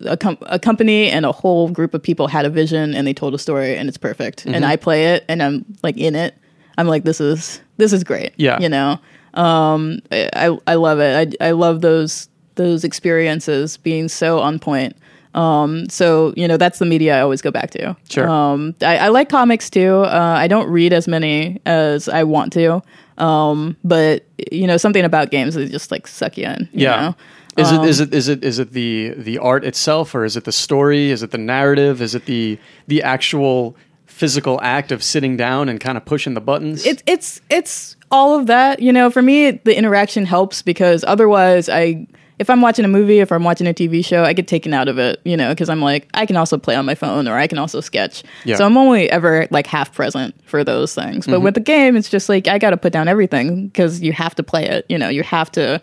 a, 0.07 0.17
com- 0.17 0.39
a 0.43 0.59
company 0.59 1.09
and 1.11 1.27
a 1.27 1.33
whole 1.33 1.69
group 1.69 1.95
of 1.95 2.03
people 2.03 2.29
had 2.29 2.47
a 2.47 2.51
vision 2.51 2.95
and 2.95 3.07
they 3.07 3.13
told 3.13 3.35
a 3.35 3.39
story 3.39 3.77
and 3.77 3.89
it's 3.89 3.99
perfect. 3.99 4.41
Mm-hmm. 4.41 4.55
And 4.55 4.65
I 4.65 4.77
play 4.77 5.15
it 5.15 5.25
and 5.29 5.43
I'm 5.43 5.65
like 5.83 5.97
in 5.97 6.15
it. 6.15 6.35
I'm 6.79 6.87
like, 6.87 7.05
this 7.05 7.21
is 7.21 7.61
this 7.77 7.93
is 7.93 8.05
great. 8.05 8.33
Yeah. 8.37 8.61
you 8.61 8.69
know. 8.69 8.99
Um, 9.35 10.01
I 10.11 10.31
I 10.35 10.59
I 10.69 10.75
love 10.75 11.01
it. 11.01 11.37
I 11.41 11.49
I 11.49 11.51
love 11.51 11.81
those 11.81 12.29
those 12.55 12.85
experiences 12.85 13.77
being 13.77 14.09
so 14.09 14.41
on 14.41 14.59
point. 14.59 14.97
Um, 15.35 15.89
so 15.91 16.33
you 16.37 16.49
know 16.49 16.57
that's 16.57 16.79
the 16.79 16.87
media 16.87 17.17
I 17.19 17.21
always 17.21 17.43
go 17.43 17.51
back 17.51 17.71
to. 17.73 17.97
Sure. 18.09 18.29
Um, 18.29 18.75
I, 18.83 18.99
I 18.99 19.09
like 19.09 19.29
comics 19.29 19.69
too. 19.71 19.97
Uh, 20.05 20.35
I 20.39 20.49
don't 20.49 20.69
read 20.71 20.93
as 20.93 21.07
many 21.07 21.61
as 21.67 22.09
I 22.09 22.25
want 22.25 22.53
to, 22.55 22.83
um, 23.19 23.77
but 23.85 24.25
you 24.51 24.67
know 24.67 24.77
something 24.77 25.05
about 25.05 25.31
games 25.31 25.57
is 25.57 25.71
just 25.71 25.91
like 25.91 26.07
suck 26.07 26.37
you 26.39 26.47
in. 26.47 26.69
you 26.73 26.85
Yeah. 26.85 27.01
know? 27.01 27.17
Is 27.57 27.73
Um, 27.73 27.85
it 27.85 27.89
is 27.91 28.01
it 28.01 28.15
is 28.15 28.29
it 28.29 28.45
is 28.45 28.59
it 28.59 28.73
the 28.73 29.15
the 29.17 29.39
art 29.39 29.65
itself, 29.65 30.15
or 30.15 30.25
is 30.25 30.37
it 30.37 30.45
the 30.45 30.53
story? 30.53 31.11
Is 31.11 31.23
it 31.23 31.31
the 31.33 31.39
narrative? 31.39 32.01
Is 32.01 32.15
it 32.15 32.25
the 32.27 32.59
the 32.87 33.03
actual 33.03 33.77
physical 34.07 34.59
act 34.63 34.91
of 34.93 35.03
sitting 35.03 35.37
down 35.37 35.69
and 35.69 35.79
kind 35.81 35.97
of 35.97 36.05
pushing 36.05 36.35
the 36.35 36.41
buttons? 36.41 36.85
it's 36.87 37.03
it's 37.07 37.41
it's 37.51 37.97
all 38.11 38.39
of 38.39 38.47
that 38.47 38.81
you 38.81 38.93
know 38.93 39.11
for 39.11 39.23
me 39.23 39.51
the 39.51 39.77
interaction 39.77 40.25
helps 40.25 40.63
because 40.63 41.05
otherwise 41.07 41.69
i 41.69 42.07
if 42.39 42.49
i'm 42.51 42.61
watching 42.61 42.85
a 42.85 42.89
movie 42.89 43.19
if 43.21 43.31
i'm 43.33 43.45
watching 43.45 43.67
a 43.67 43.75
tv 43.75 44.05
show 44.05 44.25
i 44.25 44.33
get 44.33 44.47
taken 44.49 44.73
out 44.73 44.89
of 44.89 44.99
it 44.99 45.21
you 45.25 45.37
know 45.37 45.51
because 45.51 45.69
i'm 45.69 45.81
like 45.81 46.09
i 46.15 46.25
can 46.27 46.37
also 46.37 46.57
play 46.59 46.75
on 46.75 46.85
my 46.87 46.95
phone 46.95 47.27
or 47.29 47.37
i 47.37 47.47
can 47.47 47.59
also 47.59 47.81
sketch 47.81 48.23
Yeah. 48.45 48.57
so 48.57 48.65
i'm 48.67 48.77
only 48.77 49.11
ever 49.11 49.47
like 49.51 49.67
half 49.67 49.93
present 49.93 50.35
for 50.45 50.63
those 50.65 50.95
things 50.95 51.27
but 51.27 51.41
with 51.41 51.55
the 51.55 51.61
game 51.61 51.97
it's 51.97 52.09
just 52.09 52.29
like 52.29 52.49
i 52.49 52.59
gotta 52.59 52.77
put 52.77 52.93
down 52.93 53.09
everything 53.09 53.69
because 53.69 54.01
you 54.01 54.13
have 54.13 54.35
to 54.37 54.43
play 54.43 54.67
it 54.67 54.87
you 54.89 54.99
know 54.99 55.09
you 55.09 55.23
have 55.23 55.51
to 55.53 55.81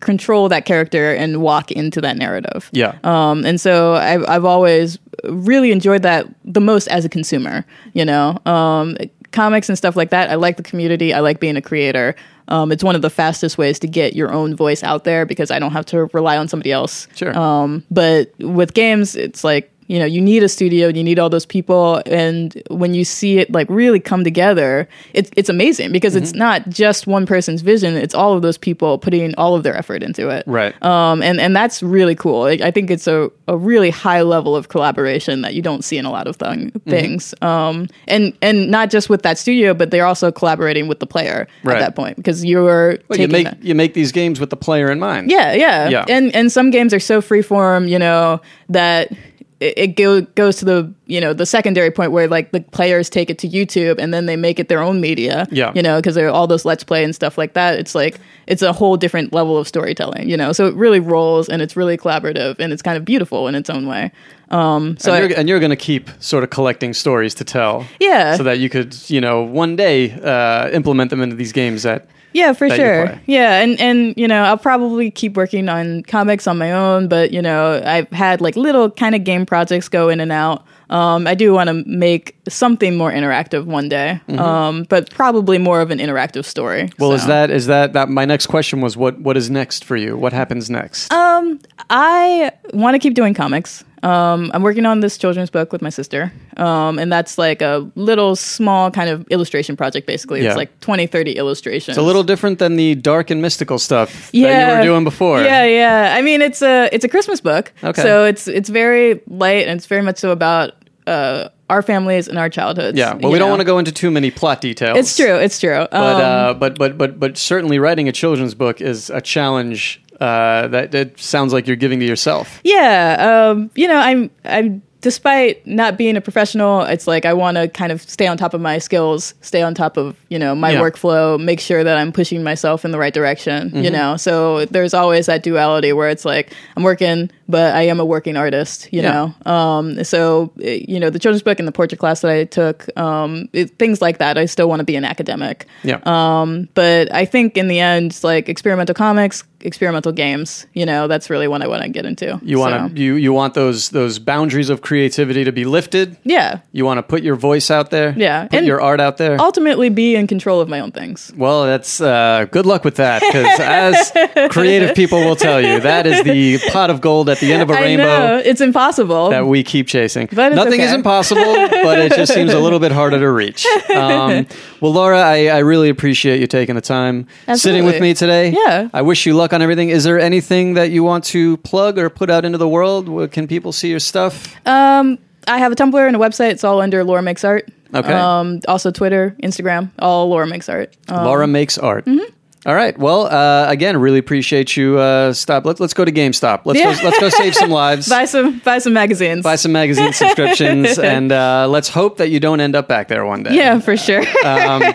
control 0.00 0.48
that 0.48 0.64
character 0.64 1.14
and 1.14 1.40
walk 1.42 1.70
into 1.70 2.00
that 2.00 2.16
narrative 2.16 2.68
Yeah. 2.72 2.96
um, 3.04 3.44
and 3.44 3.60
so 3.60 3.94
I've, 3.94 4.24
I've 4.28 4.44
always 4.44 4.98
really 5.24 5.72
enjoyed 5.72 6.02
that 6.02 6.26
the 6.44 6.60
most 6.60 6.88
as 6.88 7.04
a 7.04 7.08
consumer, 7.08 7.64
you 7.92 8.04
know, 8.04 8.38
um, 8.46 8.96
comics 9.30 9.68
and 9.68 9.78
stuff 9.78 9.94
like 9.94 10.10
that. 10.10 10.30
I 10.30 10.34
like 10.36 10.56
the 10.56 10.62
community. 10.62 11.12
I 11.14 11.20
like 11.20 11.38
being 11.38 11.56
a 11.56 11.62
creator. 11.62 12.14
Um, 12.48 12.70
it's 12.72 12.84
one 12.84 12.94
of 12.94 13.02
the 13.02 13.10
fastest 13.10 13.58
ways 13.58 13.78
to 13.80 13.86
get 13.86 14.14
your 14.14 14.32
own 14.32 14.54
voice 14.54 14.82
out 14.82 15.04
there 15.04 15.24
because 15.24 15.50
I 15.50 15.58
don't 15.58 15.72
have 15.72 15.86
to 15.86 16.06
rely 16.12 16.36
on 16.36 16.48
somebody 16.48 16.72
else. 16.72 17.08
Sure. 17.14 17.36
Um, 17.36 17.84
but 17.90 18.32
with 18.38 18.74
games, 18.74 19.16
it's 19.16 19.44
like, 19.44 19.70
you 19.86 19.98
know, 19.98 20.04
you 20.04 20.20
need 20.20 20.42
a 20.42 20.48
studio, 20.48 20.88
and 20.88 20.96
you 20.96 21.04
need 21.04 21.18
all 21.18 21.28
those 21.30 21.46
people, 21.46 22.02
and 22.06 22.60
when 22.70 22.94
you 22.94 23.04
see 23.04 23.38
it 23.38 23.50
like 23.52 23.68
really 23.70 24.00
come 24.00 24.24
together, 24.24 24.88
it's 25.12 25.30
it's 25.36 25.48
amazing 25.48 25.92
because 25.92 26.16
it's 26.16 26.32
not 26.34 26.68
just 26.68 27.06
one 27.06 27.26
person's 27.26 27.62
vision; 27.62 27.96
it's 27.96 28.14
all 28.14 28.34
of 28.34 28.42
those 28.42 28.56
people 28.58 28.98
putting 28.98 29.34
all 29.36 29.54
of 29.54 29.62
their 29.62 29.76
effort 29.76 30.02
into 30.02 30.28
it 30.28 30.44
right. 30.46 30.74
um, 30.82 31.22
and 31.22 31.40
and 31.40 31.54
that's 31.54 31.82
really 31.82 32.14
cool. 32.14 32.44
I, 32.44 32.52
I 32.62 32.70
think 32.70 32.90
it's 32.90 33.06
a, 33.06 33.30
a 33.48 33.56
really 33.56 33.90
high 33.90 34.22
level 34.22 34.56
of 34.56 34.68
collaboration 34.68 35.42
that 35.42 35.54
you 35.54 35.62
don't 35.62 35.84
see 35.84 35.98
in 35.98 36.04
a 36.04 36.10
lot 36.10 36.26
of 36.26 36.36
thing, 36.36 36.70
Mm-hmm. 36.70 36.90
things. 36.90 37.34
Um, 37.42 37.88
and 38.08 38.32
and 38.42 38.70
not 38.70 38.90
just 38.90 39.08
with 39.10 39.22
that 39.22 39.38
studio, 39.38 39.74
but 39.74 39.90
they're 39.90 40.06
also 40.06 40.30
collaborating 40.32 40.88
with 40.88 41.00
the 41.00 41.06
player 41.06 41.46
Right. 41.62 41.76
at 41.76 41.80
that 41.80 41.96
point 41.96 42.16
because 42.16 42.44
you're 42.44 42.98
Well, 43.08 43.18
you 43.20 43.28
make 43.28 43.44
that- 43.46 43.62
you 43.62 43.74
make 43.74 43.94
these 43.94 44.12
games 44.12 44.40
with 44.40 44.50
the 44.50 44.56
player 44.56 44.90
in 44.90 44.98
mind. 44.98 45.30
yeah, 45.30 45.52
yeah, 45.52 45.88
Yeah. 45.88 46.04
And 46.08 46.34
and 46.34 46.50
some 46.52 46.70
games 46.70 46.92
are 46.94 47.00
so 47.00 47.20
freeform, 47.20 47.88
you 47.88 47.98
know, 47.98 48.40
that 48.68 49.12
it, 49.60 49.74
it 49.76 49.86
go, 49.96 50.22
goes 50.22 50.56
to 50.56 50.64
the 50.64 50.92
you 51.06 51.20
know 51.20 51.32
the 51.32 51.46
secondary 51.46 51.90
point 51.90 52.12
where 52.12 52.28
like 52.28 52.52
the 52.52 52.60
players 52.60 53.08
take 53.08 53.30
it 53.30 53.38
to 53.38 53.48
YouTube 53.48 53.98
and 53.98 54.12
then 54.12 54.26
they 54.26 54.36
make 54.36 54.58
it 54.58 54.68
their 54.68 54.80
own 54.80 55.00
media. 55.00 55.46
Yeah. 55.50 55.72
you 55.74 55.82
know, 55.82 55.98
because 55.98 56.14
there 56.14 56.26
are 56.26 56.30
all 56.30 56.46
those 56.46 56.64
let's 56.64 56.84
play 56.84 57.04
and 57.04 57.14
stuff 57.14 57.38
like 57.38 57.54
that. 57.54 57.78
It's 57.78 57.94
like 57.94 58.20
it's 58.46 58.62
a 58.62 58.72
whole 58.72 58.96
different 58.96 59.32
level 59.32 59.56
of 59.56 59.68
storytelling, 59.68 60.28
you 60.28 60.36
know. 60.36 60.52
So 60.52 60.66
it 60.66 60.74
really 60.74 61.00
rolls 61.00 61.48
and 61.48 61.62
it's 61.62 61.76
really 61.76 61.96
collaborative 61.96 62.58
and 62.58 62.72
it's 62.72 62.82
kind 62.82 62.96
of 62.96 63.04
beautiful 63.04 63.48
in 63.48 63.54
its 63.54 63.70
own 63.70 63.86
way. 63.86 64.12
Um, 64.50 64.96
so 64.98 65.12
and 65.12 65.30
you're, 65.30 65.38
and 65.38 65.48
you're 65.48 65.60
going 65.60 65.70
to 65.70 65.76
keep 65.76 66.10
sort 66.20 66.44
of 66.44 66.50
collecting 66.50 66.92
stories 66.92 67.34
to 67.36 67.44
tell. 67.44 67.86
Yeah. 68.00 68.36
So 68.36 68.42
that 68.44 68.58
you 68.58 68.68
could, 68.68 68.96
you 69.08 69.20
know, 69.20 69.42
one 69.42 69.76
day 69.76 70.12
uh, 70.12 70.70
implement 70.70 71.10
them 71.10 71.20
into 71.20 71.36
these 71.36 71.52
games 71.52 71.82
that. 71.84 72.08
Yeah, 72.34 72.52
for 72.52 72.68
sure. 72.68 73.18
Yeah, 73.26 73.60
and 73.60 73.80
and 73.80 74.12
you 74.16 74.26
know, 74.26 74.42
I'll 74.42 74.58
probably 74.58 75.10
keep 75.10 75.36
working 75.36 75.68
on 75.68 76.02
comics 76.02 76.46
on 76.46 76.58
my 76.58 76.72
own, 76.72 77.06
but 77.06 77.30
you 77.32 77.40
know, 77.40 77.80
I've 77.84 78.10
had 78.10 78.40
like 78.40 78.56
little 78.56 78.90
kind 78.90 79.14
of 79.14 79.22
game 79.22 79.46
projects 79.46 79.88
go 79.88 80.08
in 80.08 80.18
and 80.20 80.32
out. 80.32 80.66
Um, 80.90 81.26
I 81.28 81.34
do 81.34 81.52
want 81.52 81.68
to 81.68 81.84
make 81.86 82.36
something 82.48 82.96
more 82.96 83.10
interactive 83.10 83.64
one 83.64 83.88
day, 83.88 84.20
um, 84.36 84.84
but 84.88 85.10
probably 85.10 85.58
more 85.58 85.80
of 85.80 85.92
an 85.92 85.98
interactive 85.98 86.44
story. 86.44 86.82
Mm-hmm. 86.82 87.02
Well, 87.02 87.12
is 87.12 87.26
that 87.26 87.50
is 87.50 87.66
that 87.66 87.92
that 87.92 88.08
my 88.08 88.24
next 88.24 88.48
question 88.48 88.80
was 88.80 88.96
what 88.96 89.18
what 89.20 89.36
is 89.36 89.48
next 89.48 89.84
for 89.84 89.96
you? 89.96 90.16
What 90.16 90.32
happens 90.32 90.68
next? 90.68 91.12
Um, 91.12 91.60
I 91.88 92.50
want 92.72 92.96
to 92.96 92.98
keep 92.98 93.14
doing 93.14 93.32
comics. 93.32 93.84
Um, 94.04 94.50
I'm 94.52 94.62
working 94.62 94.84
on 94.86 95.00
this 95.00 95.16
children's 95.16 95.48
book 95.50 95.72
with 95.72 95.80
my 95.80 95.88
sister. 95.88 96.30
Um, 96.58 96.98
and 96.98 97.10
that's 97.10 97.38
like 97.38 97.62
a 97.62 97.90
little 97.94 98.36
small 98.36 98.90
kind 98.90 99.08
of 99.08 99.26
illustration 99.28 99.76
project, 99.76 100.06
basically. 100.06 100.42
Yeah. 100.42 100.48
It's 100.50 100.56
like 100.56 100.78
20, 100.80 101.06
30 101.06 101.32
illustrations. 101.32 101.96
it's 101.96 102.02
a 102.02 102.06
little 102.06 102.22
different 102.22 102.58
than 102.58 102.76
the 102.76 102.94
dark 102.96 103.30
and 103.30 103.40
mystical 103.40 103.78
stuff 103.78 104.30
that 104.32 104.36
you 104.36 104.46
were 104.76 104.82
doing 104.82 105.04
before. 105.04 105.42
Yeah, 105.42 105.64
yeah. 105.64 106.14
I 106.16 106.22
mean, 106.22 106.42
it's 106.42 106.60
a 106.62 106.88
it's 106.92 107.04
a 107.04 107.08
Christmas 107.08 107.40
book. 107.40 107.72
Okay. 107.82 108.02
So 108.02 108.24
it's 108.26 108.46
it's 108.46 108.68
very 108.68 109.22
light 109.26 109.66
and 109.66 109.78
it's 109.78 109.86
very 109.86 110.02
much 110.02 110.18
so 110.18 110.30
about 110.30 110.72
uh, 111.06 111.48
our 111.70 111.80
families 111.82 112.28
and 112.28 112.38
our 112.38 112.50
childhoods. 112.50 112.98
Yeah. 112.98 113.14
Well, 113.14 113.32
we 113.32 113.38
don't 113.38 113.48
want 113.50 113.60
to 113.60 113.64
go 113.64 113.78
into 113.78 113.92
too 113.92 114.10
many 114.10 114.30
plot 114.30 114.60
details. 114.60 114.98
It's 114.98 115.16
true. 115.16 115.36
It's 115.36 115.58
true. 115.58 115.86
But 115.90 115.94
Um, 115.94 116.20
uh, 116.20 116.54
but 116.54 116.78
but 116.78 116.98
but 116.98 117.18
but 117.18 117.38
certainly 117.38 117.78
writing 117.78 118.06
a 118.08 118.12
children's 118.12 118.54
book 118.54 118.80
is 118.82 119.08
a 119.08 119.20
challenge 119.22 120.02
uh, 120.20 120.68
that 120.68 120.92
that 120.92 121.18
sounds 121.18 121.52
like 121.52 121.66
you're 121.66 121.76
giving 121.76 122.00
to 122.00 122.06
yourself. 122.06 122.60
Yeah, 122.64 123.50
um, 123.50 123.70
you 123.74 123.88
know, 123.88 123.96
I'm 123.98 124.30
I'm 124.44 124.82
despite 125.00 125.66
not 125.66 125.98
being 125.98 126.16
a 126.16 126.20
professional, 126.22 126.80
it's 126.80 127.06
like 127.06 127.26
I 127.26 127.34
want 127.34 127.58
to 127.58 127.68
kind 127.68 127.92
of 127.92 128.00
stay 128.00 128.26
on 128.26 128.38
top 128.38 128.54
of 128.54 128.60
my 128.62 128.78
skills, 128.78 129.34
stay 129.42 129.60
on 129.60 129.74
top 129.74 129.98
of 129.98 130.16
you 130.30 130.38
know 130.38 130.54
my 130.54 130.70
Yeah. 130.72 130.80
workflow, 130.80 131.38
make 131.38 131.60
sure 131.60 131.84
that 131.84 131.98
I'm 131.98 132.10
pushing 132.10 132.42
myself 132.42 132.84
in 132.86 132.90
the 132.90 132.98
right 132.98 133.12
direction. 133.12 133.68
You 133.74 133.82
Mm-hmm. 133.82 133.92
know, 133.92 134.16
so 134.16 134.64
there's 134.66 134.94
always 134.94 135.26
that 135.26 135.42
duality 135.42 135.92
where 135.92 136.08
it's 136.08 136.24
like 136.24 136.54
I'm 136.76 136.82
working, 136.84 137.30
but 137.48 137.74
I 137.74 137.82
am 137.82 138.00
a 138.00 138.04
working 138.04 138.36
artist. 138.36 138.88
You 138.92 139.02
Yeah. 139.02 139.30
know, 139.46 139.52
um, 139.52 140.04
so 140.04 140.52
eh, 140.62 140.84
you 140.88 140.98
know 141.00 141.10
the 141.10 141.18
children's 141.18 141.42
book 141.42 141.58
and 141.58 141.66
the 141.68 141.72
portrait 141.72 141.98
class 141.98 142.20
that 142.20 142.30
I 142.30 142.44
took, 142.44 142.86
um, 142.98 143.48
it, 143.52 143.78
things 143.78 144.00
like 144.02 144.18
that. 144.18 144.38
I 144.38 144.46
still 144.46 144.68
want 144.68 144.80
to 144.80 144.84
be 144.84 144.96
an 144.96 145.04
academic. 145.04 145.66
Yeah. 145.82 146.00
Um, 146.04 146.68
but 146.74 147.12
I 147.14 147.24
think 147.24 147.56
in 147.56 147.68
the 147.68 147.80
end, 147.80 148.18
like 148.22 148.48
experimental 148.48 148.94
comics, 148.94 149.44
experimental 149.60 150.12
games. 150.12 150.66
You 150.74 150.84
know, 150.86 151.08
that's 151.08 151.30
really 151.30 151.48
what 151.48 151.62
I 151.62 151.66
want 151.68 151.82
to 151.82 151.88
get 151.88 152.04
into. 152.06 152.38
you 152.42 152.58
want 152.58 152.90
So, 152.90 152.94
to 152.94 153.00
you 153.00 153.14
you 153.14 153.32
want 153.32 153.54
those 153.54 153.90
those 153.90 154.18
boundaries 154.18 154.70
of 154.70 154.80
creativity 154.82 155.44
to 155.44 155.52
be 155.52 155.64
lifted. 155.64 156.16
yeah. 156.24 156.58
You 156.72 156.84
want 156.84 156.98
to 156.98 157.02
put 157.02 157.22
your 157.22 157.36
voice 157.36 157.70
out 157.70 157.90
there. 157.90 158.14
Yeah, 158.16 158.44
Put 158.48 158.58
and- 158.58 158.66
your 158.66 158.80
art 158.80 159.00
out 159.00 159.16
there. 159.16 159.40
Ultimately, 159.40 159.88
be 159.90 160.16
in 160.16 160.26
control 160.26 160.60
of 160.60 160.68
my 160.68 160.80
own 160.80 160.90
things. 160.92 161.32
Well, 161.36 161.64
that's 161.64 162.00
uh, 162.00 162.46
good 162.50 162.66
luck 162.66 162.84
with 162.84 162.96
that 162.96 163.20
because 163.22 163.60
as 163.60 164.50
creative 164.50 164.94
people 164.94 165.18
will 165.24 165.36
tell 165.36 165.60
you, 165.60 165.80
that 165.80 166.06
is 166.06 166.22
the 166.24 166.58
pot 166.72 166.90
of 166.90 167.00
gold 167.00 167.28
at 167.34 167.40
the 167.40 167.52
end 167.52 167.62
of 167.62 167.70
a 167.70 167.74
I 167.74 167.80
rainbow 167.80 168.04
know 168.04 168.42
it's 168.44 168.60
impossible. 168.60 169.30
that 169.30 169.46
we 169.46 169.62
keep 169.62 169.86
chasing. 169.88 170.28
But 170.32 170.54
Nothing 170.54 170.80
is 170.80 170.92
impossible, 170.92 171.42
but 171.82 171.98
it 171.98 172.12
just 172.14 172.32
seems 172.32 172.52
a 172.52 172.58
little 172.60 172.78
bit 172.78 172.92
harder 172.92 173.18
to 173.18 173.30
reach. 173.30 173.66
Um, 173.94 174.46
well, 174.80 174.92
Laura, 174.92 175.20
I, 175.20 175.46
I 175.46 175.58
really 175.58 175.88
appreciate 175.88 176.40
you 176.40 176.46
taking 176.46 176.74
the 176.74 176.80
time 176.80 177.26
sitting 177.54 177.84
with 177.84 178.00
me 178.00 178.14
today. 178.14 178.50
Yeah. 178.50 178.88
I 178.92 179.02
wish 179.02 179.26
you 179.26 179.34
luck 179.34 179.52
on 179.52 179.62
everything. 179.62 179.88
Is 179.90 180.04
there 180.04 180.18
anything 180.18 180.74
that 180.74 180.90
you 180.90 181.02
want 181.04 181.24
to 181.26 181.56
plug 181.58 181.98
or 181.98 182.08
put 182.10 182.30
out 182.30 182.44
into 182.44 182.58
the 182.58 182.68
world? 182.68 183.30
Can 183.32 183.46
people 183.46 183.72
see 183.72 183.90
your 183.90 184.00
stuff? 184.00 184.54
um, 184.66 185.18
I 185.46 185.58
have 185.58 185.72
a 185.72 185.74
Tumblr 185.74 186.06
and 186.06 186.16
a 186.16 186.18
website. 186.18 186.50
It's 186.52 186.64
all 186.64 186.80
under 186.80 187.04
Laura 187.04 187.20
Makes 187.22 187.44
Art. 187.44 187.68
Okay. 187.94 188.12
Um, 188.12 188.60
also 188.66 188.90
Twitter, 188.90 189.36
Instagram, 189.42 189.90
all 189.98 190.28
Laura 190.28 190.46
Makes 190.46 190.68
Art. 190.68 190.96
Um, 191.08 191.24
Laura 191.24 191.46
makes 191.46 191.78
art. 191.78 192.04
mm-hmm. 192.06 192.32
All 192.66 192.74
right. 192.74 192.96
Well, 192.98 193.26
uh, 193.26 193.66
again, 193.68 193.96
really 193.98 194.18
appreciate 194.18 194.74
you. 194.76 194.98
Uh, 194.98 195.32
stop. 195.34 195.66
Let's 195.66 195.80
let's 195.80 195.92
go 195.92 196.04
to 196.04 196.10
GameStop. 196.12 196.62
Let's 196.64 196.78
Yeah. 196.80 196.94
go, 196.94 197.04
let's 197.08 197.18
go 197.20 197.28
save 197.28 197.54
some 197.54 197.70
lives. 197.84 198.08
buy 198.08 198.24
some 198.24 198.58
buy 198.60 198.78
some 198.78 198.92
magazines. 198.94 199.42
buy 199.42 199.56
some 199.56 199.72
magazine 199.72 200.12
subscriptions, 200.14 200.98
and 200.98 201.30
uh, 201.30 201.66
let's 201.68 201.88
hope 201.90 202.16
that 202.16 202.30
you 202.30 202.40
don't 202.40 202.60
end 202.60 202.74
up 202.74 202.88
back 202.88 203.08
there 203.08 203.26
one 203.26 203.42
day. 203.42 203.54
yeah, 203.54 203.80
for 203.80 203.96
sure. 203.96 204.22
Um, 204.44 204.82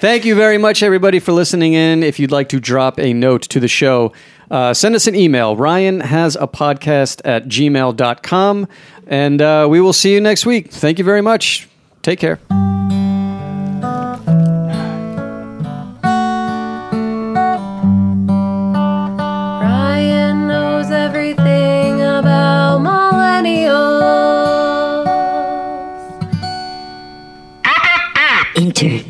thank 0.00 0.24
you 0.24 0.34
very 0.34 0.58
much, 0.58 0.82
everybody, 0.82 1.20
for 1.20 1.32
listening 1.32 1.74
in. 1.74 2.02
If 2.02 2.18
you'd 2.18 2.32
like 2.32 2.48
to 2.48 2.58
drop 2.60 2.98
a 2.98 3.12
note 3.12 3.42
to 3.42 3.60
the 3.60 3.68
show, 3.68 4.12
uh, 4.50 4.74
send 4.74 4.94
us 4.96 5.06
an 5.06 5.14
email. 5.14 5.56
Ryan 5.56 6.00
has 6.00 6.36
a 6.36 6.48
podcast 6.48 7.20
at 7.24 7.46
gmail.com. 7.46 8.68
And 9.06 9.42
uh, 9.42 9.66
we 9.70 9.80
will 9.80 9.92
see 9.92 10.12
you 10.14 10.20
next 10.20 10.46
week. 10.46 10.70
Thank 10.70 10.98
you 10.98 11.04
very 11.04 11.22
much. 11.22 11.68
Take 12.02 12.18
care. 12.20 12.38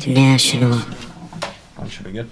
International. 0.05 0.79
Should 1.89 2.05
be 2.05 2.11
good. 2.11 2.29